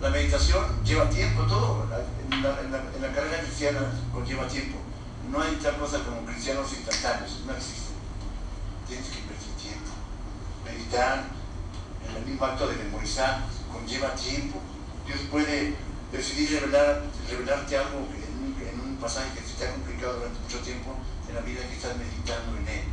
La 0.01 0.09
meditación 0.09 0.83
lleva 0.83 1.09
tiempo, 1.09 1.43
todo. 1.43 1.87
En 2.31 2.41
la, 2.41 3.13
carrera 3.13 3.41
cristiana 3.41 3.91
conlleva 4.13 4.47
tiempo. 4.47 4.77
No 5.29 5.41
hay 5.41 5.55
tal 5.55 5.77
cosa 5.77 5.99
como 6.03 6.25
cristianos 6.25 6.71
instantáneos, 6.71 7.41
no 7.45 7.53
existe. 7.53 7.89
Tienes 8.87 9.07
que 9.09 9.19
invertir 9.19 9.53
tiempo. 9.61 9.91
Meditar 10.65 11.19
en 11.19 11.38
el 12.17 12.25
mismo 12.25 12.45
acto 12.45 12.67
de 12.67 12.75
memorizar 12.75 13.45
conlleva 13.71 14.15
tiempo. 14.15 14.59
Dios 15.05 15.19
puede 15.31 15.75
decidir 16.11 16.59
revelar, 16.59 17.03
revelarte 17.29 17.77
algo 17.77 18.07
en 18.15 18.79
un, 18.79 18.97
pasaje 18.99 19.29
que 19.33 19.41
te 19.41 19.65
ha 19.65 19.71
complicado 19.71 20.19
durante 20.19 20.39
mucho 20.41 20.59
tiempo 20.59 20.93
en 21.29 21.35
la 21.35 21.39
vida 21.39 21.61
que 21.61 21.75
estás 21.75 21.95
meditando 21.95 22.57
en 22.57 22.67
él. 22.67 22.83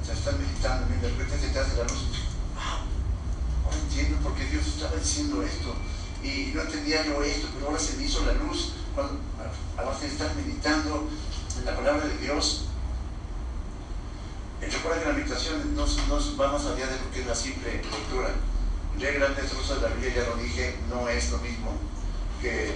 estás 0.00 0.38
meditando 0.38 0.86
en 0.86 0.92
él, 0.94 1.00
de 1.02 1.08
repente 1.10 1.48
te 1.48 1.58
hace 1.58 1.76
la 1.76 1.82
luz. 1.82 2.24
Ah, 2.56 2.80
ahora 3.62 3.76
entiendo 3.76 4.16
por 4.20 4.34
qué 4.34 4.46
Dios 4.46 4.66
estaba 4.66 4.96
diciendo 4.96 5.42
esto. 5.42 5.74
Y 6.22 6.52
no 6.54 6.62
entendía 6.62 7.04
yo 7.04 7.22
esto, 7.22 7.48
pero 7.52 7.66
ahora 7.66 7.78
se 7.78 7.98
me 7.98 8.04
hizo 8.04 8.24
la 8.24 8.32
luz. 8.32 8.72
Cuando, 8.94 9.20
ahora 9.76 9.98
te 9.98 10.06
estás 10.06 10.34
meditando 10.34 11.10
en 11.58 11.64
la 11.66 11.76
palabra 11.76 12.06
de 12.06 12.16
Dios, 12.16 12.64
recuerda 14.60 15.00
que 15.00 15.08
la 15.08 15.14
meditación 15.14 15.74
no, 15.74 15.86
no, 15.86 16.36
va 16.38 16.52
más 16.52 16.64
allá 16.66 16.86
de 16.86 16.98
lo 16.98 17.10
que 17.12 17.20
es 17.20 17.26
la 17.26 17.34
simple 17.34 17.72
lectura. 17.72 18.30
Leer 18.98 19.18
grandes 19.18 19.50
trozos 19.50 19.80
de 19.80 19.88
la 19.88 19.94
Biblia, 19.94 20.14
ya 20.16 20.28
lo 20.28 20.36
dije, 20.36 20.76
no 20.88 21.08
es 21.08 21.30
lo 21.30 21.38
mismo 21.38 21.72
que, 22.40 22.74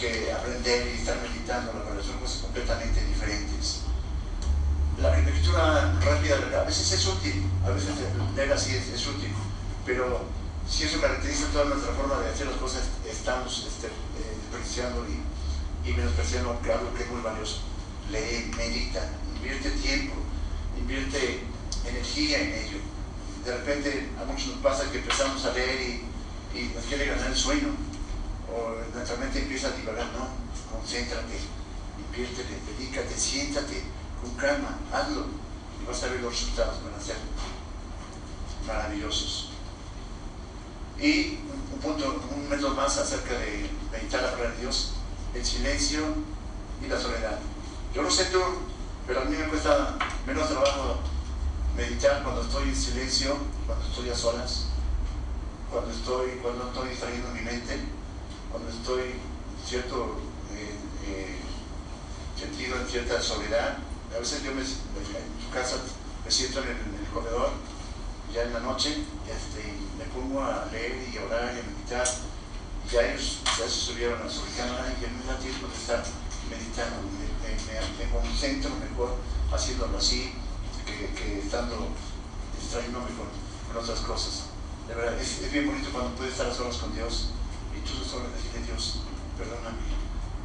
que 0.00 0.32
aprender 0.32 0.88
y 0.88 0.98
estar 0.98 1.16
meditando, 1.20 1.72
verdad, 1.72 2.02
son 2.02 2.18
cosas 2.18 2.42
completamente 2.42 3.04
diferentes. 3.04 3.82
La 5.00 5.16
lectura 5.18 5.94
rápida 6.00 6.36
a 6.60 6.64
veces 6.64 6.92
es 6.92 7.06
útil, 7.06 7.44
a 7.64 7.70
veces 7.70 7.90
leer 8.36 8.52
así 8.52 8.74
es, 8.76 9.06
útil, 9.06 9.32
pero 9.84 10.24
si 10.68 10.84
eso 10.84 11.00
caracteriza 11.00 11.48
toda 11.48 11.64
nuestra 11.66 11.92
forma 11.92 12.20
de 12.20 12.30
hacer 12.30 12.46
las 12.46 12.56
cosas, 12.56 12.82
estamos 13.08 13.66
este, 13.66 13.88
eh, 13.88 14.36
despreciando 14.50 15.04
y, 15.08 15.88
y 15.88 15.94
menospreciando 15.94 16.50
algo 16.50 16.94
que 16.94 17.02
es 17.02 17.10
muy 17.10 17.20
valioso. 17.20 17.62
Lee, 18.10 18.52
medita, 18.56 19.08
invierte 19.36 19.70
tiempo, 19.70 20.14
invierte 20.78 21.44
energía 21.86 22.38
en 22.40 22.52
ello. 22.54 22.78
De 23.44 23.52
repente 23.52 24.08
a 24.20 24.24
muchos 24.24 24.48
nos 24.48 24.58
pasa 24.58 24.90
que 24.90 24.98
empezamos 24.98 25.44
a 25.44 25.52
leer 25.52 25.80
y, 26.54 26.72
nos 26.74 26.84
quiere 26.84 27.06
ganar 27.06 27.28
el 27.28 27.36
sueño, 27.36 27.68
o 28.52 28.94
nuestra 28.94 29.16
mente 29.16 29.40
empieza 29.40 29.68
a 29.68 29.70
divagar, 29.72 30.06
no, 30.12 30.28
concéntrate, 30.70 31.38
inviértete, 31.98 32.58
dedícate, 32.78 33.16
siéntate 33.16 33.82
con 34.20 34.34
calma, 34.36 34.78
hazlo 34.92 35.26
y 35.80 35.86
vas 35.86 36.02
a 36.02 36.08
ver 36.08 36.20
los 36.20 36.32
resultados, 36.32 36.84
van 36.84 36.94
a 36.94 37.02
ser 37.02 37.16
maravillosos. 38.66 39.50
Y 41.00 41.38
un, 41.72 41.80
punto, 41.80 42.22
un 42.30 42.48
método 42.48 42.74
más 42.74 42.96
acerca 42.98 43.32
de 43.38 43.68
meditar 43.90 44.22
la 44.22 44.30
palabra 44.32 44.52
de 44.52 44.60
Dios, 44.60 44.92
el 45.34 45.44
silencio 45.44 46.14
y 46.84 46.86
la 46.86 47.00
soledad. 47.00 47.40
Yo 47.94 48.02
no 48.02 48.10
sé 48.10 48.26
tú, 48.26 48.40
pero 49.06 49.22
a 49.22 49.24
mí 49.24 49.36
me 49.36 49.48
cuesta 49.48 49.96
menos 50.26 50.48
trabajo 50.48 51.00
meditar 51.76 52.22
cuando 52.22 52.42
estoy 52.42 52.68
en 52.68 52.76
silencio, 52.76 53.36
cuando 53.66 53.86
estoy 53.86 54.10
a 54.10 54.14
solas, 54.14 54.66
cuando 55.70 55.90
estoy, 55.90 56.30
cuando 56.42 56.68
estoy 56.68 56.88
distrayendo 56.90 57.28
mi 57.30 57.40
mente, 57.40 57.80
cuando 58.50 58.70
estoy 58.70 59.14
cierto 59.66 60.18
eh, 60.52 60.76
eh, 61.06 61.36
sentido 62.38 62.76
en 62.76 62.86
cierta 62.86 63.20
soledad. 63.20 63.78
A 64.14 64.18
veces 64.18 64.42
yo 64.42 64.52
me, 64.52 64.60
en 64.60 64.66
su 64.66 65.50
casa 65.52 65.76
me 66.24 66.30
siento 66.30 66.60
en 66.60 66.68
el, 66.68 67.08
comedor 67.12 67.50
ya 68.32 68.42
en 68.42 68.52
la 68.54 68.60
noche 68.60 69.04
este, 69.28 69.72
me 69.98 70.04
pongo 70.12 70.40
a 70.40 70.66
leer 70.72 71.08
y 71.12 71.18
a 71.18 71.24
orar 71.24 71.54
y 71.54 71.60
a 71.60 71.62
meditar. 71.62 72.06
Ya 72.90 73.00
ellos 73.06 73.40
ya 73.44 73.64
se 73.64 73.70
subieron 73.70 74.20
a 74.20 74.28
su 74.28 74.42
cama 74.56 74.84
y 75.00 75.04
a 75.04 75.08
mí 75.08 75.16
me 75.20 75.32
da 75.32 75.38
tiempo 75.38 75.66
de 75.68 75.74
estar 75.74 76.04
meditando, 76.50 76.96
me, 77.16 78.04
me, 78.04 78.10
concentro 78.10 78.70
mejor 78.76 79.16
haciéndolo 79.52 79.96
así. 79.96 80.32
Que, 80.92 81.38
estando 81.38 81.88
distrayéndome 82.58 83.06
con, 83.16 83.28
con 83.68 83.82
otras 83.82 84.00
cosas. 84.00 84.52
De 84.88 84.94
verdad, 84.94 85.18
es, 85.20 85.50
bien 85.52 85.66
bonito 85.66 85.90
cuando 85.92 86.14
puedes 86.16 86.32
estar 86.32 86.48
a 86.48 86.54
solas 86.54 86.76
con 86.76 86.94
Dios 86.94 87.30
y 87.72 87.80
tú 87.80 88.04
solo 88.04 88.28
decirle, 88.30 88.66
Dios, 88.66 89.00
perdóname, 89.38 89.78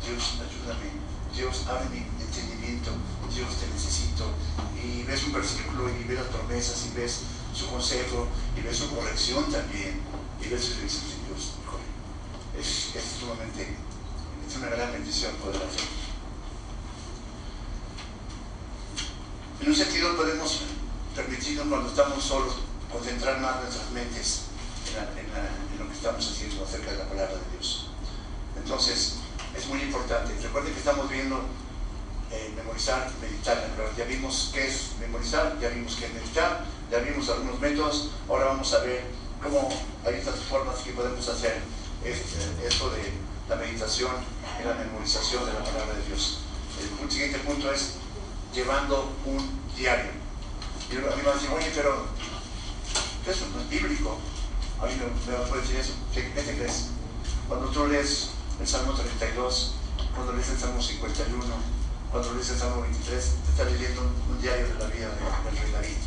Dios, 0.06 0.40
ayúdame, 0.40 0.90
Dios, 1.36 1.68
abre 1.68 1.90
mi 1.90 2.06
entendimiento, 2.22 2.92
Dios, 3.34 3.50
te 3.60 3.68
necesito. 3.68 4.32
Y 4.78 5.04
ves 5.04 5.24
un 5.26 5.34
versículo 5.34 5.90
y 5.90 6.04
ves 6.04 6.20
las 6.20 6.28
promesas 6.28 6.88
y 6.88 6.96
ves 6.96 7.22
su 7.54 7.68
consejo 7.68 8.28
y 8.56 8.62
ves 8.62 8.78
su 8.78 8.90
corrección 8.90 9.52
también 9.52 10.02
y 10.40 10.48
ves 10.48 10.64
su 10.64 10.82
dices, 10.82 11.18
Dios, 11.28 11.58
es, 12.58 12.96
es 12.96 13.04
sumamente, 13.20 13.76
es 14.48 14.56
una 14.58 14.68
gran 14.68 14.92
bendición 14.92 15.36
poder 15.36 15.58
hacerlo. 15.58 16.07
En 19.62 19.68
un 19.70 19.76
sentido 19.76 20.16
podemos 20.16 20.62
permitirnos 21.16 21.68
cuando 21.68 21.90
estamos 21.90 22.24
solos 22.24 22.56
concentrar 22.92 23.40
más 23.42 23.62
nuestras 23.64 23.90
mentes 23.92 24.42
en, 24.90 24.96
la- 24.96 25.22
en 25.22 25.28
la- 25.34 25.74
en 25.74 25.80
lo 25.80 25.88
que 25.90 25.94
estamos 25.96 26.26
haciendo 26.32 26.64
acerca 26.64 26.92
de 26.92 26.98
la 26.98 27.06
palabra 27.06 27.34
de 27.36 27.58
Dios. 27.58 27.88
Entonces, 28.56 29.16
es 29.58 29.68
muy 29.68 29.82
importante. 29.82 30.34
Recuerden 30.42 30.74
que 30.74 30.80
estamos 30.80 31.10
viendo 31.10 31.42
eh, 32.32 32.54
memorizar, 32.56 33.10
meditar. 33.22 33.58
Ya 33.98 34.04
vimos 34.06 34.52
qué 34.54 34.68
es 34.68 34.92
memorizar, 35.00 35.58
ya 35.62 35.70
vimos 35.70 35.96
qué 35.96 36.06
es 36.08 36.14
meditar, 36.14 36.66
ya 36.92 37.00
vimos 37.00 37.30
algunos 37.30 37.60
métodos. 37.60 38.10
Ahora 38.30 38.46
vamos 38.46 38.74
a 38.74 38.80
ver 38.80 39.06
cómo 39.42 39.70
hay 40.06 40.16
estas 40.16 40.40
formas 40.42 40.78
que 40.80 40.92
podemos 40.92 41.28
hacer 41.28 41.62
este, 42.04 42.68
esto 42.68 42.90
de 42.92 43.12
la 43.50 43.56
meditación 43.56 44.12
y 44.62 44.68
la 44.68 44.74
memorización 44.76 45.46
de 45.46 45.54
la 45.54 45.64
palabra 45.64 45.94
de 45.96 46.06
Dios. 46.08 46.40
El 47.02 47.10
siguiente 47.12 47.40
punto 47.40 47.72
es 47.72 47.94
llevando 48.54 49.12
un 49.26 49.60
diario. 49.76 50.12
Y 50.92 50.96
a 50.96 51.16
mí 51.16 51.22
me 51.24 51.34
dicen, 51.34 51.52
oye, 51.56 51.72
pero 51.76 52.06
eso 53.28 53.46
no 53.54 53.62
es 53.62 53.70
bíblico. 53.70 54.18
A 54.82 54.86
mí 54.86 54.94
me, 54.96 55.06
me 55.32 55.38
puede 55.48 55.62
decir 55.62 55.78
eso. 55.78 55.94
¿Qué, 56.14 56.32
qué 56.34 56.42
te 56.42 56.56
crees? 56.58 56.88
Cuando 57.48 57.68
tú 57.70 57.88
lees 57.88 58.30
el 58.60 58.68
Salmo 58.68 58.94
32, 58.94 59.74
cuando 60.16 60.34
lees 60.34 60.50
el 60.50 60.58
Salmo 60.60 60.82
51, 60.82 61.44
cuando 62.12 62.34
lees 62.34 62.50
el 62.50 62.58
Salmo 62.58 62.82
23, 62.82 63.24
te 63.46 63.52
está 63.52 63.64
leyendo 63.66 64.02
un, 64.02 64.42
diario 64.42 64.68
de 64.68 64.74
la 64.76 64.86
vida 64.88 65.10
de- 65.10 65.50
del 65.52 65.62
rey 65.62 65.72
David. 65.72 65.98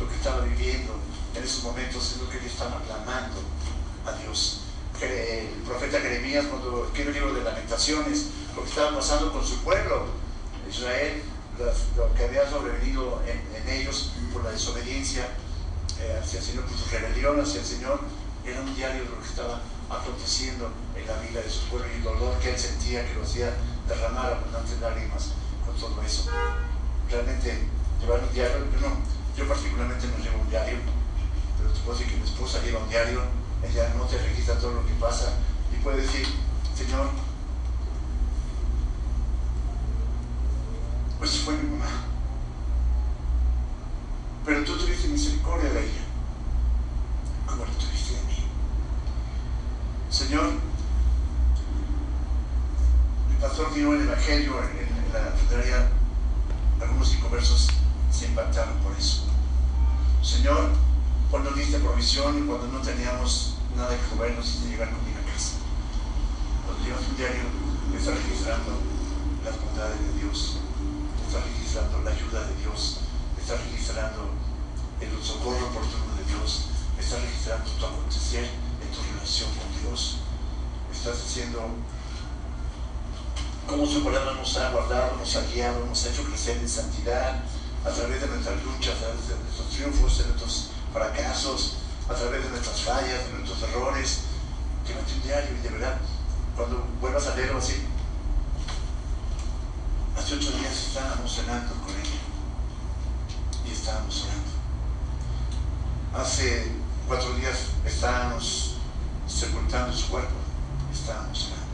Lo 0.00 0.08
que 0.08 0.14
estaba 0.14 0.40
viviendo 0.40 0.94
en 1.34 1.42
esos 1.42 1.62
momentos 1.64 2.12
es 2.12 2.18
lo 2.22 2.28
que 2.30 2.38
él 2.38 2.44
estaba 2.46 2.80
clamando 2.82 3.40
a 4.06 4.12
Dios. 4.22 4.60
El 5.00 5.48
profeta 5.66 6.00
Jeremías, 6.00 6.46
cuando 6.46 6.86
escribe 6.86 7.08
el 7.10 7.14
libro 7.14 7.34
de 7.34 7.44
Lamentaciones, 7.44 8.26
lo 8.54 8.62
que 8.62 8.68
estaba 8.70 8.96
pasando 8.96 9.32
con 9.32 9.44
su 9.46 9.58
pueblo, 9.62 10.06
Israel, 10.68 11.22
lo 11.96 12.14
que 12.14 12.24
había 12.24 12.48
sobrevenido 12.48 13.22
en, 13.26 13.40
en 13.56 13.80
ellos 13.80 14.12
por 14.32 14.44
la 14.44 14.50
desobediencia 14.50 15.28
eh, 16.00 16.20
hacia 16.22 16.40
el 16.40 16.44
Señor, 16.44 16.64
por 16.64 16.76
su 16.76 16.90
rebelión 16.90 17.40
hacia 17.40 17.60
el 17.60 17.66
Señor, 17.66 18.00
era 18.44 18.60
un 18.60 18.74
diario 18.76 19.04
de 19.04 19.08
lo 19.10 19.20
que 19.20 19.28
estaba 19.28 19.60
aconteciendo 19.88 20.70
en 20.94 21.06
la 21.06 21.16
vida 21.22 21.40
de 21.40 21.50
su 21.50 21.64
pueblo 21.68 21.86
y 21.88 21.96
el 21.96 22.02
dolor 22.02 22.38
que 22.38 22.50
él 22.50 22.58
sentía 22.58 23.06
que 23.06 23.14
lo 23.14 23.22
hacía 23.22 23.54
derramar 23.88 24.34
abundantes 24.34 24.80
lágrimas 24.80 25.32
con 25.64 25.74
todo 25.76 26.02
eso. 26.02 26.28
Realmente 27.10 27.68
llevar 28.00 28.20
un 28.20 28.32
diario, 28.32 28.66
yo, 28.72 28.80
no, 28.80 28.96
yo 29.36 29.48
particularmente 29.48 30.06
no 30.08 30.22
llevo 30.22 30.42
un 30.42 30.50
diario, 30.50 30.78
pero 31.56 31.70
te 31.72 31.80
puedo 31.80 31.98
decir 31.98 32.12
que 32.12 32.20
mi 32.20 32.28
esposa 32.28 32.62
lleva 32.62 32.80
un 32.80 32.88
diario, 32.88 33.22
ella 33.64 33.94
no 33.96 34.04
te 34.04 34.18
registra 34.18 34.58
todo 34.58 34.74
lo 34.74 34.86
que 34.86 34.92
pasa 34.94 35.32
y 35.72 35.82
puede 35.82 36.02
decir, 36.02 36.26
Señor, 36.76 37.08
pues 41.18 41.38
fue 41.38 41.56
mi 41.56 41.70
mamá. 41.70 41.86
Pero 44.44 44.64
tú 44.64 44.76
tuviste 44.76 45.08
misericordia 45.08 45.70
de 45.70 45.80
ella, 45.80 46.04
como 47.46 47.64
lo 47.64 47.72
tuviste 47.72 48.14
de 48.14 48.22
mí. 48.22 48.46
Señor, 50.10 50.52
el 53.30 53.36
pastor 53.36 53.74
dio 53.74 53.92
el 53.94 54.02
Evangelio 54.02 54.54
en, 54.62 54.96
la 55.12 55.32
funeraria, 55.32 55.88
algunos 56.80 57.08
cinco 57.08 57.30
se 58.10 58.26
impactaron 58.26 58.78
por 58.78 58.92
eso. 58.96 59.24
Señor, 60.22 60.70
cuando 61.30 61.50
diste 61.50 61.78
provisión 61.78 62.38
y 62.38 62.46
cuando 62.46 62.68
no 62.68 62.80
teníamos 62.80 63.56
nada 63.76 63.96
que 63.96 64.08
comer, 64.08 64.36
nos 64.36 64.46
hiciste 64.46 64.70
llegar 64.70 64.90
comida 64.90 65.18
a 65.20 65.32
casa. 65.32 65.56
Cuando 66.64 66.84
llevas 66.84 67.08
un 67.08 67.16
diario, 67.16 67.42
está 67.96 68.12
registrando 68.12 68.78
las 69.44 69.60
bondades 69.60 70.00
de 70.00 70.20
Dios, 70.20 70.58
está 71.36 71.44
registrando 71.44 72.02
la 72.02 72.10
ayuda 72.10 72.46
de 72.46 72.54
Dios, 72.56 72.96
está 73.38 73.56
registrando 73.56 74.30
el 75.00 75.22
socorro 75.22 75.66
oportuno 75.66 76.14
de 76.16 76.24
Dios, 76.32 76.68
está 76.98 77.16
registrando 77.20 77.70
tu 77.72 77.86
acontecer 77.86 78.44
en 78.44 78.88
tu 78.88 79.02
relación 79.12 79.50
con 79.52 79.82
Dios, 79.82 80.18
estás 80.90 81.20
haciendo 81.20 81.60
cómo 83.66 83.86
su 83.86 84.02
palabra 84.02 84.32
nos 84.32 84.56
ha 84.56 84.70
guardado, 84.70 85.16
nos 85.16 85.36
ha 85.36 85.42
guiado, 85.52 85.84
nos 85.84 86.04
ha 86.04 86.10
hecho 86.10 86.24
crecer 86.24 86.56
en 86.56 86.68
santidad 86.68 87.42
a 87.84 87.90
través 87.90 88.20
de 88.20 88.28
nuestras 88.28 88.62
luchas, 88.64 88.96
a 88.96 89.12
través 89.12 89.28
de 89.28 89.36
nuestros 89.36 89.68
triunfos, 89.70 90.18
de 90.18 90.24
nuestros 90.24 90.70
fracasos, 90.92 91.74
a 92.08 92.14
través 92.14 92.44
de 92.44 92.50
nuestras 92.50 92.80
fallas, 92.80 93.26
de 93.26 93.32
nuestros 93.34 93.62
errores. 93.62 94.20
Llévate 94.86 95.12
un 95.12 95.22
diario 95.22 95.50
y 95.58 95.62
de 95.62 95.68
verdad, 95.68 95.98
cuando 96.56 96.86
vuelvas 97.00 97.26
a 97.26 97.36
leerlo 97.36 97.58
así, 97.58 97.84
hace 100.16 100.34
ocho 100.34 100.50
días 100.52 100.72
estábamos 100.72 101.34
cenando 101.34 101.74
con 101.74 101.94
ella. 101.94 102.20
Y 103.66 103.72
estábamos 103.72 104.24
orando. 104.24 106.22
Hace 106.22 106.72
cuatro 107.06 107.34
días 107.34 107.56
estábamos 107.84 108.76
sepultando 109.26 109.92
su 109.92 110.08
cuerpo, 110.08 110.34
estábamos 110.92 111.46
orando 111.46 111.66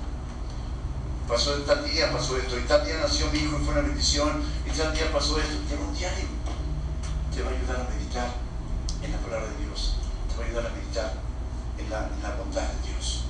pasó 1.33 1.53
tal 1.63 1.83
día, 1.91 2.13
pasó 2.13 2.37
esto, 2.37 2.59
y 2.59 2.63
tal 2.63 2.85
día 2.85 2.99
nació 3.01 3.31
mi 3.31 3.39
hijo 3.39 3.57
y 3.59 3.65
fue 3.65 3.73
una 3.73 3.83
bendición, 3.83 4.43
y 4.67 4.71
tal 4.71 4.93
día 4.93 5.11
pasó 5.11 5.41
esto, 5.41 5.55
lleva 5.67 5.87
un 5.89 5.95
diario. 5.97 6.27
Te 7.35 7.43
va 7.43 7.51
a 7.51 7.55
ayudar 7.55 7.77
a 7.81 7.91
meditar 7.95 8.29
en 9.03 9.13
la 9.13 9.19
palabra 9.19 9.47
de 9.49 9.65
Dios, 9.65 9.97
te 10.29 10.37
va 10.37 10.45
a 10.45 10.47
ayudar 10.47 10.67
a 10.67 10.77
meditar 10.77 11.15
en 11.79 11.89
la, 11.89 12.11
en 12.15 12.23
la 12.23 12.37
bondad 12.37 12.69
de 12.69 12.89
Dios. 12.89 13.25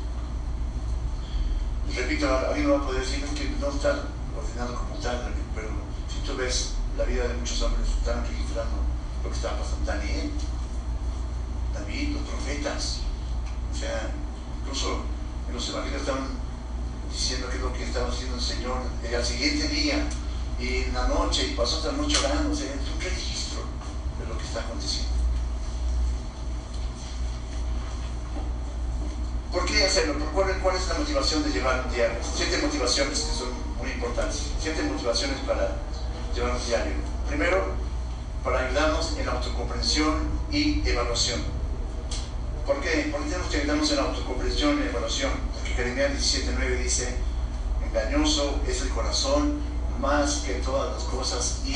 Repito, 1.95 2.27
a 2.27 2.53
mí 2.57 2.63
no 2.63 2.71
va 2.73 2.79
a 2.79 2.87
poder 2.87 3.05
decir 3.07 3.25
que 3.25 3.51
no 3.61 3.69
está 3.69 4.03
como 4.59 4.95
tal, 5.03 5.33
pero 5.55 5.69
si 6.13 6.27
tú 6.27 6.37
ves 6.37 6.73
la 6.97 7.05
vida 7.05 7.27
de 7.27 7.35
muchos 7.35 7.63
hombres, 7.63 7.89
están 7.89 8.23
registrando 8.27 8.77
lo 9.23 9.31
que 9.31 9.35
estaba 9.35 9.59
pasando. 9.59 9.87
Daniel, 9.87 10.31
David, 11.73 12.17
los 12.17 12.29
profetas, 12.29 12.99
o 13.73 13.77
sea, 13.77 14.11
incluso 14.61 15.03
en 15.49 15.55
los 15.55 15.69
evangelios 15.69 16.03
estaban 16.03 16.29
diciendo 17.11 17.49
que 17.49 17.57
es 17.57 17.63
lo 17.63 17.73
que 17.73 17.85
estaba 17.85 18.09
haciendo 18.09 18.37
el 18.37 18.43
Señor 18.43 18.79
eh, 19.05 19.17
al 19.17 19.25
siguiente 19.25 19.69
día 19.69 20.07
y 20.59 20.85
en 20.85 20.95
la 20.95 21.09
noche 21.09 21.49
y 21.49 21.55
pasó 21.55 21.79
otra 21.79 21.93
noche 21.93 22.19
orando, 22.19 22.53
o 22.53 22.55
sea, 22.55 22.67
es 22.67 22.89
un 22.95 23.01
registro 23.01 23.63
de 24.21 24.27
lo 24.29 24.39
que 24.39 24.45
está 24.45 24.61
aconteciendo. 24.61 25.11
¿Por 29.51 29.67
qué 29.67 29.85
hacerlo? 29.85 30.19
¿Por 30.19 30.29
cuál, 30.29 30.59
cuál 30.61 30.77
es 30.77 30.89
la 30.89 30.95
motivación 30.95 31.43
de 31.43 31.51
llevar 31.51 31.85
un 31.87 31.93
diario? 31.93 32.19
Siete 32.35 32.59
motivaciones 32.59 33.21
que 33.21 33.35
son 33.35 33.62
muy 33.83 33.91
importantes. 33.91 34.43
Siete 34.61 34.83
motivaciones 34.85 35.39
para 35.41 35.77
llevar 36.35 36.53
un 36.53 36.67
diario. 36.67 36.93
Primero, 37.29 37.75
para 38.45 38.67
ayudarnos 38.67 39.17
en 39.19 39.27
la 39.27 39.33
autocomprensión 39.33 40.29
y 40.51 40.89
evaluación. 40.89 41.41
¿Por 42.65 42.81
qué? 42.81 43.09
Porque 43.11 43.29
tenemos 43.29 43.51
que 43.51 43.59
ayudarnos 43.59 43.91
en 43.91 43.97
la 43.97 44.03
autocomprensión 44.03 44.79
y 44.79 44.87
evaluación. 44.87 45.33
Porque 45.53 45.75
Jeremías 45.75 46.13
17.9 46.13 46.83
dice, 46.83 47.17
engañoso 47.85 48.61
es 48.67 48.83
el 48.83 48.89
corazón 48.91 49.61
más 50.01 50.43
que 50.47 50.55
todas 50.55 50.95
las 50.95 51.05
cosas 51.05 51.63
y 51.67 51.75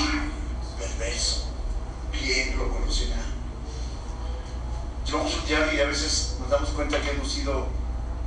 perverso. 0.79 1.47
¿Quién 2.13 2.57
lo 2.57 2.69
conocerá? 2.71 3.17
Llevamos 5.05 5.37
un 5.37 5.47
diario 5.47 5.73
y 5.75 5.81
a 5.81 5.87
veces 5.87 6.37
nos 6.41 6.51
damos 6.51 6.71
cuenta 6.71 7.01
que 7.01 7.11
hemos 7.11 7.31
sido 7.31 7.67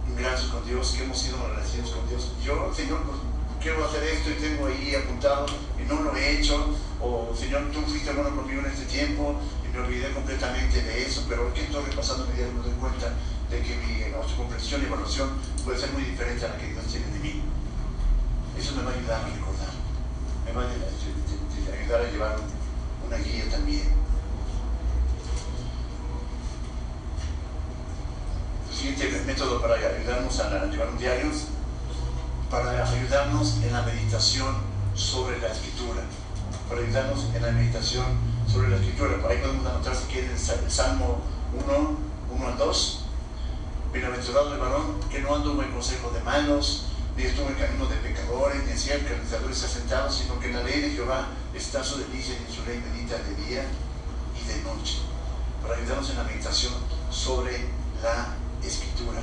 ingratos 0.08 0.46
con 0.46 0.66
Dios, 0.66 0.92
que 0.92 1.04
hemos 1.04 1.18
sido 1.18 1.38
malagradecidos 1.38 1.92
con 1.92 2.08
Dios. 2.08 2.32
Yo, 2.44 2.74
Señor, 2.74 3.02
pues, 3.04 3.18
quiero 3.62 3.86
hacer 3.86 4.03
esto 4.03 4.30
y 4.32 4.34
tengo 4.36 4.68
ahí 4.68 4.95
apuntado 4.95 5.45
y 5.78 5.84
no 5.88 6.01
lo 6.01 6.16
he 6.16 6.39
hecho. 6.39 6.76
O, 7.01 7.34
Señor, 7.36 7.72
tú 7.72 7.82
fuiste 7.82 8.12
bueno 8.12 8.36
conmigo 8.36 8.62
en 8.62 8.68
este 8.68 8.86
tiempo 8.86 9.39
y 9.64 9.68
me 9.72 9.80
olvidé 9.80 10.12
completamente 10.12 10.82
de 10.82 11.03
eso, 11.03 11.26
pero 11.28 11.53
que 11.53 11.64
estoy 11.64 11.84
repasando 11.86 12.26
mi 12.26 12.34
diario 12.34 12.53
me 12.53 12.64
doy 12.64 12.74
cuenta 12.80 13.14
de 13.49 13.62
que 13.62 13.76
mi 13.78 14.14
autocomprensión 14.14 14.82
y 14.82 14.86
evaluación 14.86 15.30
puede 15.64 15.80
ser 15.80 15.91
muy 15.91 16.03
diferente 16.03 16.45
a 16.45 16.49
la 16.49 16.57
que 16.57 16.68
Dios 16.68 16.86
tiene 16.88 17.07
de 17.07 17.20
mí. 17.20 17.41
Eso 18.57 18.76
me 18.76 18.84
va 18.84 18.91
a 18.91 18.93
ayudar 18.93 19.22
a 19.22 19.28
recordar, 19.28 19.74
me 20.45 20.51
va 20.51 20.62
a 20.62 21.82
ayudar 21.82 22.01
a 22.01 22.12
llevar 22.12 22.36
una 23.07 23.18
guía 23.18 23.49
también. 23.49 23.93
El 28.70 28.76
siguiente 28.76 29.24
método 29.26 29.62
para 29.62 29.76
ayudarnos 29.76 30.39
a 30.39 30.66
llevar 30.66 30.89
un 30.89 30.97
diario, 30.97 31.32
para 32.50 32.84
ayudarnos 32.84 33.58
en 33.62 33.72
la 33.72 33.84
meditación 33.84 34.56
sobre 34.95 35.39
la 35.39 35.50
escritura. 35.50 36.02
para 36.68 36.82
ayudarnos 36.82 37.26
en 37.34 37.41
la 37.41 37.52
meditación 37.52 38.06
sobre 38.47 38.70
la 38.70 38.76
escritura. 38.78 39.20
Por 39.22 39.32
ahí 39.32 39.39
podemos 39.39 39.66
anotar 39.66 39.95
si 39.95 40.06
quieren 40.06 40.32
el 40.32 40.72
Salmo 40.72 41.22
1, 41.66 41.97
1 42.30 42.47
al 42.47 42.58
2. 42.58 43.06
Bienaventurado 43.91 44.54
el 44.54 44.60
varón 44.60 45.00
que 45.10 45.20
no 45.20 45.36
anduvo 45.36 45.64
en 45.64 45.72
consejo 45.72 46.12
de 46.12 46.22
malos, 46.22 46.86
ni 47.18 47.24
estuvo 47.24 47.47
en 47.50 47.56
camino 47.56 47.88
de 47.88 47.95
pecadores, 47.97 48.64
ni 48.66 48.72
en 48.72 48.78
silla 48.78 48.97
de 48.97 49.56
se 49.56 49.68
sentado, 49.68 50.12
sino 50.12 50.39
que 50.39 50.50
en 50.50 50.58
la 50.58 50.64
ley 50.64 50.80
de 50.82 50.91
Jehová 50.91 51.30
está 51.56 51.84
su 51.84 51.97
delicia 51.97 52.36
y 52.36 52.45
en 52.45 52.56
su 52.56 52.64
ley 52.66 52.84
medita 52.93 53.18
de 53.18 53.36
día 53.47 53.66
y 54.39 54.47
de 54.47 54.62
noche. 54.62 55.00
Para 55.64 55.76
ayudarnos 55.76 56.10
en 56.12 56.18
la 56.18 56.24
meditación 56.24 56.74
sobre 57.10 57.66
la 58.04 58.36
escritura. 58.64 59.22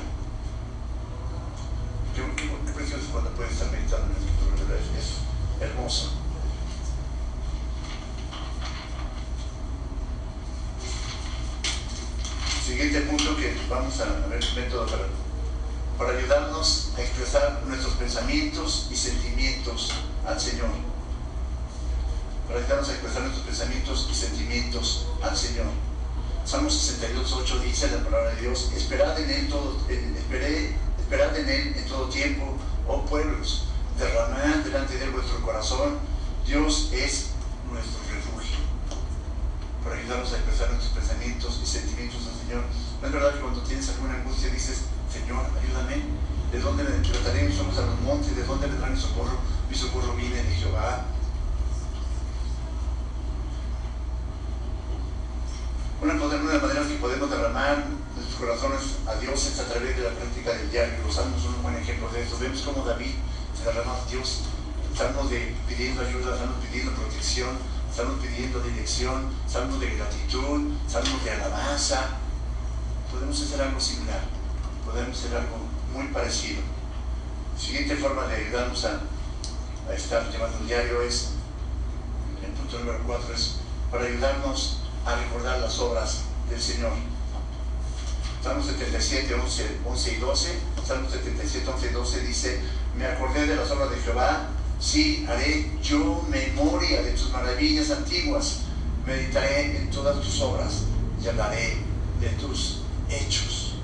Qué, 2.15 2.66
cuando 3.11 3.31
puedes 3.31 3.53
estar 3.53 3.71
meditando 3.71 4.07
en 4.07 4.13
la 4.13 4.19
escritura, 4.19 4.69
¿verdad? 4.69 4.87
Es 4.97 5.69
hermoso. 5.69 6.13
Siguiente 12.65 13.01
punto 13.03 13.37
que 13.37 13.57
vamos 13.69 14.01
a 14.01 14.27
ver 14.29 14.43
el 14.43 14.55
método 14.55 14.87
para, 14.87 15.05
para 15.99 16.19
ayudarnos 16.19 16.93
a 16.97 17.03
expresar 17.03 17.63
nuestros 17.67 17.95
pensamientos 17.95 18.89
y 18.91 18.97
sentimientos 18.97 19.93
al 20.27 20.41
Señor. 20.41 20.71
Para 22.47 22.61
ayudarnos 22.61 22.89
a 22.89 22.93
expresar 22.93 23.23
nuestros 23.23 23.47
pensamientos 23.47 24.09
y 24.11 24.15
sentimientos 24.15 25.07
al 25.23 25.37
Señor. 25.37 25.67
Salmo 26.45 26.71
62, 26.71 27.33
8 27.33 27.59
dice 27.61 27.91
la 27.91 28.05
palabra 28.05 28.35
de 28.35 28.43
Dios, 28.43 28.71
esperad 28.77 29.19
en 29.19 29.31
Él 29.31 29.49
todo, 29.49 29.77
esperé 29.89 30.77
Esperad 31.07 31.39
en 31.39 31.49
Él 31.49 31.75
en 31.77 31.85
todo 31.87 32.09
tiempo, 32.09 32.56
oh 32.89 33.05
pueblos, 33.05 33.67
derramad 33.99 34.65
delante 34.65 34.99
de 34.99 35.11
vuestro 35.11 35.41
corazón. 35.43 35.99
Dios 36.47 36.91
es 36.93 37.31
nuestro 37.71 38.01
refugio. 38.13 38.59
Para 39.83 39.97
ayudarnos 39.97 40.33
a 40.33 40.37
expresar 40.37 40.71
nuestros 40.71 40.93
pensamientos 40.95 41.61
y 41.63 41.67
sentimientos 41.67 42.21
al 42.27 42.39
Señor. 42.41 42.65
No 43.01 43.07
es 43.07 43.13
verdad 43.13 43.35
que 43.35 43.41
cuando 43.41 43.63
tienes 43.63 43.89
alguna 43.91 44.15
angustia 44.15 44.51
dices, 44.51 44.83
Señor, 45.13 45.45
ayúdame. 45.61 46.03
¿De 46.53 46.61
dónde 46.61 46.85
me 46.85 46.91
trataré 46.91 47.43
mis 47.43 47.59
a 47.59 47.63
los 47.65 48.01
montes? 48.03 48.37
¿De 48.37 48.45
dónde 48.45 48.69
vendrá 48.69 48.89
mi 48.89 49.01
socorro? 49.01 49.39
Mi 49.69 49.77
socorro 49.77 50.15
viene 50.15 50.43
de 50.43 50.55
Jehová. 50.55 51.07
Una, 56.01 56.13
una 56.15 56.59
manera 56.61 56.87
que 56.87 56.95
podemos 57.01 57.31
derramar 57.31 57.85
corazones 58.37 59.01
a 59.07 59.15
Dios 59.17 59.47
es 59.47 59.59
a 59.61 59.65
través 59.65 59.97
de 59.97 60.03
la 60.03 60.11
práctica 60.11 60.53
del 60.53 60.71
diario. 60.71 60.95
Los 61.05 61.15
salmos 61.15 61.43
son 61.43 61.55
un 61.93 62.01
buen 62.01 62.17
ejemplo 62.17 62.39
de. 62.39 62.49
Vemos 62.49 62.63
cómo 62.63 62.85
David 62.85 63.13
se 63.57 63.65
derrama 63.65 63.93
a 63.95 64.11
Dios, 64.11 64.43
de 65.31 65.55
pidiendo 65.69 66.03
ayuda, 66.03 66.37
salmos 66.37 66.65
pidiendo 66.65 66.93
protección, 66.93 67.59
salmos 67.95 68.19
pidiendo 68.21 68.61
dirección, 68.61 69.31
salmos 69.47 69.81
de 69.81 69.95
gratitud, 69.95 70.73
salmos 70.89 71.25
de 71.25 71.31
alabanza. 71.31 72.19
Podemos 73.13 73.41
hacer 73.41 73.61
algo 73.63 73.81
similar, 73.81 74.21
podemos 74.85 75.17
hacer 75.17 75.37
algo 75.37 75.59
muy 75.93 76.09
parecido. 76.09 76.61
Siguiente 77.59 77.97
forma 77.97 78.27
de 78.27 78.37
ayudarnos 78.37 78.85
a, 78.85 79.01
a 79.89 79.95
estar 79.95 80.31
llevando 80.31 80.59
el 80.59 80.67
diario 80.67 81.03
es, 81.03 81.31
el 82.45 82.51
punto 82.53 82.79
número 82.81 83.01
4 83.07 83.35
es 83.35 83.57
para 83.91 84.05
ayudarnos 84.05 84.79
a 85.07 85.15
recordar 85.15 85.61
las 85.61 85.79
obras 85.79 86.23
del 86.51 86.61
Señor. 86.61 86.93
Salmo 88.47 88.63
77, 88.63 89.35
11, 89.35 89.79
11 89.85 90.13
y 90.13 90.17
12. 90.21 90.59
Salmo 90.87 91.11
77, 91.11 91.69
11 91.69 91.87
y 91.87 91.93
12 91.93 92.21
dice, 92.21 92.61
me 92.97 93.05
acordé 93.05 93.45
de 93.45 93.57
las 93.57 93.69
obras 93.73 93.91
de 93.91 93.97
Jehová, 93.97 94.51
sí, 94.79 95.27
haré 95.29 95.73
yo 95.83 96.25
memoria 96.29 97.03
de 97.03 97.11
tus 97.11 97.33
maravillas 97.33 97.91
antiguas, 97.91 98.59
meditaré 99.05 99.79
en 99.79 99.91
todas 99.91 100.21
tus 100.21 100.41
obras 100.43 100.85
y 101.21 101.27
hablaré 101.27 101.79
de 102.21 102.29
tus 102.41 102.83
hechos. 103.11 103.79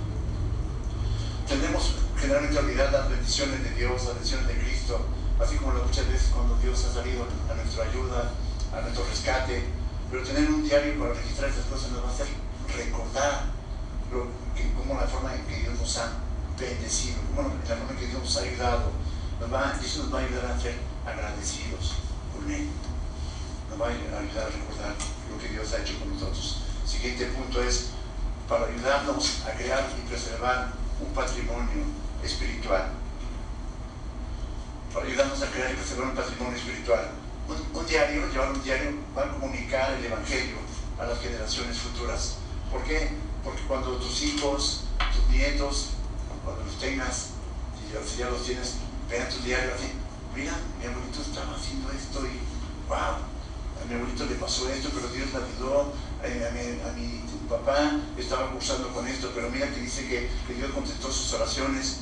Tendemos 1.49 1.97
generalmente 2.17 2.57
olvidar 2.57 2.93
las 2.93 3.11
bendiciones 3.11 3.65
de 3.65 3.71
Dios, 3.71 4.05
las 4.05 4.15
bendiciones 4.15 4.47
de 4.47 4.59
Cristo, 4.59 5.01
así 5.41 5.57
como 5.57 5.73
muchas 5.73 6.07
veces 6.07 6.31
cuando 6.33 6.57
Dios 6.59 6.85
ha 6.85 6.95
salido 6.95 7.27
a 7.51 7.55
nuestra 7.55 7.83
ayuda, 7.83 8.31
a 8.73 8.81
nuestro 8.81 9.05
rescate, 9.11 9.65
pero 10.09 10.23
tener 10.23 10.49
un 10.49 10.63
diario 10.63 11.01
para 11.01 11.15
registrar 11.15 11.51
estas 11.51 11.65
cosas 11.65 11.91
nos 11.91 12.05
va 12.05 12.11
a 12.11 12.13
hacer 12.13 12.29
recordar 12.77 13.63
la 14.13 14.42
forma 15.23 15.35
en 15.37 15.47
que 15.47 15.57
Dios 15.61 15.79
nos 15.79 15.97
ha 15.99 16.13
bendecido, 16.59 17.19
como 17.35 17.49
la 17.49 17.77
forma 17.77 17.93
en 17.93 17.97
que 17.97 18.07
Dios 18.07 18.23
nos 18.23 18.37
ha 18.37 18.41
ayudado. 18.41 18.91
Nos 19.41 19.53
va, 19.53 19.79
eso 19.83 20.03
nos 20.03 20.15
va 20.15 20.19
a 20.19 20.25
ayudar 20.25 20.47
a 20.47 20.61
ser 20.61 20.75
agradecidos 21.07 21.95
con 22.35 22.51
Él. 22.51 22.69
Nos 23.71 23.81
va 23.81 23.87
a 23.87 23.91
ayudar 23.91 24.19
a 24.19 24.51
recordar 24.51 24.95
lo 25.31 25.39
que 25.39 25.49
Dios 25.49 25.73
ha 25.73 25.79
hecho 25.79 25.99
con 25.99 26.13
nosotros. 26.13 26.63
siguiente 26.85 27.27
punto 27.27 27.63
es 27.63 27.91
para 28.49 28.67
ayudarnos 28.67 29.43
a 29.47 29.53
crear 29.53 29.89
y 29.99 30.09
preservar 30.09 30.73
un 31.01 31.13
patrimonio 31.15 31.85
espiritual. 32.23 32.91
Para 34.93 35.07
ayudarnos 35.07 35.43
a 35.43 35.51
crear 35.51 35.73
y 35.73 35.75
preservar 35.75 36.09
un 36.09 36.15
patrimonio 36.15 36.57
espiritual. 36.57 37.11
Un, 37.49 37.79
un 37.81 37.87
diario, 37.87 38.29
llevar 38.29 38.53
un 38.53 38.63
diario, 38.63 38.93
va 39.17 39.23
a 39.25 39.29
comunicar 39.31 39.95
el 39.95 40.05
Evangelio 40.05 40.57
a 40.99 41.07
las 41.07 41.21
generaciones 41.21 41.79
futuras. 41.79 42.37
¿Por 42.71 42.85
qué? 42.85 43.11
Porque 43.43 43.63
cuando 43.63 43.97
tus 43.97 44.23
hijos, 44.23 44.85
tus 45.11 45.27
nietos, 45.29 45.91
cuando 46.45 46.65
los 46.65 46.79
tengas, 46.79 47.31
si 47.77 48.19
ya, 48.19 48.31
los 48.31 48.45
tienes, 48.45 48.75
vean 49.09 49.29
tu 49.29 49.39
diario 49.45 49.73
así, 49.75 49.93
mira, 50.35 50.53
mi 50.79 50.87
abuelito 50.87 51.23
estaba 51.23 51.57
haciendo 51.57 51.91
esto 51.91 52.21
y 52.27 52.39
wow, 52.89 53.21
a 53.21 53.85
mi 53.89 53.95
abuelito 53.95 54.27
le 54.27 54.37
pasó 54.37 54.69
esto, 54.69 54.91
pero 54.95 55.09
Dios 55.09 55.29
le 55.33 55.39
ayudó, 55.39 55.93
eh, 56.23 56.83
a, 56.87 56.93
mi, 56.93 57.23
papá 57.49 57.99
estaba 58.17 58.51
cursando 58.51 58.89
con 58.95 59.07
esto, 59.07 59.31
pero 59.35 59.51
mira 59.51 59.69
que 59.69 59.81
dice 59.81 60.07
que, 60.09 60.31
Dios 60.55 60.71
contestó 60.71 61.13
sus 61.13 61.35
oraciones. 61.35 61.99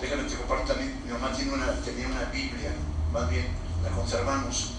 Déjame 0.00 0.24
te 0.24 0.36
comparto 0.36 0.74
también, 0.74 1.00
mi 1.04 1.12
mamá 1.12 1.32
tiene 1.32 1.54
una, 1.54 1.72
tenía 1.80 2.06
una 2.06 2.24
Biblia, 2.26 2.70
más 3.12 3.30
bien, 3.30 3.46
la 3.82 3.90
conservamos. 3.90 4.72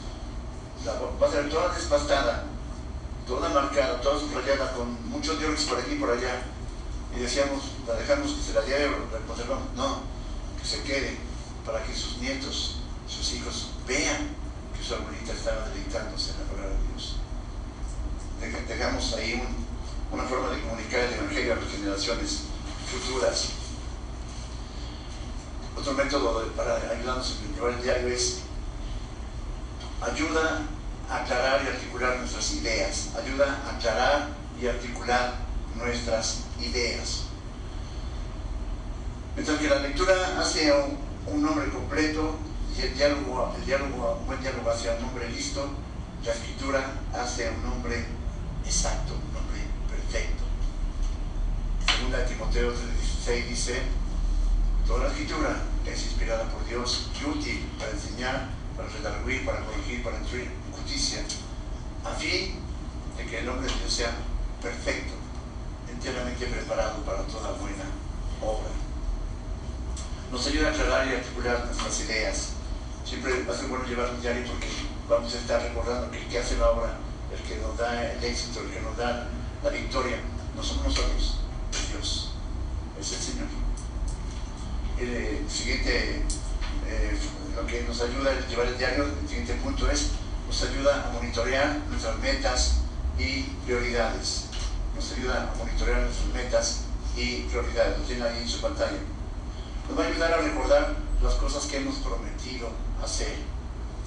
La, 0.86 0.94
va 0.94 1.28
a 1.28 1.32
ser 1.32 1.50
toda 1.50 1.74
despastada, 1.74 2.46
toda 3.28 3.50
marcada, 3.50 4.00
toda 4.00 4.20
subrayada, 4.20 4.72
con 4.74 5.10
muchos 5.10 5.40
dioses 5.40 5.66
por 5.66 5.80
aquí 5.80 5.94
y 5.94 6.00
por 6.00 6.12
allá. 6.12 6.44
Y 7.16 7.20
decíamos, 7.20 7.62
la 7.88 7.96
dejamos 7.96 8.32
que 8.34 8.42
se 8.42 8.54
la 8.54 8.62
lleve, 8.62 8.96
la 9.12 9.20
conservamos. 9.28 9.74
No, 9.76 10.02
que 10.60 10.68
se 10.68 10.82
quede 10.84 11.18
para 11.66 11.84
que 11.84 11.94
sus 11.94 12.18
nietos, 12.18 12.78
sus 13.08 13.34
hijos 13.34 13.72
vean 13.88 14.36
que 14.78 14.84
su 14.84 14.96
abuelita 14.96 15.34
estaba 15.34 15.70
dedicándose 15.70 16.32
a 16.32 16.40
la 16.40 16.52
palabra 16.52 16.76
de 16.76 16.88
Dios. 16.90 17.16
Dejamos 18.68 19.14
ahí 19.14 19.42
una 20.12 20.24
forma 20.24 20.50
de 20.50 20.62
comunicar 20.62 21.02
el 21.02 21.14
Evangelio 21.14 21.54
a 21.54 21.56
las 21.56 21.72
generaciones 21.72 22.40
futuras. 22.90 23.50
Otro 25.76 25.94
método 25.94 26.48
para 26.56 26.76
ayudarnos 26.76 27.32
a 27.32 27.56
llevar 27.56 27.74
el 27.74 27.84
diario 27.84 28.08
es 28.08 28.40
ayuda 30.02 30.62
aclarar 31.10 31.64
y 31.64 31.68
articular 31.68 32.18
nuestras 32.18 32.52
ideas, 32.54 33.10
ayuda 33.16 33.62
a 33.66 33.76
aclarar 33.76 34.28
y 34.62 34.68
articular 34.68 35.47
nuestras 35.78 36.44
ideas. 36.62 37.24
Mientras 39.36 39.60
que 39.60 39.70
la 39.70 39.80
lectura 39.80 40.40
hace 40.40 40.72
un, 40.72 40.98
un 41.34 41.42
nombre 41.44 41.70
completo 41.70 42.36
y 42.78 42.82
el 42.82 42.96
diálogo, 42.96 43.54
el 43.58 43.66
diálogo, 43.66 44.18
un 44.20 44.28
buen 44.28 44.42
diálogo 44.42 44.70
hace 44.70 44.90
un 44.96 45.02
nombre 45.02 45.30
listo, 45.30 45.70
la 46.26 46.34
escritura 46.34 46.94
hace 47.14 47.50
un 47.50 47.64
nombre 47.64 48.06
exacto, 48.66 49.14
un 49.14 49.34
nombre 49.34 49.60
perfecto. 49.90 50.44
Segunda 51.86 52.26
Timoteo 52.26 52.74
3:16 52.74 53.48
dice, 53.48 53.82
toda 54.86 55.06
la 55.06 55.10
escritura 55.10 55.58
es 55.86 56.04
inspirada 56.04 56.50
por 56.50 56.66
Dios 56.68 57.10
y 57.22 57.30
útil 57.30 57.70
para 57.78 57.92
enseñar, 57.92 58.50
para 58.76 58.90
redarguir, 58.90 59.46
para 59.46 59.60
corregir, 59.66 60.04
para 60.04 60.18
instruir 60.18 60.50
a 62.06 62.16
fin 62.16 62.56
de 63.18 63.26
que 63.26 63.40
el 63.40 63.50
hombre 63.50 63.68
de 63.68 63.80
Dios 63.80 63.94
sea 63.94 64.12
perfecto, 64.62 65.14
enteramente 65.98 66.46
preparado 66.46 67.02
para 67.04 67.24
toda 67.24 67.52
buena 67.54 67.86
obra. 68.42 68.70
Nos 70.32 70.46
ayuda 70.48 70.70
a 70.70 70.72
aclarar 70.72 71.08
y 71.08 71.16
articular 71.16 71.66
nuestras 71.66 72.00
ideas. 72.02 72.50
Siempre 73.04 73.44
va 73.44 73.54
a 73.54 73.58
ser 73.58 73.68
bueno 73.68 73.86
llevar 73.86 74.12
un 74.12 74.22
diario 74.22 74.46
porque 74.46 74.68
vamos 75.10 75.34
a 75.34 75.38
estar 75.38 75.62
recordando 75.62 76.12
que 76.12 76.20
el 76.20 76.38
hace 76.38 76.58
la 76.58 76.70
obra, 76.70 76.98
el 77.34 77.42
que 77.48 77.62
nos 77.62 77.78
da 77.78 78.12
el 78.12 78.24
éxito, 78.24 78.62
el 78.62 78.70
que 78.70 78.82
nos 78.82 78.98
da 78.98 79.28
la 79.64 79.70
victoria, 79.70 80.18
no 80.56 80.62
somos 80.62 80.88
nosotros, 80.88 81.40
es 81.72 81.92
Dios, 81.92 82.32
es 83.00 83.14
el 83.14 83.20
Señor. 83.20 83.48
El 85.00 85.50
siguiente, 85.50 86.24
eh, 86.88 87.18
lo 87.56 87.66
que 87.66 87.84
nos 87.84 88.02
ayuda 88.02 88.32
a 88.32 88.50
llevar 88.50 88.68
el 88.68 88.78
diario, 88.78 89.06
el 89.06 89.28
siguiente 89.28 89.54
punto 89.56 89.90
es 89.90 90.12
nos 90.48 90.64
ayuda 90.64 91.10
a 91.10 91.12
monitorear 91.12 91.78
nuestras 91.90 92.18
metas 92.20 92.76
y 93.18 93.44
prioridades. 93.66 94.47
Nos 94.98 95.12
ayuda 95.14 95.54
a 95.54 95.58
monitorear 95.58 96.02
nuestras 96.02 96.34
metas 96.34 96.82
y 97.16 97.44
prioridades. 97.44 98.00
Lo 98.00 98.04
tiene 98.04 98.24
ahí 98.26 98.42
en 98.42 98.50
su 98.50 98.60
pantalla. 98.60 98.98
Nos 99.88 99.98
va 99.98 100.04
a 100.04 100.08
ayudar 100.08 100.34
a 100.34 100.38
recordar 100.38 100.96
las 101.22 101.34
cosas 101.36 101.66
que 101.66 101.78
hemos 101.78 101.96
prometido 101.98 102.70
hacer. 103.02 103.38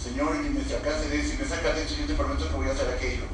Señor, 0.03 0.34
y 0.45 0.51
me 0.51 0.64
sacaste 0.64 1.09
de 1.09 1.20
eso, 1.20 1.34
y 1.34 1.38
me 1.38 1.45
sacas 1.45 1.76
de 1.76 1.84
eso, 1.84 1.95
yo 1.95 2.07
te 2.07 2.14
prometo 2.14 2.49
que 2.49 2.57
voy 2.57 2.68
a 2.68 2.72
hacer 2.72 2.88
aquello. 2.88 3.24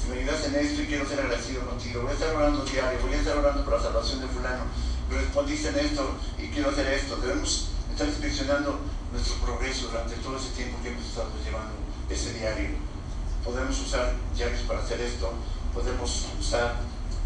Si 0.00 0.08
me 0.08 0.18
ayudas 0.18 0.44
en 0.44 0.54
esto 0.56 0.82
y 0.82 0.86
quiero 0.86 1.08
ser 1.08 1.20
agradecido 1.20 1.66
contigo, 1.66 2.02
voy 2.02 2.10
a 2.10 2.14
estar 2.14 2.34
orando 2.34 2.64
diario, 2.64 2.98
voy 3.00 3.14
a 3.14 3.18
estar 3.18 3.38
orando 3.38 3.64
por 3.64 3.74
la 3.74 3.82
salvación 3.82 4.20
de 4.20 4.28
fulano, 4.28 4.64
me 5.08 5.16
respondiste 5.16 5.68
en 5.68 5.78
esto 5.78 6.16
y 6.38 6.48
quiero 6.48 6.70
hacer 6.70 6.86
esto. 6.88 7.16
Debemos 7.16 7.68
estar 7.92 8.08
inspeccionando 8.08 8.80
nuestro 9.12 9.36
progreso 9.36 9.88
durante 9.88 10.16
todo 10.16 10.36
ese 10.36 10.50
tiempo 10.50 10.78
que 10.82 10.88
hemos 10.88 11.04
estado 11.04 11.30
llevando 11.44 11.72
ese 12.10 12.34
diario. 12.34 12.70
Podemos 13.44 13.78
usar 13.80 14.14
diarios 14.34 14.62
para 14.62 14.80
hacer 14.80 15.00
esto, 15.00 15.32
podemos 15.72 16.26
usar, 16.40 16.80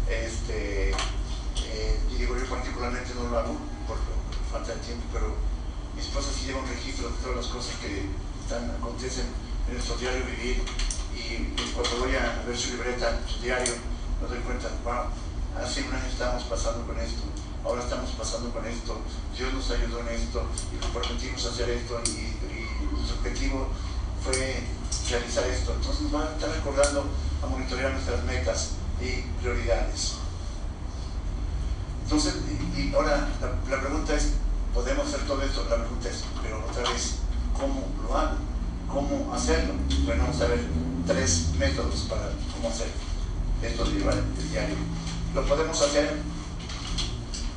este, 0.09 0.89
eh, 0.91 1.99
y 2.11 2.15
digo 2.15 2.35
yo 2.35 2.45
particularmente 2.49 3.13
no 3.13 3.29
lo 3.29 3.39
hago 3.39 3.55
por, 3.87 3.97
falta 4.51 4.73
de 4.73 4.79
tiempo, 4.79 5.05
pero 5.13 5.35
mi 5.93 6.01
esposa 6.01 6.29
sí 6.33 6.47
lleva 6.47 6.59
un 6.59 6.67
registro 6.67 7.09
de 7.09 7.17
todas 7.21 7.37
las 7.37 7.47
cosas 7.47 7.75
que 7.77 8.09
acontecen 8.49 9.25
en 9.67 9.73
nuestro 9.75 9.95
diario 9.97 10.25
vivir 10.25 10.63
y, 11.13 11.53
cuando 11.73 11.99
voy 11.99 12.15
a 12.15 12.41
ver 12.47 12.57
su 12.57 12.71
libreta, 12.71 13.19
su 13.27 13.39
diario, 13.41 13.73
me 14.21 14.27
doy 14.27 14.39
cuenta, 14.39 14.69
wow, 14.83 15.13
hace 15.61 15.83
un 15.83 15.93
año 15.93 16.05
estábamos 16.09 16.43
pasando 16.43 16.85
con 16.87 16.99
esto, 16.99 17.21
ahora 17.63 17.83
estamos 17.83 18.09
pasando 18.11 18.49
con 18.49 18.65
esto, 18.65 18.97
Dios 19.37 19.53
nos 19.53 19.69
ayudó 19.69 19.99
en 20.01 20.09
esto 20.09 20.43
y 20.73 20.81
nos 20.81 20.89
permitimos 20.89 21.45
hacer 21.45 21.69
esto 21.69 22.01
y, 22.07 22.39
nuestro 22.89 23.17
objetivo 23.17 23.67
fue 24.23 24.63
realizar 25.11 25.45
esto. 25.47 25.73
Entonces 25.73 26.01
nos 26.01 26.15
va 26.15 26.29
a 26.29 26.31
estar 26.33 26.49
recordando 26.49 27.05
a 27.43 27.45
monitorear 27.45 27.91
nuestras 27.91 28.23
metas 28.23 28.78
y 29.01 29.21
prioridades. 29.41 30.15
Entonces, 32.03 32.35
y, 32.75 32.93
ahora 32.93 33.27
la, 33.69 33.81
pregunta 33.81 34.15
es, 34.15 34.33
¿podemos 34.73 35.07
hacer 35.07 35.21
todo 35.27 35.41
esto? 35.41 35.65
La 35.69 35.77
pregunta 35.77 36.09
es, 36.09 36.23
pero 36.41 36.65
otra 36.65 36.91
vez, 36.91 37.15
¿cómo 37.53 37.87
lo 38.03 38.17
hago? 38.17 38.37
¿Cómo 38.91 39.33
hacerlo? 39.33 39.75
Bueno, 40.05 40.23
vamos 40.23 40.41
a 40.41 40.47
ver 40.47 40.65
tres 41.05 41.49
métodos 41.57 42.07
para 42.09 42.31
cómo 42.55 42.69
hacer 42.69 42.87
esto 43.61 43.85
de 43.85 43.91
llevar 43.91 44.15
el 44.15 44.49
diario. 44.49 44.75
Lo 45.35 45.45
podemos 45.45 45.79
hacer 45.81 46.17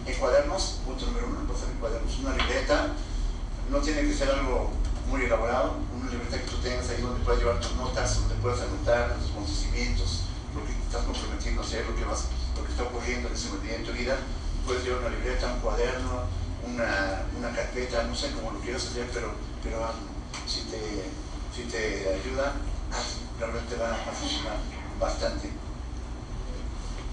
en 0.05 0.15
cuadernos, 0.17 0.81
punto 0.85 1.07
número 1.07 1.29
uno, 1.29 1.41
pues 1.47 1.63
en 1.63 1.79
cuadernos, 1.79 2.19
una 2.19 2.37
libreta, 2.37 2.89
no 3.71 3.79
tiene 3.79 4.03
que 4.03 4.15
ser 4.15 4.31
algo 4.31 4.71
muy 5.09 5.23
elaborado, 5.25 5.77
una 5.99 6.11
libreta 6.11 6.39
que 6.39 6.51
tú 6.51 6.57
tengas 6.59 6.89
ahí 6.91 7.01
donde 7.01 7.25
puedas 7.25 7.41
llevar 7.41 7.61
tus 7.61 7.75
notas, 7.77 8.21
donde 8.21 8.35
puedas 8.37 8.61
anotar 8.61 9.17
tus 9.17 9.33
que 9.73 9.83
estás 10.93 11.07
comprometiendo 11.07 11.63
a 11.63 11.65
hacer, 11.65 11.87
lo 11.87 11.97
que, 11.97 12.05
vas, 12.05 12.27
lo 12.55 12.67
que 12.67 12.73
está 12.73 12.83
ocurriendo 12.83 13.29
en 13.29 13.35
ese 13.35 13.49
día 13.65 13.77
en 13.77 13.85
tu 13.85 13.93
vida, 13.93 14.19
puedes 14.67 14.85
llevar 14.85 15.01
una 15.01 15.17
libreta, 15.17 15.55
un 15.55 15.61
cuaderno, 15.61 16.29
una, 16.69 17.25
una 17.39 17.51
carpeta, 17.57 18.03
no 18.03 18.15
sé 18.15 18.31
cómo 18.33 18.51
lo 18.53 18.61
quieras 18.61 18.85
hacer, 18.85 19.09
pero, 19.11 19.33
pero 19.65 19.89
Si 20.47 20.61
te, 20.69 21.09
si 21.57 21.63
te 21.65 22.13
ayuda, 22.13 22.53
realmente 23.41 23.77
va 23.77 23.95
a 23.95 24.13
funcionar 24.13 24.59
bastante. 25.01 25.49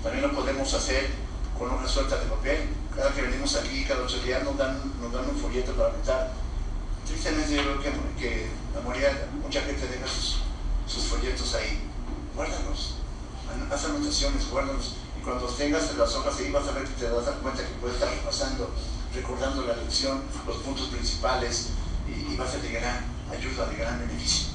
También 0.03 0.27
lo 0.27 0.35
podemos 0.35 0.73
hacer 0.73 1.11
con 1.57 1.71
una 1.71 1.87
suelta 1.87 2.17
de 2.17 2.25
papel, 2.25 2.75
cada 2.93 3.13
que 3.13 3.21
venimos 3.21 3.55
aquí, 3.55 3.85
cada 3.85 4.03
ocho 4.03 4.19
días, 4.19 4.43
nos 4.43 4.57
dan, 4.57 4.75
nos 4.99 5.13
dan 5.13 5.29
un 5.29 5.37
folleto 5.37 5.71
para 5.75 5.93
pintar. 5.93 6.33
Tristemente 7.07 7.55
yo 7.55 7.79
creo 7.79 7.79
que, 7.79 7.91
que 8.19 8.47
la 8.75 8.81
mayoría, 8.81 9.29
mucha 9.41 9.61
gente 9.61 9.87
deja 9.87 10.05
sus, 10.05 10.39
sus 10.85 11.05
folletos 11.05 11.55
ahí. 11.55 11.79
Guárdalos, 12.35 12.98
haz 13.71 13.85
anotaciones, 13.85 14.49
guárdalos. 14.49 14.95
Y 15.19 15.21
cuando 15.21 15.45
tengas 15.47 15.95
las 15.95 16.15
hojas 16.15 16.37
ahí 16.37 16.51
vas 16.51 16.67
a 16.67 16.71
ver 16.71 16.83
que 16.83 16.93
te 16.93 17.09
das 17.09 17.25
cuenta 17.41 17.63
que 17.63 17.73
puedes 17.81 17.95
estar 17.95 18.09
repasando, 18.09 18.69
recordando 19.13 19.63
la 19.63 19.75
lección, 19.75 20.21
los 20.47 20.57
puntos 20.57 20.87
principales, 20.87 21.69
y, 22.07 22.35
va 22.35 22.45
a 22.45 22.51
ser 22.51 22.61
de 22.61 22.71
gran 22.71 23.05
ayuda, 23.29 23.67
de 23.67 23.75
gran 23.75 23.99
beneficio. 23.99 24.49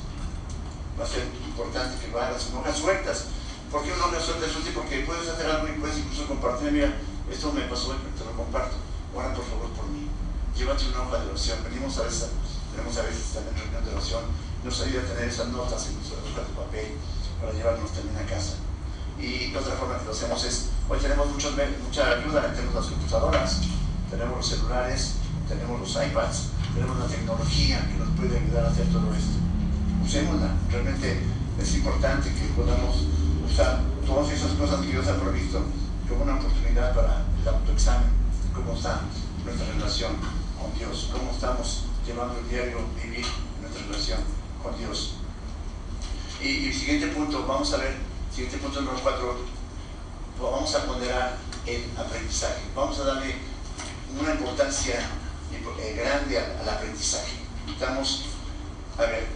Va 0.99 1.05
a 1.05 1.09
ser 1.09 1.27
importante 1.47 1.99
que 2.01 2.11
lo 2.11 2.21
hagas 2.21 2.45
con 2.45 2.61
hojas 2.61 2.79
sueltas. 2.79 3.25
¿Por 3.71 3.83
qué 3.83 3.93
una 3.93 4.07
hoja 4.07 4.21
suelta 4.21 4.47
es 4.47 4.57
útil? 4.57 4.73
Porque 4.75 5.01
puedes 5.01 5.29
hacer 5.29 5.51
algo 5.51 5.69
y 5.69 5.79
puedes 5.79 5.99
incluso 5.99 6.27
compartir. 6.27 6.73
Mira, 6.73 6.95
esto 7.31 7.53
me 7.53 7.63
pasó 7.63 7.91
hoy, 7.91 7.97
te 8.17 8.25
lo 8.25 8.33
comparto. 8.33 8.77
Ora 9.15 9.35
por 9.35 9.45
favor 9.45 9.71
por 9.71 9.87
mí. 9.87 10.09
Llévate 10.57 10.89
una 10.89 11.03
hoja 11.03 11.19
de 11.19 11.31
oración. 11.31 11.59
Venimos 11.65 11.99
a 11.99 12.03
veces, 12.03 12.31
tenemos 12.71 12.97
a 12.97 13.03
veces 13.03 13.35
también 13.35 13.57
reunión 13.57 13.85
de 13.85 13.91
oración. 13.91 14.23
Nos 14.65 14.81
ayuda 14.81 15.03
a 15.03 15.07
tener 15.15 15.29
esas 15.29 15.49
notas 15.49 15.87
en 15.87 15.95
nuestra 15.95 16.19
hoja 16.19 16.43
de 16.47 16.55
papel 16.55 16.87
para 17.41 17.53
llevarnos 17.53 17.91
también 17.91 18.17
a 18.17 18.27
casa. 18.27 18.55
Y 19.21 19.55
otra 19.55 19.75
forma 19.77 19.99
que 19.99 20.05
lo 20.05 20.11
hacemos 20.11 20.45
es, 20.45 20.71
hoy 20.89 20.99
tenemos 20.99 21.29
mucha 21.29 21.49
ayuda, 21.49 22.53
tenemos 22.53 22.75
las 22.75 22.87
computadoras, 22.87 23.61
tenemos 24.11 24.37
los 24.37 24.47
celulares, 24.47 25.13
tenemos 25.49 25.81
los 25.81 25.91
iPads, 25.91 26.49
tenemos 26.75 26.99
la 26.99 27.07
tecnología 27.07 27.87
que 27.89 27.97
nos 27.99 28.09
puede 28.17 28.39
ayudar 28.39 28.67
a 28.67 28.71
hacer 28.71 28.87
todo 28.87 29.15
esto. 29.15 29.39
Usémosla, 30.05 30.51
realmente 30.71 31.21
es 31.61 31.75
importante 31.75 32.33
que 32.35 32.47
podamos 32.61 33.07
usar 33.51 33.81
todas 34.07 34.31
esas 34.33 34.53
cosas 34.53 34.81
que 34.81 34.89
Dios 34.89 35.07
ha 35.07 35.17
provisto 35.17 35.63
como 36.09 36.25
una 36.25 36.35
oportunidad 36.37 36.95
para 36.95 37.25
el 37.41 37.49
autoexamen, 37.49 38.09
cómo 38.53 38.75
está 38.75 39.01
nuestra 39.45 39.67
relación 39.73 40.13
con 40.61 40.77
Dios, 40.79 41.11
cómo 41.13 41.31
estamos 41.31 41.85
llevando 42.07 42.39
el 42.39 42.49
diario 42.49 42.79
vivir 43.03 43.25
nuestra 43.61 43.87
relación 43.87 44.21
con 44.63 44.77
Dios. 44.79 45.15
Y, 46.41 46.67
el 46.69 46.75
siguiente 46.75 47.09
punto, 47.09 47.47
vamos 47.47 47.73
a 47.73 47.79
ver, 47.79 47.97
siguiente 48.35 48.59
punto 48.59 48.81
número 48.81 49.01
cuatro, 49.01 49.37
vamos 50.43 50.75
a 50.75 50.85
ponderar 50.87 51.37
el 51.67 51.85
aprendizaje, 51.97 52.63
vamos 52.75 52.99
a 52.99 53.05
darle 53.05 53.37
una 54.21 54.33
importancia 54.33 55.09
eh, 55.53 55.95
grande 55.97 56.39
al, 56.41 56.69
aprendizaje. 56.69 57.31
Estamos, 57.69 58.25
a 58.99 59.03
ver, 59.03 59.29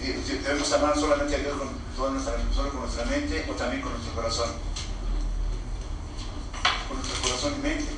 debemos 0.00 0.72
amar 0.72 0.94
solamente 0.94 1.34
a 1.34 1.38
Dios 1.38 1.58
con 1.58 1.68
toda 1.96 2.10
nuestra, 2.12 2.34
solo 2.54 2.70
con 2.70 2.82
nuestra 2.82 3.06
mente 3.06 3.44
o 3.50 3.54
también 3.54 3.82
con 3.82 3.90
nuestro 3.92 4.14
corazón 4.14 4.50
con 6.86 6.96
nuestro 6.96 7.22
corazón 7.22 7.54
y 7.58 7.62
mente. 7.62 7.92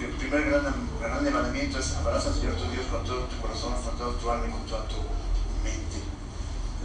El 0.00 0.10
primer 0.12 0.50
gran, 0.50 0.74
gran 1.00 1.32
mandamiento 1.32 1.78
es 1.78 1.92
amarás 1.96 2.26
al 2.26 2.34
Señor 2.34 2.54
tu 2.54 2.70
Dios 2.70 2.86
con 2.90 3.04
todo 3.04 3.24
tu 3.24 3.40
corazón, 3.42 3.74
con 3.74 3.98
toda 3.98 4.18
tu 4.18 4.30
alma 4.30 4.46
y 4.48 4.50
con 4.52 4.66
toda 4.66 4.88
tu. 4.88 4.96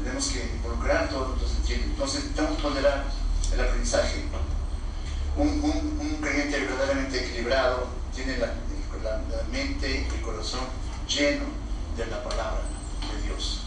Tenemos 0.04 0.28
que 0.28 0.44
involucrar 0.56 1.10
todos 1.10 1.30
nuestros 1.30 1.52
sentidos. 1.52 1.86
Entonces, 1.86 2.16
necesitamos 2.22 2.62
ponderar 2.62 3.06
el 3.54 3.60
aprendizaje. 3.60 4.24
Un, 5.38 6.18
creyente 6.22 6.60
verdaderamente 6.60 7.26
equilibrado 7.26 7.88
tiene 8.14 8.38
la, 8.38 8.54
mente 9.52 9.90
y 9.90 10.16
el 10.16 10.22
corazón 10.22 10.62
lleno 11.08 11.46
de 11.98 12.06
la 12.08 12.24
palabra 12.24 12.62
de 13.16 13.28
Dios. 13.28 13.62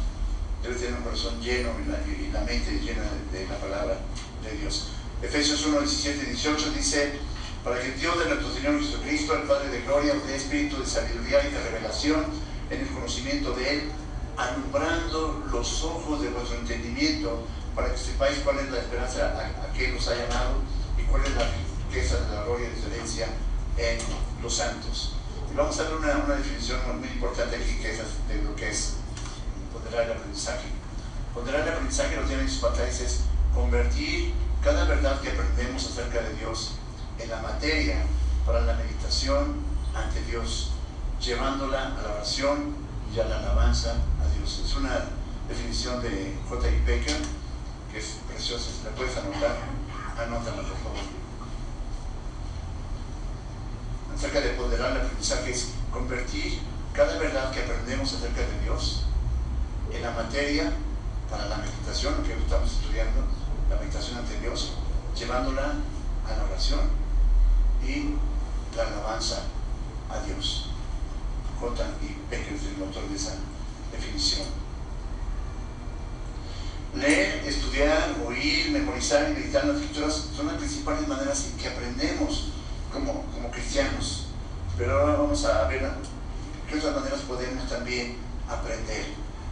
Debe 0.63 0.75
tener 0.77 0.95
un 0.95 1.03
corazón 1.03 1.41
lleno 1.41 1.71
y 1.81 2.33
la, 2.33 2.41
mente 2.43 2.79
llena 2.81 3.03
de, 3.33 3.47
la 3.47 3.59
palabra 3.59 3.97
de 4.43 4.59
Dios. 4.59 4.89
Efesios 5.23 5.65
1, 5.67 5.81
17 5.81 6.23
y 6.23 6.27
18 6.33 6.71
dice, 6.73 7.19
para 7.65 7.81
que 7.81 7.93
Dios 7.93 8.19
de 8.19 8.27
nuestro 8.27 8.53
Señor 8.53 8.79
Jesucristo, 8.81 9.35
el 9.35 9.43
Padre 9.49 9.71
de 9.71 9.81
gloria, 9.83 10.15
dé 10.27 10.37
espíritu 10.37 10.79
de 10.79 10.87
sabiduría 10.87 11.49
y 11.49 11.51
de 11.51 11.61
revelación 11.63 12.25
en 12.71 12.81
el 12.81 12.89
conocimiento 12.89 13.53
de 13.55 13.71
Él, 13.71 13.91
alumbrando 14.37 15.45
los 15.51 15.83
ojos 15.85 16.21
de 16.23 16.31
vuestro 16.31 16.59
entendimiento, 16.59 17.47
para 17.75 17.91
que 17.91 17.99
sepáis 17.99 18.39
cuál 18.39 18.61
es 18.61 18.71
la 18.71 18.79
esperanza 18.79 19.35
a, 19.37 19.73
que 19.73 19.89
nos 19.89 20.07
ha 20.09 20.15
llamado 20.15 20.63
y 20.99 21.03
cuál 21.03 21.25
es 21.25 21.35
la 21.35 21.47
riqueza 21.89 22.21
de 22.21 22.35
la 22.35 22.45
gloria 22.45 22.67
y 22.67 22.71
de 22.71 22.77
excelencia 22.77 23.29
en 23.77 23.99
los 24.43 24.55
santos. 24.55 25.15
Y 25.53 25.57
vamos 25.57 25.79
a 25.79 25.83
ver 25.85 25.95
una, 25.95 26.17
una 26.25 26.35
definición 26.37 26.81
muy 26.99 27.09
importante 27.09 27.57
aquí 27.57 27.79
que 27.81 27.93
es 27.93 27.99
de 27.99 28.43
lo 28.43 28.55
que 28.55 28.71
es 28.71 28.95
ponderar 29.73 30.07
el 30.07 30.13
aprendizaje. 30.13 30.69
Ponderar 31.35 31.63
el 31.63 31.69
aprendizaje, 31.69 32.17
lo 32.17 32.23
tienen 32.23 32.47
en 32.47 32.51
sus 32.51 32.61
pantallas, 32.61 33.01
es 33.01 33.21
convertir 33.55 34.33
cada 34.63 34.85
verdad 34.85 35.21
que 35.21 35.31
aprendemos 35.31 35.85
acerca 35.85 36.23
de 36.23 36.35
Dios 36.35 36.73
en 37.19 37.31
la 37.31 37.43
materia 37.43 38.05
para 38.47 38.61
la 38.61 38.75
meditación 38.75 39.57
ante 39.95 40.23
Dios, 40.25 40.73
llevándola 41.21 41.87
a 41.87 42.03
la 42.03 42.15
oración 42.15 42.75
y 43.15 43.21
a 43.21 43.25
la 43.25 43.39
alabanza 43.39 43.93
a. 43.93 44.14
Es 44.45 44.77
una 44.77 45.07
definición 45.49 46.03
de 46.03 46.37
J. 46.51 46.69
I. 46.69 46.81
Baker 46.81 47.17
que 47.91 47.99
es 47.99 48.19
preciosa, 48.29 48.67
si 48.71 48.85
la 48.85 48.91
puedes 48.91 49.17
anotar, 49.17 49.57
anótala 50.19 50.57
por 50.57 50.77
favor. 50.77 51.01
Acerca 54.15 54.41
de 54.43 54.51
ponderar 54.51 54.93
el 54.93 54.99
aprendizaje 54.99 55.51
es 55.51 55.71
convertir 55.91 56.61
cada 56.93 57.17
verdad 57.17 57.53
que 57.53 57.61
aprendemos 57.61 58.13
acerca 58.13 58.43
de 58.43 58.61
Dios 58.63 59.05
en 59.91 60.03
la 60.03 60.11
materia 60.11 60.75
para 61.31 61.47
la 61.47 61.57
meditación, 61.57 62.23
que 62.23 62.35
estamos 62.35 62.71
estudiando, 62.71 63.25
la 63.71 63.77
meditación 63.77 64.19
ante 64.19 64.39
Dios, 64.41 64.75
llevándola 65.19 65.73
a 66.29 66.37
la 66.37 66.45
oración 66.45 66.81
y 67.83 68.17
la 68.77 68.89
alabanza 68.89 69.45
a 70.11 70.21
Dios. 70.27 70.69
J. 71.59 71.83
y 72.03 72.31
Becker 72.31 72.53
es 72.53 72.63
el 72.77 72.83
autor 72.83 73.09
de 73.09 73.17
esa 73.17 73.37
definición. 73.95 74.47
Leer, 76.95 77.43
estudiar, 77.47 78.15
oír, 78.25 78.71
memorizar 78.71 79.31
y 79.31 79.35
meditar 79.35 79.65
las 79.65 79.77
escrituras 79.81 80.29
son 80.37 80.47
las 80.47 80.57
principales 80.57 81.09
maneras 81.09 81.47
en 81.51 81.57
que 81.57 81.69
aprendemos 81.69 82.51
como, 82.93 83.25
como 83.33 83.51
cristianos. 83.51 84.27
Pero 84.79 85.01
ahora 85.01 85.17
vamos 85.17 85.45
a 85.45 85.67
ver 85.67 85.91
qué 86.69 86.79
otras 86.79 86.95
maneras 86.95 87.21
podemos 87.21 87.69
también 87.69 88.17
aprender. 88.49 89.07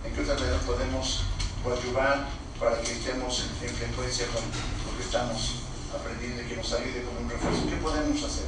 ¿En 0.04 0.12
qué 0.12 0.20
otra 0.20 0.34
manera 0.34 0.58
podemos 0.66 1.22
ayudar 1.64 2.28
para 2.58 2.80
que 2.80 2.92
estemos 2.92 3.46
en 3.62 3.70
frecuencia 3.70 4.26
con 4.26 4.42
lo 4.42 4.98
que 4.98 5.04
estamos 5.04 5.62
aprendiendo 5.94 6.42
y 6.42 6.46
que 6.46 6.56
nos 6.56 6.72
ayude 6.72 7.02
con 7.02 7.24
un 7.24 7.30
refuerzo? 7.30 7.66
¿Qué 7.68 7.76
podemos 7.76 8.22
hacer? 8.22 8.46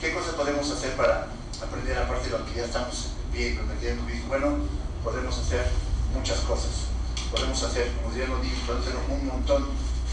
¿Qué 0.00 0.12
cosas 0.12 0.34
podemos 0.34 0.70
hacer 0.70 0.94
para 0.96 1.28
aprender 1.62 1.98
aparte 1.98 2.28
de 2.28 2.38
lo 2.38 2.46
que 2.46 2.54
ya 2.54 2.64
estamos 2.64 3.10
viendo, 3.32 3.62
hemos 3.62 4.06
visto? 4.06 4.28
Bueno, 4.28 4.58
podemos 5.04 5.38
hacer 5.38 5.66
muchas 6.14 6.40
cosas. 6.40 6.88
Podemos 7.30 7.62
hacer, 7.62 7.92
como 8.02 8.16
ya 8.16 8.26
lo 8.26 8.40
dije, 8.40 8.56
podemos 8.66 8.86
hacer 8.88 8.98
un 9.08 9.26
montón 9.26 9.66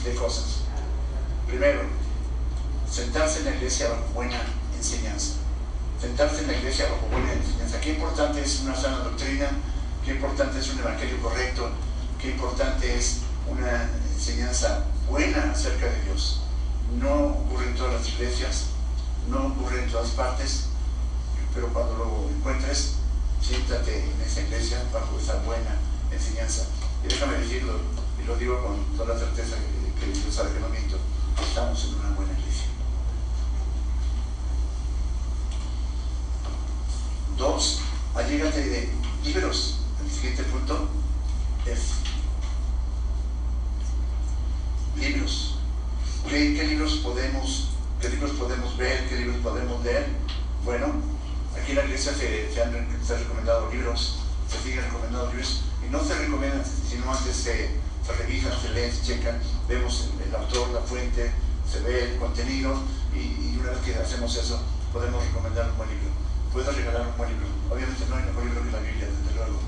de 0.04 0.16
cosas. 0.16 0.64
Primero, 1.48 1.82
sentarse 2.90 3.40
en 3.40 3.46
la 3.46 3.56
iglesia 3.56 3.90
bajo 3.90 4.06
buena 4.14 4.42
enseñanza. 4.76 5.36
Sentarse 6.00 6.42
en 6.42 6.48
la 6.48 6.58
iglesia 6.58 6.90
bajo 6.90 7.08
buena 7.08 7.32
enseñanza. 7.34 7.80
Qué 7.80 7.92
importante 7.94 8.42
es 8.42 8.60
una 8.62 8.76
sana 8.76 8.98
doctrina, 8.98 9.50
qué 10.04 10.12
importante 10.12 10.60
es 10.60 10.70
un 10.70 10.80
evangelio 10.80 11.22
correcto, 11.22 11.70
qué 12.20 12.32
importante 12.32 12.98
es 12.98 13.20
una 13.48 13.90
enseñanza 14.14 14.86
buena 15.10 15.52
acerca 15.52 15.86
de 15.86 16.02
Dios. 16.04 16.42
No 17.00 17.28
ocurre 17.28 17.68
en 17.68 17.76
todas 17.76 17.94
las 17.94 18.10
iglesias, 18.10 18.66
no 19.30 19.48
ocurre 19.48 19.84
en 19.84 19.92
todas 19.92 20.10
partes, 20.10 20.66
pero 21.54 21.68
cuando 21.68 21.96
lo 21.96 22.30
encuentres, 22.36 22.96
siéntate 23.42 24.12
en 24.12 24.22
esa 24.22 24.42
iglesia 24.42 24.84
bajo 24.94 25.18
esa 25.20 25.38
buena 25.44 25.78
enseñanza. 26.12 26.68
Y 27.04 27.08
déjame 27.08 27.38
decirlo, 27.38 27.80
y 28.22 28.28
lo 28.28 28.36
digo 28.36 28.62
con 28.64 28.98
toda 28.98 29.14
la 29.14 29.20
certeza 29.20 29.56
que, 29.58 30.06
que 30.06 30.20
Dios 30.20 30.34
sabe 30.34 30.54
que 30.54 30.60
no 30.60 30.70
miento, 30.70 30.98
estamos 31.42 31.84
en 31.86 31.96
una 31.96 32.10
buena 32.16 32.34
iglesia. 32.34 32.68
Dos, 37.38 37.80
allégate 38.16 38.64
de 38.64 38.90
libros. 39.24 39.78
El 40.04 40.12
siguiente 40.12 40.44
punto 40.44 40.90
es 41.66 41.80
libros. 45.00 45.56
¿Qué, 46.30 46.56
¿Qué, 46.56 46.64
libros 46.68 46.94
podemos, 46.98 47.70
qué 48.00 48.10
libros 48.10 48.32
podemos 48.32 48.78
ver? 48.78 49.10
¿Qué 49.10 49.18
libros 49.18 49.38
podemos 49.38 49.84
leer? 49.84 50.08
Bueno, 50.64 50.94
aquí 51.60 51.72
en 51.72 51.78
la 51.78 51.86
iglesia 51.86 52.14
se, 52.14 52.54
se 52.54 52.62
han, 52.62 52.72
se 53.06 53.14
han 53.14 53.20
recomendado 53.20 53.72
libros, 53.72 54.20
se 54.50 54.58
siguen 54.60 54.84
recomendando 54.86 55.30
libros 55.32 55.64
y 55.86 55.90
no 55.92 56.04
se 56.04 56.16
recomiendan, 56.16 56.64
sino 56.66 57.12
antes 57.12 57.36
se, 57.36 57.70
se 58.06 58.14
revisan, 58.18 58.54
se 58.62 58.70
leen, 58.70 58.92
se 58.92 59.02
checan, 59.02 59.40
vemos 59.68 60.10
el, 60.20 60.28
el, 60.28 60.36
autor, 60.36 60.70
la 60.70 60.82
fuente, 60.82 61.32
se 61.70 61.80
ve 61.82 62.12
el 62.12 62.18
contenido 62.18 62.76
y, 63.14 63.20
y, 63.20 63.58
una 63.60 63.72
vez 63.72 63.80
que 63.80 63.96
hacemos 63.96 64.36
eso 64.36 64.62
podemos 64.92 65.24
recomendar 65.24 65.70
un 65.70 65.78
buen 65.78 65.90
libro. 65.90 66.10
Puedes 66.52 66.76
regalar 66.76 67.08
un 67.08 67.18
buen 67.18 67.30
libro. 67.30 67.48
Obviamente 67.70 68.04
no 68.10 68.16
hay 68.16 68.24
mejor 68.26 68.44
libro 68.44 68.64
que 68.64 68.72
la 68.72 68.80
Biblia, 68.80 69.08
desde 69.08 69.36
luego, 69.36 69.60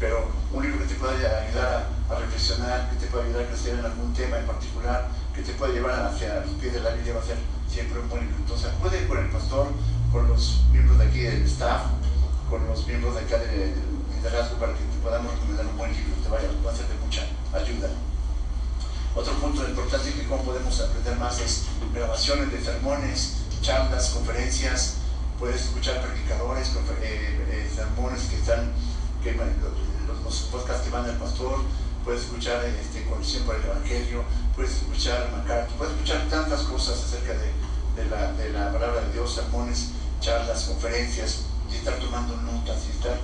pero 0.00 0.26
un 0.52 0.62
libro 0.62 0.78
que 0.80 0.86
te 0.86 0.94
pueda 0.94 1.12
ayudar 1.14 1.92
a, 2.10 2.14
a 2.14 2.18
reflexionar, 2.18 2.90
que 2.90 2.96
te 2.96 3.06
pueda 3.06 3.24
ayudar 3.24 3.44
a 3.44 3.48
crecer 3.48 3.78
en 3.78 3.84
algún 3.84 4.12
tema 4.14 4.38
en 4.38 4.46
particular, 4.46 5.08
que 5.34 5.42
te 5.42 5.52
pueda 5.52 5.72
llevar 5.72 6.06
hacia 6.06 6.40
los 6.40 6.54
pies 6.56 6.72
de 6.72 6.80
la 6.80 6.90
Biblia 6.90 7.14
va 7.14 7.20
a 7.20 7.24
ser 7.24 7.36
siempre 7.68 8.00
un 8.00 8.08
buen 8.08 8.22
libro. 8.22 8.36
Entonces 8.38 8.66
acude 8.66 9.06
con 9.06 9.18
el 9.18 9.30
pastor, 9.30 9.68
con 10.12 10.28
los 10.28 10.60
miembros 10.70 10.98
de 10.98 11.06
aquí 11.06 11.20
del 11.20 11.42
staff, 11.44 11.82
con 12.50 12.66
los 12.66 12.86
miembros 12.86 13.14
de 13.14 13.20
acá 13.22 13.38
del 13.38 13.72
liderazgo 14.14 14.58
para 14.58 14.74
que 14.74 14.84
te 14.84 14.98
podamos 15.02 15.32
recomendar 15.32 15.66
un 15.66 15.78
buen 15.78 15.90
libro, 15.90 16.14
te 16.22 16.28
vaya, 16.28 16.48
va 16.64 16.70
a 16.70 16.76
ser 16.76 16.86
de 16.86 16.94
mucha 16.96 17.26
ayuda. 17.54 17.88
Otro 19.14 19.32
punto 19.40 19.66
importante 19.66 20.12
que 20.12 20.28
cómo 20.28 20.42
podemos 20.44 20.80
aprender 20.80 21.16
más 21.16 21.40
es 21.40 21.64
grabaciones 21.94 22.52
de 22.52 22.62
sermones, 22.62 23.38
charlas, 23.62 24.10
conferencias, 24.10 24.96
puedes 25.38 25.62
escuchar 25.62 26.02
predicadores, 26.02 26.68
eh, 27.00 27.46
eh, 27.50 27.72
sermones 27.74 28.22
que 28.24 28.36
están, 28.36 28.72
que, 29.22 29.32
los, 29.32 30.22
los, 30.22 30.34
podcasts 30.52 30.84
que 30.84 30.90
van 30.90 31.06
del 31.06 31.16
pastor, 31.16 31.58
puedes 32.04 32.22
escuchar 32.22 32.64
este, 32.66 33.04
Coalición 33.04 33.44
para 33.44 33.58
el 33.58 33.64
Evangelio, 33.64 34.24
puedes 34.54 34.72
escuchar 34.72 35.30
MacArthur, 35.32 35.76
puedes 35.76 35.94
escuchar 35.94 36.28
tantas 36.28 36.62
cosas 36.62 37.02
acerca 37.02 37.32
de, 37.32 37.50
de, 37.96 38.06
la, 38.06 38.32
de 38.32 38.50
la 38.50 38.72
palabra 38.72 39.02
de 39.02 39.12
Dios, 39.12 39.34
sermones, 39.34 39.88
charlas, 40.20 40.64
conferencias, 40.64 41.42
y 41.70 41.76
estar 41.76 41.94
tomando 41.94 42.36
notas, 42.36 42.78
y 42.86 42.96
estar 42.96 43.18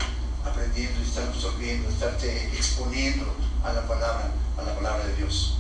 aprendiendo, 0.44 1.00
y 1.00 1.04
estar 1.04 1.24
absorbiendo, 1.28 1.88
estarte 1.88 2.48
exponiendo 2.54 3.26
a 3.64 3.72
la 3.72 3.86
palabra, 3.86 4.30
a 4.56 4.62
la 4.62 4.74
palabra 4.74 5.06
de 5.06 5.16
Dios. 5.16 5.58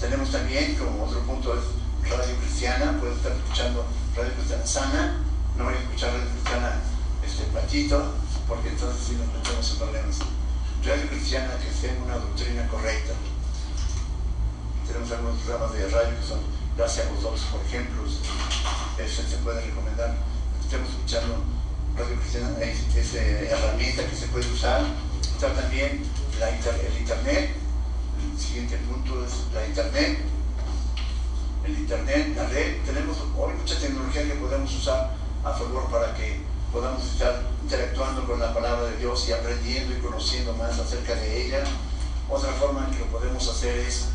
Tenemos 0.00 0.30
también, 0.30 0.76
como 0.76 1.04
otro 1.04 1.20
punto, 1.20 1.54
es 1.54 2.10
radio 2.10 2.36
cristiana, 2.36 2.96
puedes 3.00 3.16
estar 3.16 3.32
escuchando 3.32 3.84
radio 4.16 4.32
cristiana 4.34 4.66
sana, 4.66 5.18
no 5.56 5.64
voy 5.64 5.74
a 5.74 5.78
escuchar 5.78 6.12
radio 6.12 6.30
cristiana 6.30 6.80
este, 7.24 7.44
patito, 7.52 8.14
porque 8.46 8.68
entonces 8.70 9.02
sí 9.06 9.16
nos 9.16 9.26
metemos 9.34 9.70
en 9.70 9.78
problemas. 9.78 10.16
Radio 10.84 11.08
cristiana 11.08 11.50
que 11.58 11.86
tenga 11.86 12.04
una 12.04 12.14
doctrina 12.14 12.68
correcta. 12.68 13.12
Tenemos 14.86 15.10
algunos 15.10 15.40
programas 15.42 15.72
de 15.74 15.88
radio 15.88 16.16
que 16.18 16.26
son 16.26 16.40
Gracias 16.78 17.08
a 17.08 17.10
vosotros, 17.10 17.40
por 17.50 17.60
ejemplo, 17.62 18.04
ese 18.06 19.28
se 19.28 19.36
puede 19.38 19.62
recomendar. 19.62 20.14
Estamos 20.64 20.90
escuchando 20.90 21.42
radio 21.96 22.14
cristiana, 22.20 22.50
es, 22.60 23.14
eh, 23.14 23.48
herramienta 23.50 24.06
que 24.06 24.14
se 24.14 24.28
puede 24.28 24.46
usar. 24.46 24.82
Está 25.20 25.52
también 25.54 26.04
la 26.38 26.50
el 26.50 26.98
internet, 27.00 27.50
el 28.22 28.40
siguiente 28.40 28.76
punto 28.76 29.26
es 29.26 29.32
la 29.52 29.66
internet. 29.66 30.20
El 31.64 31.78
internet, 31.80 32.36
la 32.36 32.46
red, 32.46 32.76
tenemos 32.86 33.16
hoy 33.36 33.54
mucha 33.54 33.76
tecnología 33.76 34.22
que 34.22 34.34
podemos 34.34 34.72
usar 34.72 35.16
a 35.42 35.52
favor 35.52 35.90
para 35.90 36.14
que 36.14 36.42
podamos 36.72 37.04
estar 37.04 37.42
interactuando 37.60 38.24
con 38.24 38.38
la 38.38 38.54
palabra 38.54 38.86
de 38.86 38.98
Dios 38.98 39.28
y 39.28 39.32
aprendiendo 39.32 39.96
y 39.96 40.00
conociendo 40.00 40.54
más 40.54 40.78
acerca 40.78 41.16
de 41.16 41.44
ella. 41.44 41.64
Otra 42.30 42.52
forma 42.52 42.84
en 42.84 42.92
que 42.92 43.00
lo 43.00 43.06
podemos 43.06 43.48
hacer 43.48 43.78
es 43.78 44.10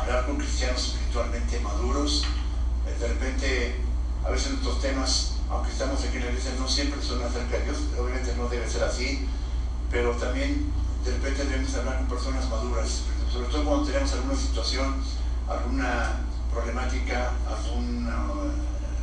hablar 0.00 0.26
con 0.26 0.36
cristianos 0.36 0.88
espiritualmente 0.88 1.60
maduros. 1.60 2.24
De 3.00 3.08
repente, 3.08 3.76
a 4.24 4.30
veces 4.30 4.52
nuestros 4.52 4.80
temas, 4.80 5.32
aunque 5.50 5.70
estamos 5.70 6.02
aquí 6.02 6.16
en 6.16 6.24
la 6.24 6.30
iglesia, 6.30 6.52
no 6.58 6.68
siempre 6.68 7.02
son 7.02 7.22
acerca 7.22 7.58
de 7.58 7.64
Dios, 7.64 7.78
obviamente 7.98 8.34
no 8.36 8.48
debe 8.48 8.68
ser 8.68 8.84
así, 8.84 9.26
pero 9.90 10.12
también 10.12 10.72
de 11.04 11.12
repente 11.12 11.44
debemos 11.44 11.74
hablar 11.74 11.98
con 11.98 12.06
personas 12.08 12.48
maduras, 12.48 13.02
sobre 13.32 13.48
todo 13.48 13.64
cuando 13.64 13.86
tenemos 13.86 14.12
alguna 14.12 14.36
situación, 14.36 15.02
alguna 15.48 16.20
problemática, 16.52 17.32
alguna 17.46 18.24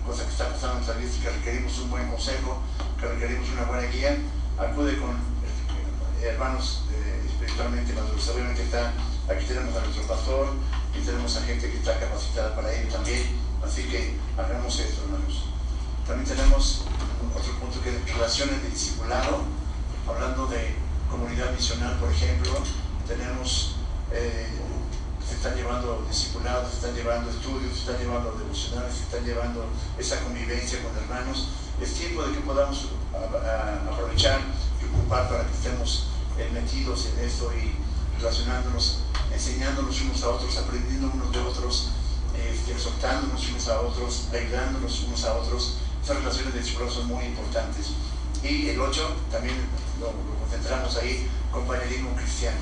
cosa 0.06 0.26
que 0.26 0.32
está 0.32 0.50
pasando 0.50 0.80
en 0.80 0.86
nuestra 0.86 0.98
vida, 0.98 1.12
que 1.22 1.30
requerimos 1.30 1.78
un 1.80 1.90
buen 1.92 2.08
consejo, 2.10 2.62
que 3.00 3.08
requerimos 3.08 3.50
una 3.50 3.64
buena 3.64 3.88
guía, 3.88 4.18
acude 4.58 4.98
con 4.98 5.16
hermanos 6.24 6.84
eh, 6.92 7.22
espiritualmente 7.28 7.94
maduros. 7.94 8.28
Obviamente 8.30 8.64
está, 8.64 8.94
aquí 9.30 9.46
tenemos 9.46 9.76
a 9.76 9.82
nuestro 9.82 10.08
pastor 10.08 10.48
y 10.96 11.06
tenemos 11.06 11.36
a 11.38 11.42
gente 11.42 11.70
que 11.70 11.78
está 11.78 12.00
capacitada 12.00 12.56
para 12.56 12.74
ello 12.74 12.90
también, 12.90 13.38
así 13.64 13.84
que 13.84 14.18
hagamos 14.38 14.80
esto, 14.80 15.04
hermanos. 15.04 15.46
También 16.06 16.28
tenemos 16.28 16.84
otro 17.36 17.54
punto 17.60 17.82
que 17.82 17.90
es 17.90 18.14
relaciones 18.14 18.62
de 18.64 18.70
discipulado, 18.70 19.44
hablando 20.08 20.48
de 20.48 20.76
comunidad 21.10 21.52
misional, 21.52 21.98
por 22.00 22.12
ejemplo, 22.12 22.52
tenemos, 23.08 23.76
eh, 24.12 24.48
se 25.28 25.36
están 25.36 25.56
llevando 25.56 26.06
discipulados, 26.08 26.70
se 26.70 26.76
están 26.78 26.96
llevando 26.96 27.30
estudios, 27.30 27.74
se 27.74 27.80
están 27.80 27.98
llevando 27.98 28.32
devocionales, 28.32 28.94
se 28.94 29.04
están 29.04 29.26
llevando 29.26 29.66
esa 29.98 30.20
convivencia 30.22 30.80
con 30.82 30.96
hermanos. 30.98 31.50
Es 31.82 31.94
tiempo 31.94 32.24
de 32.24 32.34
que 32.34 32.40
podamos 32.42 32.90
aprovechar 33.90 34.40
y 34.82 34.86
ocupar 34.86 35.30
para 35.30 35.46
que 35.46 35.54
estemos 35.54 36.08
eh, 36.38 36.50
metidos 36.54 37.08
en 37.08 37.26
esto 37.26 37.52
y 37.54 37.76
relacionándonos, 38.22 39.00
enseñándonos 39.34 40.02
unos 40.02 40.24
a 40.24 40.30
otros, 40.30 40.58
aprendiendo 40.58 41.10
unos 41.14 41.32
de 41.32 41.40
otros, 41.40 41.90
eh, 42.36 42.60
exhortándonos 42.70 43.50
unos 43.50 43.68
a 43.68 43.82
otros, 43.82 44.28
ayudándonos 44.32 45.04
unos 45.04 45.24
a 45.26 45.34
otros. 45.34 45.78
Esas 46.04 46.18
relaciones 46.18 46.54
de 46.54 46.60
discipulado 46.60 46.94
son 46.94 47.08
muy 47.08 47.26
importantes. 47.26 47.88
Y 48.44 48.70
el 48.70 48.80
8 48.80 49.16
también 49.32 49.56
lo, 50.00 50.08
lo 50.08 50.40
concentramos 50.40 50.96
ahí, 50.98 51.28
compañerismo 51.52 52.16
cristiano. 52.16 52.58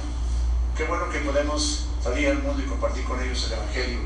Qué 0.76 0.86
bueno 0.86 1.10
que 1.10 1.20
podemos 1.20 1.86
salir 2.02 2.30
al 2.30 2.42
mundo 2.42 2.64
y 2.64 2.66
compartir 2.66 3.04
con 3.04 3.22
ellos 3.22 3.46
el 3.48 3.54
Evangelio. 3.54 4.00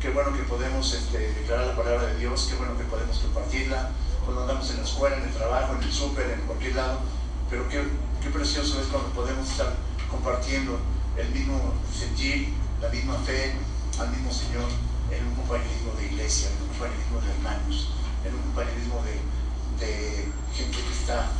Qué 0.00 0.10
bueno 0.10 0.32
que 0.34 0.42
podemos 0.44 0.92
este, 0.92 1.18
declarar 1.18 1.68
la 1.68 1.76
palabra 1.76 2.06
de 2.06 2.18
Dios, 2.18 2.46
qué 2.50 2.56
bueno 2.56 2.76
que 2.76 2.84
podemos 2.84 3.18
compartirla 3.18 3.90
cuando 4.24 4.42
andamos 4.42 4.70
en 4.70 4.78
la 4.78 4.82
escuela, 4.82 5.16
en 5.16 5.24
el 5.24 5.34
trabajo, 5.34 5.74
en 5.74 5.82
el 5.82 5.92
súper, 5.92 6.30
en 6.30 6.40
cualquier 6.42 6.74
lado. 6.74 7.00
Pero 7.48 7.68
qué, 7.68 7.82
qué 8.22 8.30
precioso 8.30 8.80
es 8.80 8.88
cuando 8.88 9.10
podemos 9.10 9.48
estar 9.48 9.74
compartiendo 10.10 10.78
el 11.16 11.28
mismo 11.30 11.74
sentir, 11.92 12.54
la 12.80 12.88
misma 12.88 13.14
fe 13.24 13.54
al 13.98 14.10
mismo 14.10 14.32
Señor 14.32 14.68
en 15.10 15.26
un 15.26 15.34
compañerismo 15.34 15.92
de 15.98 16.06
iglesia, 16.06 16.48
en 16.50 16.62
un 16.62 16.68
compañerismo 16.68 17.20
de 17.20 17.30
hermanos, 17.30 17.88
en 18.24 18.34
un 18.34 18.42
compañerismo 18.42 19.02
de, 19.04 19.86
de 19.86 20.28
gente 20.54 20.78
que 20.82 20.92
está 20.92 21.30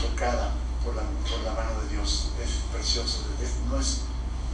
tocada 0.00 0.52
por 0.84 0.96
la, 0.96 1.02
por 1.02 1.40
la 1.40 1.52
mano 1.54 1.80
de 1.82 1.96
Dios. 1.96 2.30
Es 2.42 2.66
precioso, 2.72 3.24
no, 3.70 3.80
es, 3.80 4.00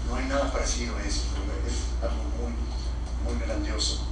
no 0.08 0.16
hay 0.16 0.26
nada 0.26 0.52
parecido 0.52 0.96
a 0.96 1.02
eso, 1.02 1.24
es 1.66 2.02
algo 2.02 2.22
muy, 2.38 2.52
muy 3.24 3.46
grandioso. 3.46 4.06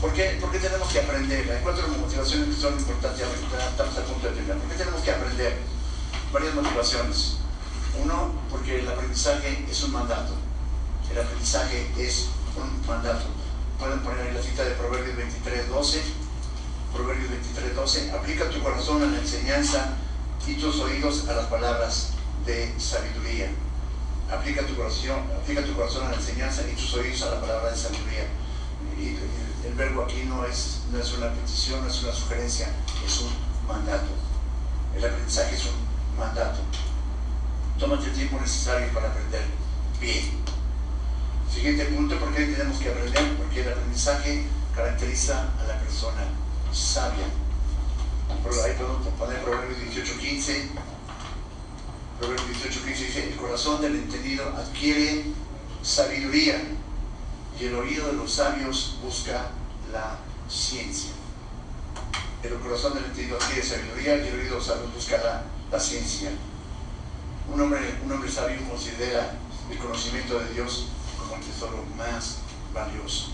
¿Por 0.00 0.12
qué? 0.12 0.36
Porque 0.40 0.58
tenemos 0.58 0.88
que 0.88 1.00
aprender. 1.00 1.50
Hay 1.50 1.62
cuatro 1.62 1.88
motivaciones 1.88 2.54
que 2.54 2.60
son 2.60 2.74
importantes, 2.74 3.20
ya 3.20 3.68
estamos 3.68 3.96
a 3.96 4.04
punto 4.04 4.28
de 4.28 4.34
terminar. 4.34 4.58
¿Por 4.58 4.70
qué 4.70 4.76
tenemos 4.76 5.00
que 5.00 5.10
aprender? 5.10 5.62
Varias 6.32 6.54
motivaciones. 6.54 7.36
Uno, 8.02 8.32
porque 8.50 8.80
el 8.80 8.88
aprendizaje 8.88 9.64
es 9.70 9.82
un 9.84 9.92
mandato. 9.92 10.34
El 11.10 11.18
aprendizaje 11.18 11.90
es 11.98 12.28
un 12.56 12.86
mandato. 12.86 13.26
Pueden 13.78 14.00
poner 14.00 14.34
la 14.34 14.42
cita 14.42 14.64
de 14.64 14.72
Proverbios 14.72 15.16
23, 15.16 15.68
12. 15.68 16.02
Proverbios 16.92 17.30
23, 17.30 17.76
12. 17.76 18.12
Aplica 18.12 18.50
tu 18.50 18.62
corazón 18.62 19.02
a 19.02 19.06
la 19.06 19.18
enseñanza 19.18 19.96
y 20.46 20.54
tus 20.54 20.80
oídos 20.80 21.28
a 21.28 21.34
las 21.34 21.46
palabras 21.46 22.10
de 22.44 22.74
sabiduría. 22.78 23.50
Aplica 24.30 24.66
tu 24.66 24.74
corazón, 24.74 25.20
aplica 25.40 25.62
tu 25.64 25.74
corazón 25.74 26.06
a 26.06 26.10
la 26.10 26.16
enseñanza 26.16 26.62
y 26.70 26.74
tus 26.74 26.94
oídos 26.94 27.22
a 27.22 27.34
la 27.34 27.40
palabra 27.40 27.70
de 27.70 27.76
sabiduría. 27.76 28.26
El 29.64 29.74
verbo 29.74 30.02
aquí 30.02 30.24
no 30.26 30.44
es, 30.44 30.82
no 30.90 30.98
es 30.98 31.12
una 31.12 31.32
petición, 31.32 31.82
no 31.82 31.90
es 31.90 32.02
una 32.02 32.12
sugerencia, 32.12 32.68
es 33.04 33.20
un 33.20 33.30
mandato. 33.66 34.08
El 34.96 35.04
aprendizaje 35.04 35.54
es 35.54 35.66
un 35.66 36.18
mandato. 36.18 36.60
Tómate 37.78 38.06
el 38.06 38.12
tiempo 38.12 38.40
necesario 38.40 38.88
para 38.94 39.08
aprender 39.08 39.42
bien. 40.00 40.30
Siguiente 41.52 41.84
punto, 41.86 42.18
¿por 42.18 42.34
qué 42.34 42.46
tenemos 42.46 42.78
que 42.78 42.88
aprender? 42.88 43.36
Porque 43.36 43.60
el 43.60 43.68
aprendizaje 43.68 44.44
caracteriza 44.74 45.50
a 45.60 45.64
la 45.64 45.78
persona 45.80 46.24
sabia. 46.72 47.26
Ahí 48.64 48.72
podemos 48.78 49.06
poner 49.18 49.42
Proverbios 49.42 49.78
18.15. 49.78 50.68
Proverbios 52.18 52.48
18.15 52.48 52.84
dice, 52.84 53.28
el 53.28 53.36
corazón 53.36 53.82
del 53.82 53.96
entendido 53.96 54.48
adquiere 54.56 55.26
sabiduría 55.82 56.62
y 57.60 57.64
el 57.66 57.74
oído 57.74 58.06
de 58.08 58.12
los 58.14 58.32
sabios 58.32 58.98
busca 59.02 59.48
la 59.92 60.16
ciencia. 60.48 61.10
El 62.42 62.54
corazón 62.54 62.94
del 62.94 63.04
entendido 63.04 63.36
adquiere 63.36 63.62
sabiduría 63.62 64.16
y 64.16 64.28
el 64.28 64.34
oído 64.34 64.44
de 64.44 64.50
los 64.50 64.66
sabios 64.66 64.94
busca 64.94 65.18
la, 65.18 65.42
la 65.70 65.80
ciencia. 65.80 66.30
Un 67.52 67.60
hombre, 67.60 67.78
un 68.04 68.10
hombre 68.10 68.28
sabio 68.28 68.56
considera 68.68 69.38
el 69.70 69.78
conocimiento 69.78 70.38
de 70.40 70.52
Dios 70.52 70.88
como 71.18 71.36
el 71.36 71.42
tesoro 71.42 71.84
más 71.96 72.38
valioso. 72.74 73.32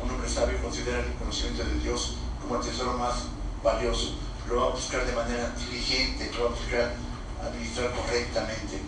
Un 0.00 0.10
hombre 0.10 0.28
sabio 0.28 0.62
considera 0.62 1.00
el 1.00 1.12
conocimiento 1.14 1.64
de 1.64 1.80
Dios 1.80 2.14
como 2.40 2.60
el 2.60 2.66
tesoro 2.66 2.96
más 2.96 3.24
valioso. 3.64 4.14
Lo 4.48 4.60
va 4.60 4.66
a 4.68 4.70
buscar 4.70 5.04
de 5.04 5.12
manera 5.12 5.52
diligente, 5.58 6.30
lo 6.36 6.44
va 6.44 6.50
a 6.50 6.54
buscar 6.54 6.94
administrar 7.42 7.92
correctamente. 7.94 8.80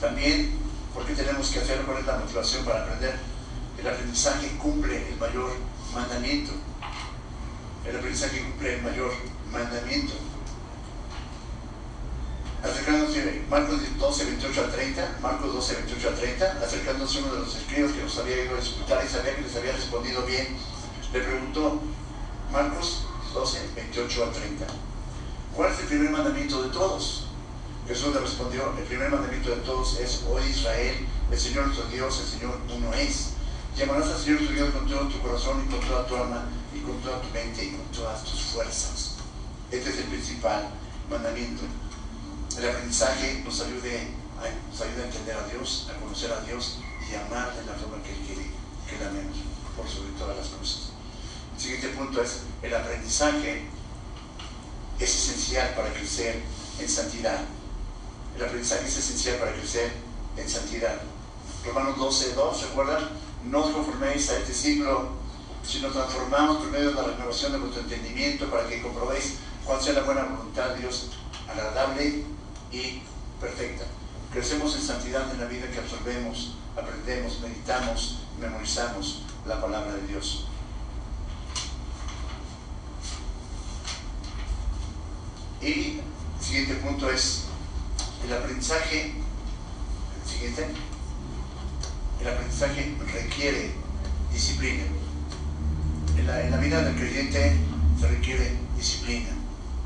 También, 0.00 0.58
¿por 0.94 1.04
qué 1.04 1.14
tenemos 1.14 1.50
que 1.50 1.58
hacerlo? 1.60 1.84
¿Cuál 1.86 1.98
es 1.98 2.06
la 2.06 2.16
motivación 2.16 2.64
para 2.64 2.84
aprender? 2.84 3.18
El 3.78 3.86
aprendizaje 3.86 4.56
cumple 4.56 5.08
el 5.10 5.16
mayor 5.18 5.52
mandamiento. 5.94 6.52
El 7.86 7.96
aprendizaje 7.96 8.40
cumple 8.40 8.76
el 8.76 8.82
mayor 8.82 9.12
mandamiento 9.52 10.27
acercándose, 12.62 13.42
Marcos 13.48 13.80
12, 13.98 14.24
28 14.24 14.60
a 14.60 14.70
30, 14.70 15.18
Marcos 15.22 15.54
12, 15.54 15.74
28 15.74 16.08
a 16.08 16.12
30, 16.12 16.58
acercándose 16.64 17.18
uno 17.18 17.34
de 17.34 17.40
los 17.40 17.56
escribas 17.56 17.92
que 17.92 18.02
los 18.02 18.18
había 18.18 18.44
ido 18.44 18.56
a 18.56 18.58
escuchar 18.58 19.04
y 19.04 19.08
sabía 19.08 19.36
que 19.36 19.42
les 19.42 19.56
había 19.56 19.72
respondido 19.72 20.22
bien, 20.26 20.56
le 21.12 21.20
preguntó, 21.20 21.80
Marcos 22.52 23.04
12, 23.32 23.60
28 23.76 24.24
a 24.24 24.32
30, 24.32 24.66
¿cuál 25.54 25.72
es 25.72 25.80
el 25.80 25.86
primer 25.86 26.10
mandamiento 26.10 26.62
de 26.62 26.70
todos? 26.70 27.24
Jesús 27.86 28.14
le 28.14 28.20
respondió, 28.20 28.74
el 28.76 28.84
primer 28.84 29.10
mandamiento 29.10 29.50
de 29.50 29.62
todos 29.62 29.98
es, 30.00 30.22
hoy 30.28 30.42
Israel, 30.50 31.06
el 31.30 31.38
Señor 31.38 31.66
nuestro 31.66 31.86
Dios, 31.88 32.20
el 32.20 32.38
Señor 32.38 32.58
uno 32.74 32.92
es. 32.92 33.30
Llamarás 33.76 34.08
al 34.08 34.18
Señor 34.18 34.40
tu 34.40 34.52
Dios 34.52 34.70
con 34.70 34.88
todo 34.88 35.08
tu 35.08 35.20
corazón 35.20 35.64
y 35.64 35.70
con 35.70 35.80
toda 35.80 36.06
tu 36.06 36.16
alma 36.16 36.48
y 36.74 36.80
con 36.80 37.00
toda 37.00 37.20
tu 37.22 37.28
mente 37.30 37.64
y 37.64 37.70
con 37.70 37.86
todas 37.92 38.24
tus 38.24 38.42
fuerzas. 38.42 39.14
Este 39.70 39.90
es 39.90 39.98
el 39.98 40.04
principal 40.04 40.68
mandamiento 41.08 41.62
el 42.58 42.68
aprendizaje 42.68 43.42
nos 43.44 43.60
ayude, 43.60 44.08
a, 44.38 44.70
nos 44.70 44.80
ayuda 44.80 45.02
a 45.02 45.06
entender 45.06 45.36
a 45.36 45.46
Dios, 45.46 45.88
a 45.90 46.00
conocer 46.00 46.32
a 46.32 46.40
Dios 46.40 46.78
y 47.08 47.14
amar 47.14 47.54
de 47.54 47.64
la 47.64 47.74
forma 47.74 48.02
que 48.02 48.12
Él 48.12 48.18
quiere 48.26 48.50
que 48.88 48.98
la 48.98 49.10
amemos 49.10 49.36
por 49.76 49.88
sobre 49.88 50.10
todas 50.18 50.36
las 50.36 50.48
cosas. 50.48 50.90
El 51.54 51.60
siguiente 51.60 51.88
punto 51.88 52.20
es, 52.22 52.40
el 52.62 52.74
aprendizaje 52.74 53.66
es 54.98 55.14
esencial 55.14 55.74
para 55.74 55.92
crecer 55.92 56.42
en 56.80 56.88
santidad. 56.88 57.40
El 58.36 58.44
aprendizaje 58.44 58.86
es 58.88 58.96
esencial 58.96 59.36
para 59.36 59.52
crecer 59.52 59.92
en 60.36 60.48
santidad. 60.48 61.00
Romanos 61.64 61.96
12, 61.96 62.34
2, 62.34 62.62
¿recuerdan? 62.70 63.08
No 63.44 63.64
os 63.64 63.70
conforméis 63.70 64.30
a 64.30 64.38
este 64.38 64.52
siglo, 64.52 65.10
sino 65.62 65.90
transformamos 65.90 66.58
por 66.58 66.70
medio 66.70 66.90
de 66.90 66.94
la 66.94 67.02
renovación 67.04 67.52
de 67.52 67.58
vuestro 67.58 67.82
entendimiento 67.82 68.50
para 68.50 68.68
que 68.68 68.82
comprobéis 68.82 69.34
cuál 69.64 69.80
sea 69.80 69.92
la 69.92 70.02
buena 70.02 70.24
voluntad 70.24 70.70
de 70.70 70.80
Dios, 70.80 71.10
agradable 71.48 72.24
y 72.72 73.02
perfecta. 73.40 73.84
Crecemos 74.32 74.74
en 74.74 74.82
santidad 74.82 75.30
en 75.32 75.40
la 75.40 75.46
vida 75.46 75.70
que 75.70 75.78
absorbemos, 75.78 76.56
aprendemos, 76.76 77.40
meditamos, 77.40 78.18
memorizamos 78.40 79.22
la 79.46 79.60
palabra 79.60 79.94
de 79.94 80.06
Dios. 80.06 80.46
Y 85.62 86.00
el 86.00 86.44
siguiente 86.44 86.74
punto 86.74 87.10
es 87.10 87.44
el 88.24 88.32
aprendizaje. 88.32 89.14
El 90.22 90.30
siguiente. 90.30 90.66
El 92.20 92.28
aprendizaje 92.28 92.96
requiere 93.12 93.72
disciplina. 94.32 94.84
En 96.16 96.26
la, 96.26 96.42
en 96.42 96.50
la 96.50 96.56
vida 96.58 96.82
del 96.82 96.96
creyente 96.96 97.56
se 97.98 98.08
requiere 98.08 98.56
disciplina. 98.76 99.30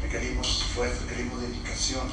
Requerimos 0.02 0.62
esfuerzo, 0.62 1.04
requerimos 1.06 1.40
dedicación 1.40 2.08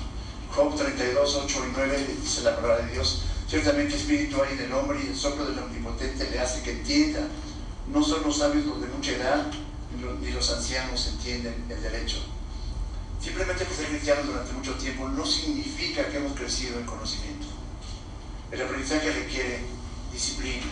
Job 0.56 0.76
32, 0.76 1.36
8 1.44 1.66
y 1.68 1.72
9 1.74 2.08
dice 2.22 2.42
la 2.42 2.56
palabra 2.56 2.86
de 2.86 2.94
Dios. 2.94 3.22
Ciertamente 3.48 3.96
espíritu 3.96 4.42
hay 4.42 4.54
en 4.54 4.66
el 4.66 4.74
hombre 4.74 5.00
y 5.04 5.08
el 5.08 5.16
soplo 5.16 5.46
del 5.46 5.60
omnipotente 5.60 6.30
le 6.30 6.40
hace 6.40 6.62
que 6.62 6.72
entienda. 6.72 7.22
No 7.92 8.04
son 8.04 8.24
los 8.24 8.38
sabios 8.38 8.66
los 8.66 8.82
de 8.82 8.88
mucha 8.88 9.12
edad, 9.12 9.52
ni 10.22 10.32
los 10.32 10.52
ancianos 10.52 11.08
entienden 11.08 11.66
el 11.70 11.82
derecho. 11.82 12.18
Simplemente 13.22 13.66
que 13.66 13.74
ser 13.74 13.88
cristianos 13.88 14.28
durante 14.28 14.54
mucho 14.54 14.74
tiempo 14.76 15.08
no 15.10 15.26
significa 15.26 16.08
que 16.08 16.18
hemos 16.18 16.34
crecido 16.34 16.80
en 16.80 16.86
conocimiento. 16.86 17.48
El 18.52 18.62
aprendizaje 18.62 19.12
requiere 19.12 19.60
disciplina, 20.12 20.66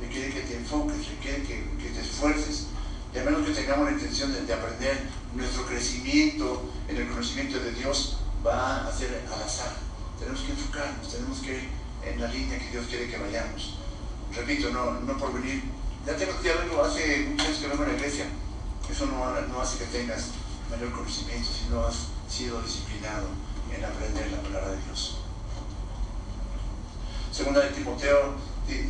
requiere 0.00 0.32
que 0.32 0.40
te 0.40 0.56
enfoques, 0.56 1.08
requiere 1.08 1.42
que, 1.42 1.90
te 1.90 2.00
esfuerces. 2.00 2.66
Y 3.14 3.18
a 3.18 3.24
menos 3.24 3.46
que 3.46 3.52
tengamos 3.52 3.86
la 3.86 3.92
intención 3.92 4.32
de 4.46 4.54
aprender 4.54 5.02
nuestro 5.34 5.66
crecimiento 5.66 6.62
en 6.88 6.96
el 6.96 7.08
conocimiento 7.08 7.58
de 7.60 7.72
Dios, 7.72 8.16
va 8.46 8.86
a 8.86 8.92
ser 8.92 9.24
al 9.32 9.42
azar. 9.42 9.72
Tenemos 10.18 10.40
que 10.40 10.52
enfocarnos, 10.52 11.08
tenemos 11.10 11.38
que 11.38 11.52
ir 11.54 11.68
en 12.04 12.20
la 12.20 12.28
línea 12.28 12.58
que 12.58 12.70
Dios 12.70 12.86
quiere 12.86 13.08
que 13.08 13.18
vayamos. 13.18 13.78
Repito, 14.34 14.70
no, 14.70 15.00
no 15.00 15.16
por 15.16 15.32
venir. 15.32 15.64
Ya 16.06 16.16
tengo 16.16 16.40
que 16.40 16.48
verlo 16.48 16.84
hace 16.84 17.26
muchos 17.28 17.46
años 17.46 17.58
que 17.58 17.68
vengo 17.68 17.82
a 17.84 17.86
la 17.86 17.94
iglesia. 17.94 18.26
Eso 18.90 19.06
no, 19.06 19.40
no 19.40 19.60
hace 19.60 19.78
que 19.78 19.84
tengas 19.86 20.30
mayor 20.70 20.92
conocimiento 20.92 21.48
si 21.50 21.68
no 21.70 21.86
has 21.86 22.06
sido 22.28 22.60
disciplinado 22.62 23.28
en 23.70 23.84
aprender 23.84 24.30
la 24.32 24.42
palabra 24.42 24.70
de 24.70 24.82
Dios. 24.84 25.18
Segunda 27.30 27.60
de 27.60 27.70
Timoteo 27.70 28.34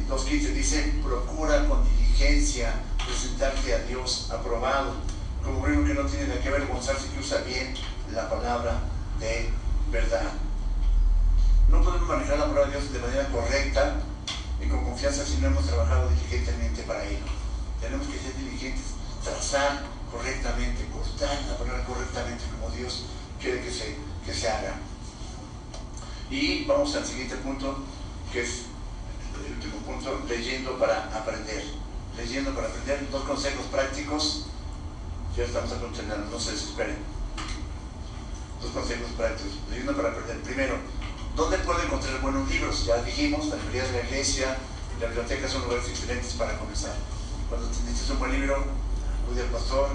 2.15 0.09 0.53
dice, 0.53 1.01
procura 1.03 1.67
con 1.69 1.85
diligencia 1.85 2.75
presentarte 3.05 3.75
a 3.75 3.79
Dios 3.81 4.31
aprobado, 4.31 4.95
como 5.43 5.59
uno 5.59 5.85
que 5.85 5.95
no 5.95 6.07
tiene 6.07 6.27
de 6.27 6.41
qué 6.41 6.49
avergonzarse, 6.49 7.09
que 7.09 7.21
usa 7.21 7.39
bien 7.43 7.75
la 8.13 8.29
palabra 8.29 8.81
de 9.23 9.51
verdad. 9.91 10.33
No 11.70 11.83
podemos 11.83 12.09
manejar 12.09 12.39
la 12.39 12.47
palabra 12.47 12.66
de 12.66 12.79
Dios 12.79 12.93
de 12.93 12.99
manera 12.99 13.29
correcta 13.29 14.01
y 14.61 14.68
con 14.68 14.85
confianza 14.85 15.25
si 15.25 15.37
no 15.39 15.47
hemos 15.47 15.64
trabajado 15.64 16.11
diligentemente 16.11 16.83
para 16.83 17.05
ello. 17.05 17.25
Tenemos 17.81 18.07
que 18.09 18.18
ser 18.18 18.37
diligentes, 18.37 18.85
trazar 19.23 19.85
correctamente, 20.11 20.87
cortar 20.93 21.39
la 21.49 21.57
palabra 21.57 21.85
correctamente 21.85 22.45
como 22.53 22.75
Dios 22.75 23.05
quiere 23.41 23.62
que 23.62 23.70
se, 23.70 23.97
que 24.27 24.35
se 24.35 24.49
haga. 24.49 24.75
Y 26.29 26.64
vamos 26.64 26.95
al 26.97 27.07
siguiente 27.07 27.37
punto, 27.37 27.79
que 28.33 28.43
es 28.43 28.62
el 29.47 29.53
último 29.55 29.77
punto, 29.87 30.23
leyendo 30.29 30.79
para 30.79 31.16
aprender. 31.16 31.64
Leyendo 32.16 32.55
para 32.55 32.68
aprender, 32.68 33.09
dos 33.11 33.25
consejos 33.25 33.66
prácticos. 33.66 34.47
Ya 35.37 35.45
estamos 35.45 35.73
a 35.73 35.81
continuar, 35.81 36.18
no 36.18 36.39
se 36.39 36.53
desesperen 36.53 37.22
dos 38.63 38.71
consejos 38.73 39.11
prácticos. 39.17 39.53
Leyendo 39.71 39.97
para 39.97 40.11
aprender. 40.11 40.41
Primero, 40.43 40.77
¿dónde 41.37 41.59
puedo 41.59 41.83
encontrar 41.83 42.21
buenos 42.21 42.49
libros? 42.49 42.87
Ya 42.87 43.03
dijimos, 43.03 43.47
la 43.47 43.57
librería 43.57 43.85
de 43.85 43.93
la 43.93 44.09
iglesia, 44.09 44.57
la 45.01 45.07
biblioteca 45.07 45.49
son 45.49 45.63
lugares 45.63 45.89
excelentes 45.89 46.33
para 46.35 46.59
comenzar. 46.59 46.95
Cuando 47.49 47.69
necesites 47.69 48.11
un 48.11 48.19
buen 48.19 48.33
libro, 48.33 48.65
acude 49.25 49.43
al 49.43 49.49
pastor, 49.49 49.89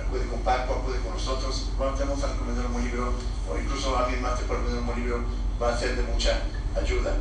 acude 0.00 0.26
con 0.28 0.40
Paco, 0.40 0.74
acude 0.74 1.00
con 1.00 1.12
nosotros. 1.12 1.66
Cuando 1.76 1.98
tenemos 1.98 2.22
a 2.22 2.28
recomendar 2.28 2.66
un 2.66 2.72
buen 2.72 2.84
libro, 2.84 3.12
o 3.50 3.58
incluso 3.58 3.96
alguien 3.96 4.22
más 4.22 4.38
te 4.38 4.44
puede 4.44 4.60
recomendar 4.60 4.80
un 4.80 4.86
buen 4.86 5.00
libro, 5.00 5.24
va 5.60 5.74
a 5.74 5.78
ser 5.78 5.96
de 5.96 6.02
mucha 6.02 6.42
ayuda. 6.80 7.16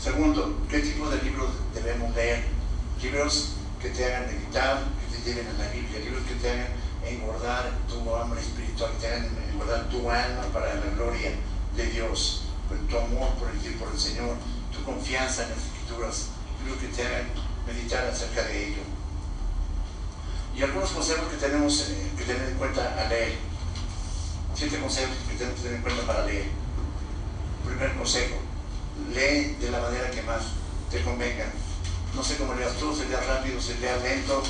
Segundo, 0.00 0.56
¿qué 0.70 0.80
tipo 0.80 1.08
de 1.10 1.22
libros 1.22 1.50
debemos 1.74 2.14
leer? 2.14 2.44
Libros 3.02 3.52
que 3.82 3.90
te 3.90 4.04
hagan 4.04 4.26
meditar, 4.26 4.84
que 5.00 5.16
te 5.16 5.22
lleven 5.24 5.46
a 5.48 5.62
la 5.62 5.68
Biblia, 5.70 6.00
libros 6.00 6.22
que 6.24 6.34
te 6.34 6.50
hagan 6.50 6.68
engordar 7.04 7.70
tu 7.88 8.14
hambre 8.14 8.40
espiritual, 8.40 8.90
engordar 9.52 9.88
tu 9.88 10.10
alma 10.10 10.42
para 10.52 10.74
la 10.74 10.90
gloria 10.94 11.32
de 11.76 11.86
Dios, 11.86 12.42
por 12.68 12.78
tu 12.78 12.98
amor 12.98 13.34
por 13.34 13.50
el, 13.50 13.74
por 13.74 13.92
el 13.92 13.98
Señor, 13.98 14.36
tu 14.72 14.82
confianza 14.84 15.44
en 15.44 15.50
las 15.50 15.58
escrituras, 15.58 16.28
creo 16.62 16.78
que 16.78 16.88
te 16.88 17.06
hagan 17.06 17.28
meditar 17.66 18.06
acerca 18.06 18.42
de 18.44 18.68
ello. 18.68 18.82
Y 20.56 20.62
algunos 20.62 20.90
consejos 20.90 21.28
que 21.28 21.36
tenemos 21.36 21.88
eh, 21.88 22.10
que 22.16 22.24
tener 22.24 22.48
en 22.48 22.56
cuenta 22.56 22.94
al 23.00 23.08
leer. 23.08 23.38
Siete 24.54 24.78
consejos 24.78 25.16
que 25.28 25.36
tenemos 25.36 25.56
que 25.56 25.62
tener 25.62 25.76
en 25.76 25.82
cuenta 25.82 26.06
para 26.06 26.26
leer. 26.26 26.48
Primer 27.64 27.94
consejo, 27.96 28.36
lee 29.14 29.56
de 29.60 29.70
la 29.70 29.80
manera 29.80 30.10
que 30.10 30.22
más 30.22 30.42
te 30.90 31.02
convenga. 31.02 31.46
No 32.14 32.22
sé 32.22 32.36
cómo 32.36 32.54
leas 32.54 32.74
tú, 32.76 32.94
si 32.94 33.08
leas 33.08 33.26
rápido, 33.26 33.60
si 33.60 33.74
leas 33.74 34.02
lento, 34.02 34.42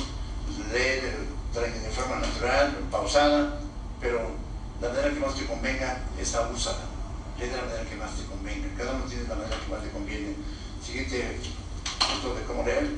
lee 0.73 1.30
de, 1.59 1.91
forma 1.91 2.19
natural, 2.19 2.77
pausada, 2.89 3.59
pero 3.99 4.21
la 4.81 4.89
manera 4.89 5.09
que 5.09 5.19
más 5.19 5.35
te 5.35 5.45
convenga 5.45 6.01
es 6.19 6.33
abusada. 6.33 6.85
Lee 7.37 7.47
de 7.47 7.57
la 7.57 7.63
manera 7.63 7.89
que 7.89 7.95
más 7.95 8.15
te 8.15 8.25
convenga. 8.25 8.67
Cada 8.77 8.93
uno 8.93 9.05
tiene 9.05 9.27
la 9.27 9.35
manera 9.35 9.57
que 9.59 9.71
más 9.71 9.83
le 9.83 9.89
conviene. 9.91 10.35
Siguiente 10.85 11.39
punto 11.99 12.35
de 12.35 12.43
cómo 12.45 12.63
leer. 12.63 12.89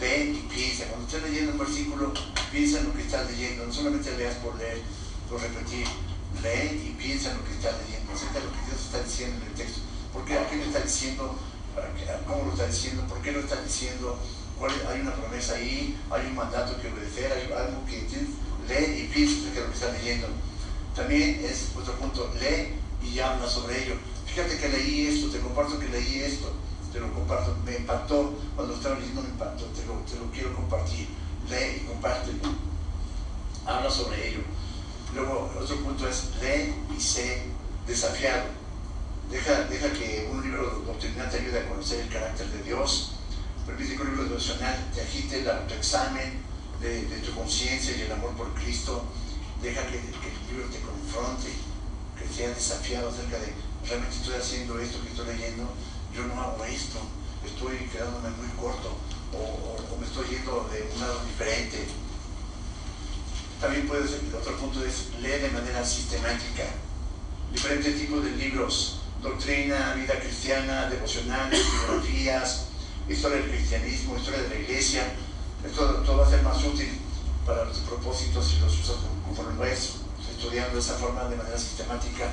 Lee 0.00 0.38
y 0.38 0.48
piensa. 0.54 0.84
Cuando 0.86 1.06
estés 1.06 1.22
leyendo 1.24 1.52
un 1.52 1.58
versículo, 1.58 2.12
piensa 2.52 2.78
en 2.78 2.84
lo 2.84 2.94
que 2.94 3.02
estás 3.02 3.30
leyendo. 3.30 3.66
No 3.66 3.72
solamente 3.72 4.16
leas 4.16 4.36
por 4.36 4.54
leer, 4.56 4.82
por 5.28 5.40
repetir. 5.40 5.86
Lee 6.42 6.88
y 6.88 6.96
piensa 6.96 7.32
en 7.32 7.38
lo 7.38 7.44
que 7.44 7.52
estás 7.52 7.74
leyendo. 7.84 8.12
Acerca 8.12 8.38
de 8.38 8.44
lo 8.46 8.52
que 8.52 8.62
Dios 8.70 8.80
está 8.80 9.02
diciendo 9.02 9.36
en 9.42 9.50
el 9.50 9.54
texto. 9.54 9.80
¿Por 10.12 10.24
qué? 10.24 10.38
¿A 10.38 10.48
qué 10.48 10.56
le 10.56 10.66
está 10.66 10.80
diciendo? 10.80 11.36
¿Cómo 12.26 12.44
lo 12.44 12.52
está 12.52 12.66
diciendo? 12.66 13.02
¿Por 13.08 13.20
qué 13.20 13.32
lo 13.32 13.40
está 13.40 13.60
diciendo? 13.60 14.18
Hay 14.88 15.00
una 15.00 15.14
promesa 15.14 15.54
ahí, 15.54 15.98
hay 16.10 16.26
un 16.26 16.34
mandato 16.34 16.80
que 16.80 16.88
obedecer, 16.88 17.30
hay 17.30 17.52
algo 17.52 17.84
que 17.86 18.06
lee 18.68 19.02
y 19.02 19.08
piensa 19.12 19.50
de 19.50 19.60
lo 19.60 19.68
que 19.68 19.74
está 19.74 19.92
leyendo. 19.92 20.28
También 20.94 21.44
es 21.44 21.68
otro 21.76 21.94
punto, 21.94 22.32
lee 22.40 22.74
y 23.06 23.18
habla 23.20 23.48
sobre 23.48 23.84
ello. 23.84 23.96
Fíjate 24.26 24.56
que 24.58 24.68
leí 24.68 25.06
esto, 25.06 25.30
te 25.30 25.40
comparto 25.40 25.78
que 25.78 25.88
leí 25.88 26.20
esto, 26.20 26.52
te 26.92 27.00
lo 27.00 27.12
comparto, 27.12 27.56
me 27.64 27.76
impactó, 27.76 28.34
cuando 28.54 28.74
estaba 28.74 28.98
leyendo 28.98 29.22
me 29.22 29.28
impactó, 29.28 29.66
te 29.66 29.84
lo, 29.84 29.94
te 30.00 30.16
lo 30.16 30.30
quiero 30.32 30.54
compartir. 30.54 31.06
Lee 31.50 31.82
y 31.82 31.86
compártelo. 31.86 32.38
Habla 33.66 33.90
sobre 33.90 34.28
ello. 34.28 34.40
Luego, 35.14 35.50
otro 35.60 35.76
punto 35.76 36.08
es 36.08 36.30
lee 36.40 36.74
y 36.96 37.00
sé 37.00 37.42
desafiado. 37.86 38.44
Deja, 39.30 39.64
deja 39.64 39.90
que 39.92 40.28
un 40.30 40.42
libro 40.42 40.82
doctrinal 40.86 41.30
te 41.30 41.38
ayude 41.38 41.60
a 41.60 41.68
conocer 41.68 42.00
el 42.00 42.08
carácter 42.08 42.48
de 42.48 42.62
Dios. 42.62 43.15
Permite 43.66 43.96
que 43.96 44.02
un 44.02 44.08
libro 44.10 44.24
devocional 44.24 44.76
te 44.94 45.02
agite 45.02 45.40
el 45.40 45.50
autoexamen 45.50 46.38
de, 46.80 47.02
tu 47.26 47.34
conciencia 47.34 47.96
y 47.96 48.02
el 48.02 48.12
amor 48.12 48.30
por 48.36 48.54
Cristo 48.54 49.04
deja 49.60 49.82
que, 49.88 49.98
el 49.98 50.54
libro 50.54 50.68
te 50.70 50.80
confronte, 50.80 51.50
que 52.16 52.32
sea 52.32 52.50
desafiado 52.50 53.08
acerca 53.08 53.38
de, 53.38 53.52
realmente 53.88 54.16
estoy 54.16 54.34
haciendo 54.34 54.78
esto 54.78 55.02
que 55.02 55.08
estoy 55.08 55.26
leyendo, 55.26 55.68
yo 56.14 56.26
no 56.26 56.40
hago 56.40 56.64
esto, 56.64 57.00
estoy 57.44 57.76
quedándome 57.90 58.30
muy 58.30 58.48
corto 58.56 58.96
o, 59.34 59.98
me 59.98 60.06
estoy 60.06 60.28
yendo 60.28 60.68
de 60.72 60.88
un 60.94 61.00
lado 61.00 61.24
diferente. 61.24 61.88
También 63.60 63.88
puede 63.88 64.06
ser, 64.06 64.20
el 64.20 64.34
otro 64.34 64.56
punto 64.58 64.84
es 64.84 65.08
leer 65.20 65.42
de 65.42 65.50
manera 65.50 65.84
sistemática 65.84 66.64
diferentes 67.52 67.98
tipos 67.98 68.22
de 68.22 68.30
libros, 68.32 69.00
doctrina, 69.22 69.94
vida 69.94 70.20
cristiana, 70.20 70.88
devocionales, 70.90 71.64
biografías, 71.72 72.66
historia 73.08 73.38
del 73.38 73.50
cristianismo, 73.50 74.16
historia 74.16 74.42
de 74.42 74.48
la 74.48 74.56
iglesia. 74.56 75.12
Esto 75.64 75.86
todo 76.04 76.18
va 76.18 76.26
a 76.26 76.30
ser 76.30 76.42
más 76.42 76.62
útil 76.64 77.00
para 77.44 77.64
los 77.64 77.78
propósitos 77.78 78.46
si 78.46 78.58
los 78.58 78.78
usas 78.80 78.96
conforme 79.24 79.58
vayas 79.58 79.94
estudiando 80.30 80.74
de 80.74 80.80
esa 80.80 80.94
forma 80.94 81.24
de 81.24 81.36
manera 81.36 81.58
sistemática, 81.58 82.30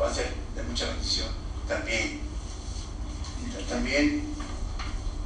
va 0.00 0.08
a 0.08 0.14
ser 0.14 0.34
de 0.54 0.62
mucha 0.64 0.86
bendición 0.86 1.28
también. 1.66 2.20
también, 3.68 4.24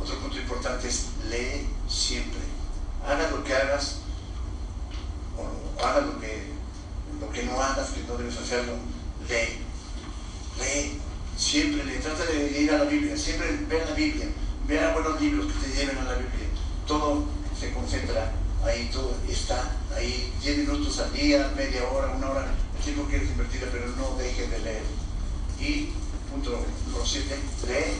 otro 0.01 0.18
punto 0.18 0.38
importante 0.38 0.88
es 0.88 1.07
lee 1.30 1.68
siempre. 1.88 2.40
Hagas 3.07 3.30
lo 3.30 3.45
que 3.45 3.55
hagas, 3.55 3.99
o 5.36 5.82
hagas 5.84 6.07
lo 6.07 6.20
que, 6.20 6.53
lo 7.20 7.30
que 7.30 7.45
no 7.45 7.61
hagas, 7.61 7.90
que 7.90 8.03
no 8.03 8.16
debes 8.16 8.36
hacerlo, 8.36 8.74
lee. 9.28 9.59
Lee, 10.59 11.01
siempre 11.36 11.84
lee. 11.84 12.01
Trata 12.03 12.24
de 12.26 12.61
ir 12.61 12.70
a 12.72 12.78
la 12.78 12.84
Biblia, 12.84 13.16
siempre 13.16 13.59
ve 13.68 13.84
la 13.84 13.95
Biblia. 13.95 14.26
Vea 14.66 14.92
buenos 14.94 15.20
libros 15.20 15.52
que 15.52 15.66
te 15.66 15.76
lleven 15.76 15.98
a 15.98 16.04
la 16.04 16.14
Biblia. 16.14 16.48
Todo 16.86 17.24
se 17.58 17.72
concentra 17.72 18.32
ahí 18.64 18.88
todo 18.92 19.16
está 19.28 19.70
ahí 19.96 20.32
10 20.40 20.58
minutos 20.58 20.98
al 21.00 21.12
día, 21.12 21.52
media 21.56 21.88
hora, 21.88 22.14
una 22.16 22.30
hora, 22.30 22.46
el 22.76 22.84
tiempo 22.84 23.04
quieres 23.04 23.28
invertir, 23.30 23.68
pero 23.72 23.86
no 23.96 24.16
dejes 24.16 24.50
de 24.50 24.58
leer. 24.60 24.82
Y 25.60 25.90
punto 26.30 26.64
número 26.86 27.04
7, 27.04 27.36
lee, 27.66 27.98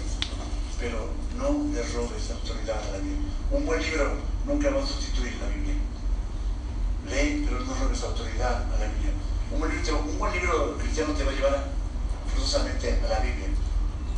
pero 0.78 1.10
no 1.36 1.72
le 1.72 1.82
robes 1.82 2.30
autoridad 2.30 2.78
a 2.78 2.92
la 2.92 2.98
Biblia. 2.98 3.28
Un 3.50 3.66
buen 3.66 3.82
libro 3.82 4.16
nunca 4.46 4.70
va 4.70 4.82
a 4.82 4.86
sustituir 4.86 5.34
la 5.40 5.48
Biblia. 5.48 5.74
Lee, 7.10 7.44
pero 7.44 7.60
no 7.60 7.74
robes 7.74 8.02
autoridad 8.02 8.62
a 8.72 8.78
la 8.78 8.86
Biblia. 8.86 9.12
Un 9.50 9.58
buen, 9.58 9.72
libro, 9.74 10.00
un 10.00 10.18
buen 10.18 10.32
libro 10.32 10.78
cristiano 10.78 11.12
te 11.12 11.24
va 11.24 11.30
a 11.30 11.34
llevar 11.34 11.68
forzosamente 12.32 13.00
a 13.04 13.08
la 13.08 13.18
Biblia. 13.20 13.48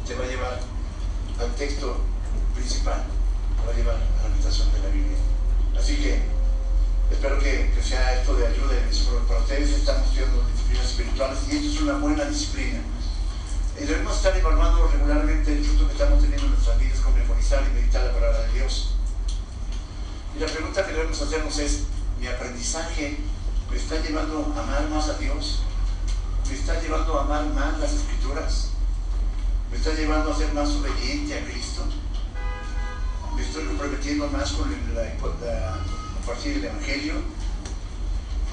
Te 0.07 0.14
va 0.14 0.24
a 0.24 0.28
llevar 0.28 0.61
al 1.40 1.55
texto 1.57 1.97
principal, 2.55 3.05
te 3.57 3.66
va 3.66 3.72
a 3.72 3.76
llevar 3.76 3.96
a 3.96 4.22
la 4.22 4.28
meditación 4.28 4.72
de 4.72 4.78
la 4.80 4.88
Biblia. 4.88 5.18
Así 5.76 5.96
que 5.96 6.22
espero 7.11 7.38
que, 7.38 7.74
sea 7.82 8.20
esto 8.20 8.34
de 8.36 8.46
ayuda 8.46 8.74
para 9.28 9.40
ustedes. 9.40 9.70
Estamos 9.70 10.09
estudiando 10.09 10.42
disciplinas 10.46 10.86
espirituales 10.86 11.38
y 11.50 11.57
esto 11.57 11.68
es 11.68 11.80
una 11.82 11.98
buena 11.98 12.24
disciplina. 12.24 12.80
Debemos 13.78 14.16
estar 14.16 14.36
evaluando 14.36 14.88
regularmente 14.88 15.52
el 15.52 15.64
fruto 15.64 15.86
que 15.88 15.92
estamos 15.92 16.22
teniendo 16.22 16.46
en 16.46 16.52
nuestras 16.52 16.78
vidas 16.78 17.00
con 17.00 17.14
memorizar 17.14 17.62
y 17.64 17.74
meditar 17.74 18.05
la 18.05 18.12
palabra 18.12 18.42
de 18.42 18.52
Dios. 18.55 18.94
Y 20.36 20.40
la 20.40 20.46
pregunta 20.46 20.86
que 20.86 20.92
debemos 20.92 21.20
hacernos 21.20 21.59
es, 21.59 21.82
¿mi 22.20 22.26
aprendizaje 22.26 23.18
me 23.70 23.76
está 23.76 24.00
llevando 24.00 24.55
a 24.56 24.62
amar 24.62 24.89
más 24.89 25.09
a 25.09 25.18
Dios? 25.18 25.60
¿Me 26.48 26.55
está 26.55 26.81
llevando 26.81 27.18
a 27.18 27.24
amar 27.24 27.47
más 27.47 27.78
las 27.78 27.93
escrituras? 27.93 28.68
¿Me 29.70 29.76
está 29.76 29.93
llevando 29.93 30.32
a 30.32 30.36
ser 30.36 30.52
más 30.52 30.70
obediente 30.70 31.39
a 31.39 31.44
Cristo? 31.44 31.82
me 33.35 33.43
estoy 33.43 33.65
comprometiendo 33.66 34.28
más 34.28 34.52
con 34.52 34.73
el, 34.73 34.94
la, 34.94 35.02
la, 35.02 35.78
compartir 36.15 36.59
el 36.59 36.65
Evangelio, 36.65 37.15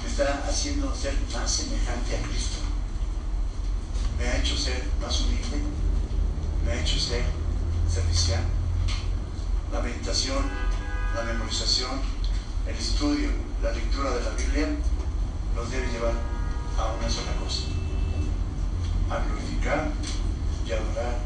me 0.02 0.08
está 0.08 0.44
haciendo 0.48 0.94
ser 0.94 1.14
más 1.32 1.50
semejante 1.50 2.16
a 2.16 2.22
Cristo. 2.22 2.58
Me 4.18 4.26
ha 4.26 4.38
hecho 4.38 4.56
ser 4.56 4.84
más 5.00 5.20
humilde, 5.20 5.62
me 6.64 6.72
ha 6.72 6.80
hecho 6.80 6.98
ser 6.98 7.24
servicial. 7.88 8.42
La 9.72 9.80
meditación, 9.80 10.44
la 11.14 11.22
memorización, 11.22 12.00
el 12.66 12.76
estudio, 12.76 13.30
la 13.62 13.72
lectura 13.72 14.10
de 14.10 14.22
la 14.22 14.30
Biblia 14.30 14.68
nos 15.54 15.70
debe 15.70 15.86
llevar 15.92 16.14
a 16.78 16.92
una 16.92 17.08
sola 17.08 17.32
cosa, 17.36 17.64
a 19.10 19.24
glorificar 19.24 19.92
y 20.66 20.72
adorar 20.72 21.18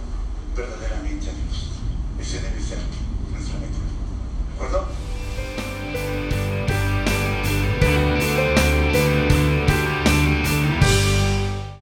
verdaderamente 0.54 1.30
a 1.30 1.32
Dios. 1.32 1.70
Ese 2.18 2.40
debe 2.40 2.60
ser 2.60 2.78
Voilà. 4.58 4.84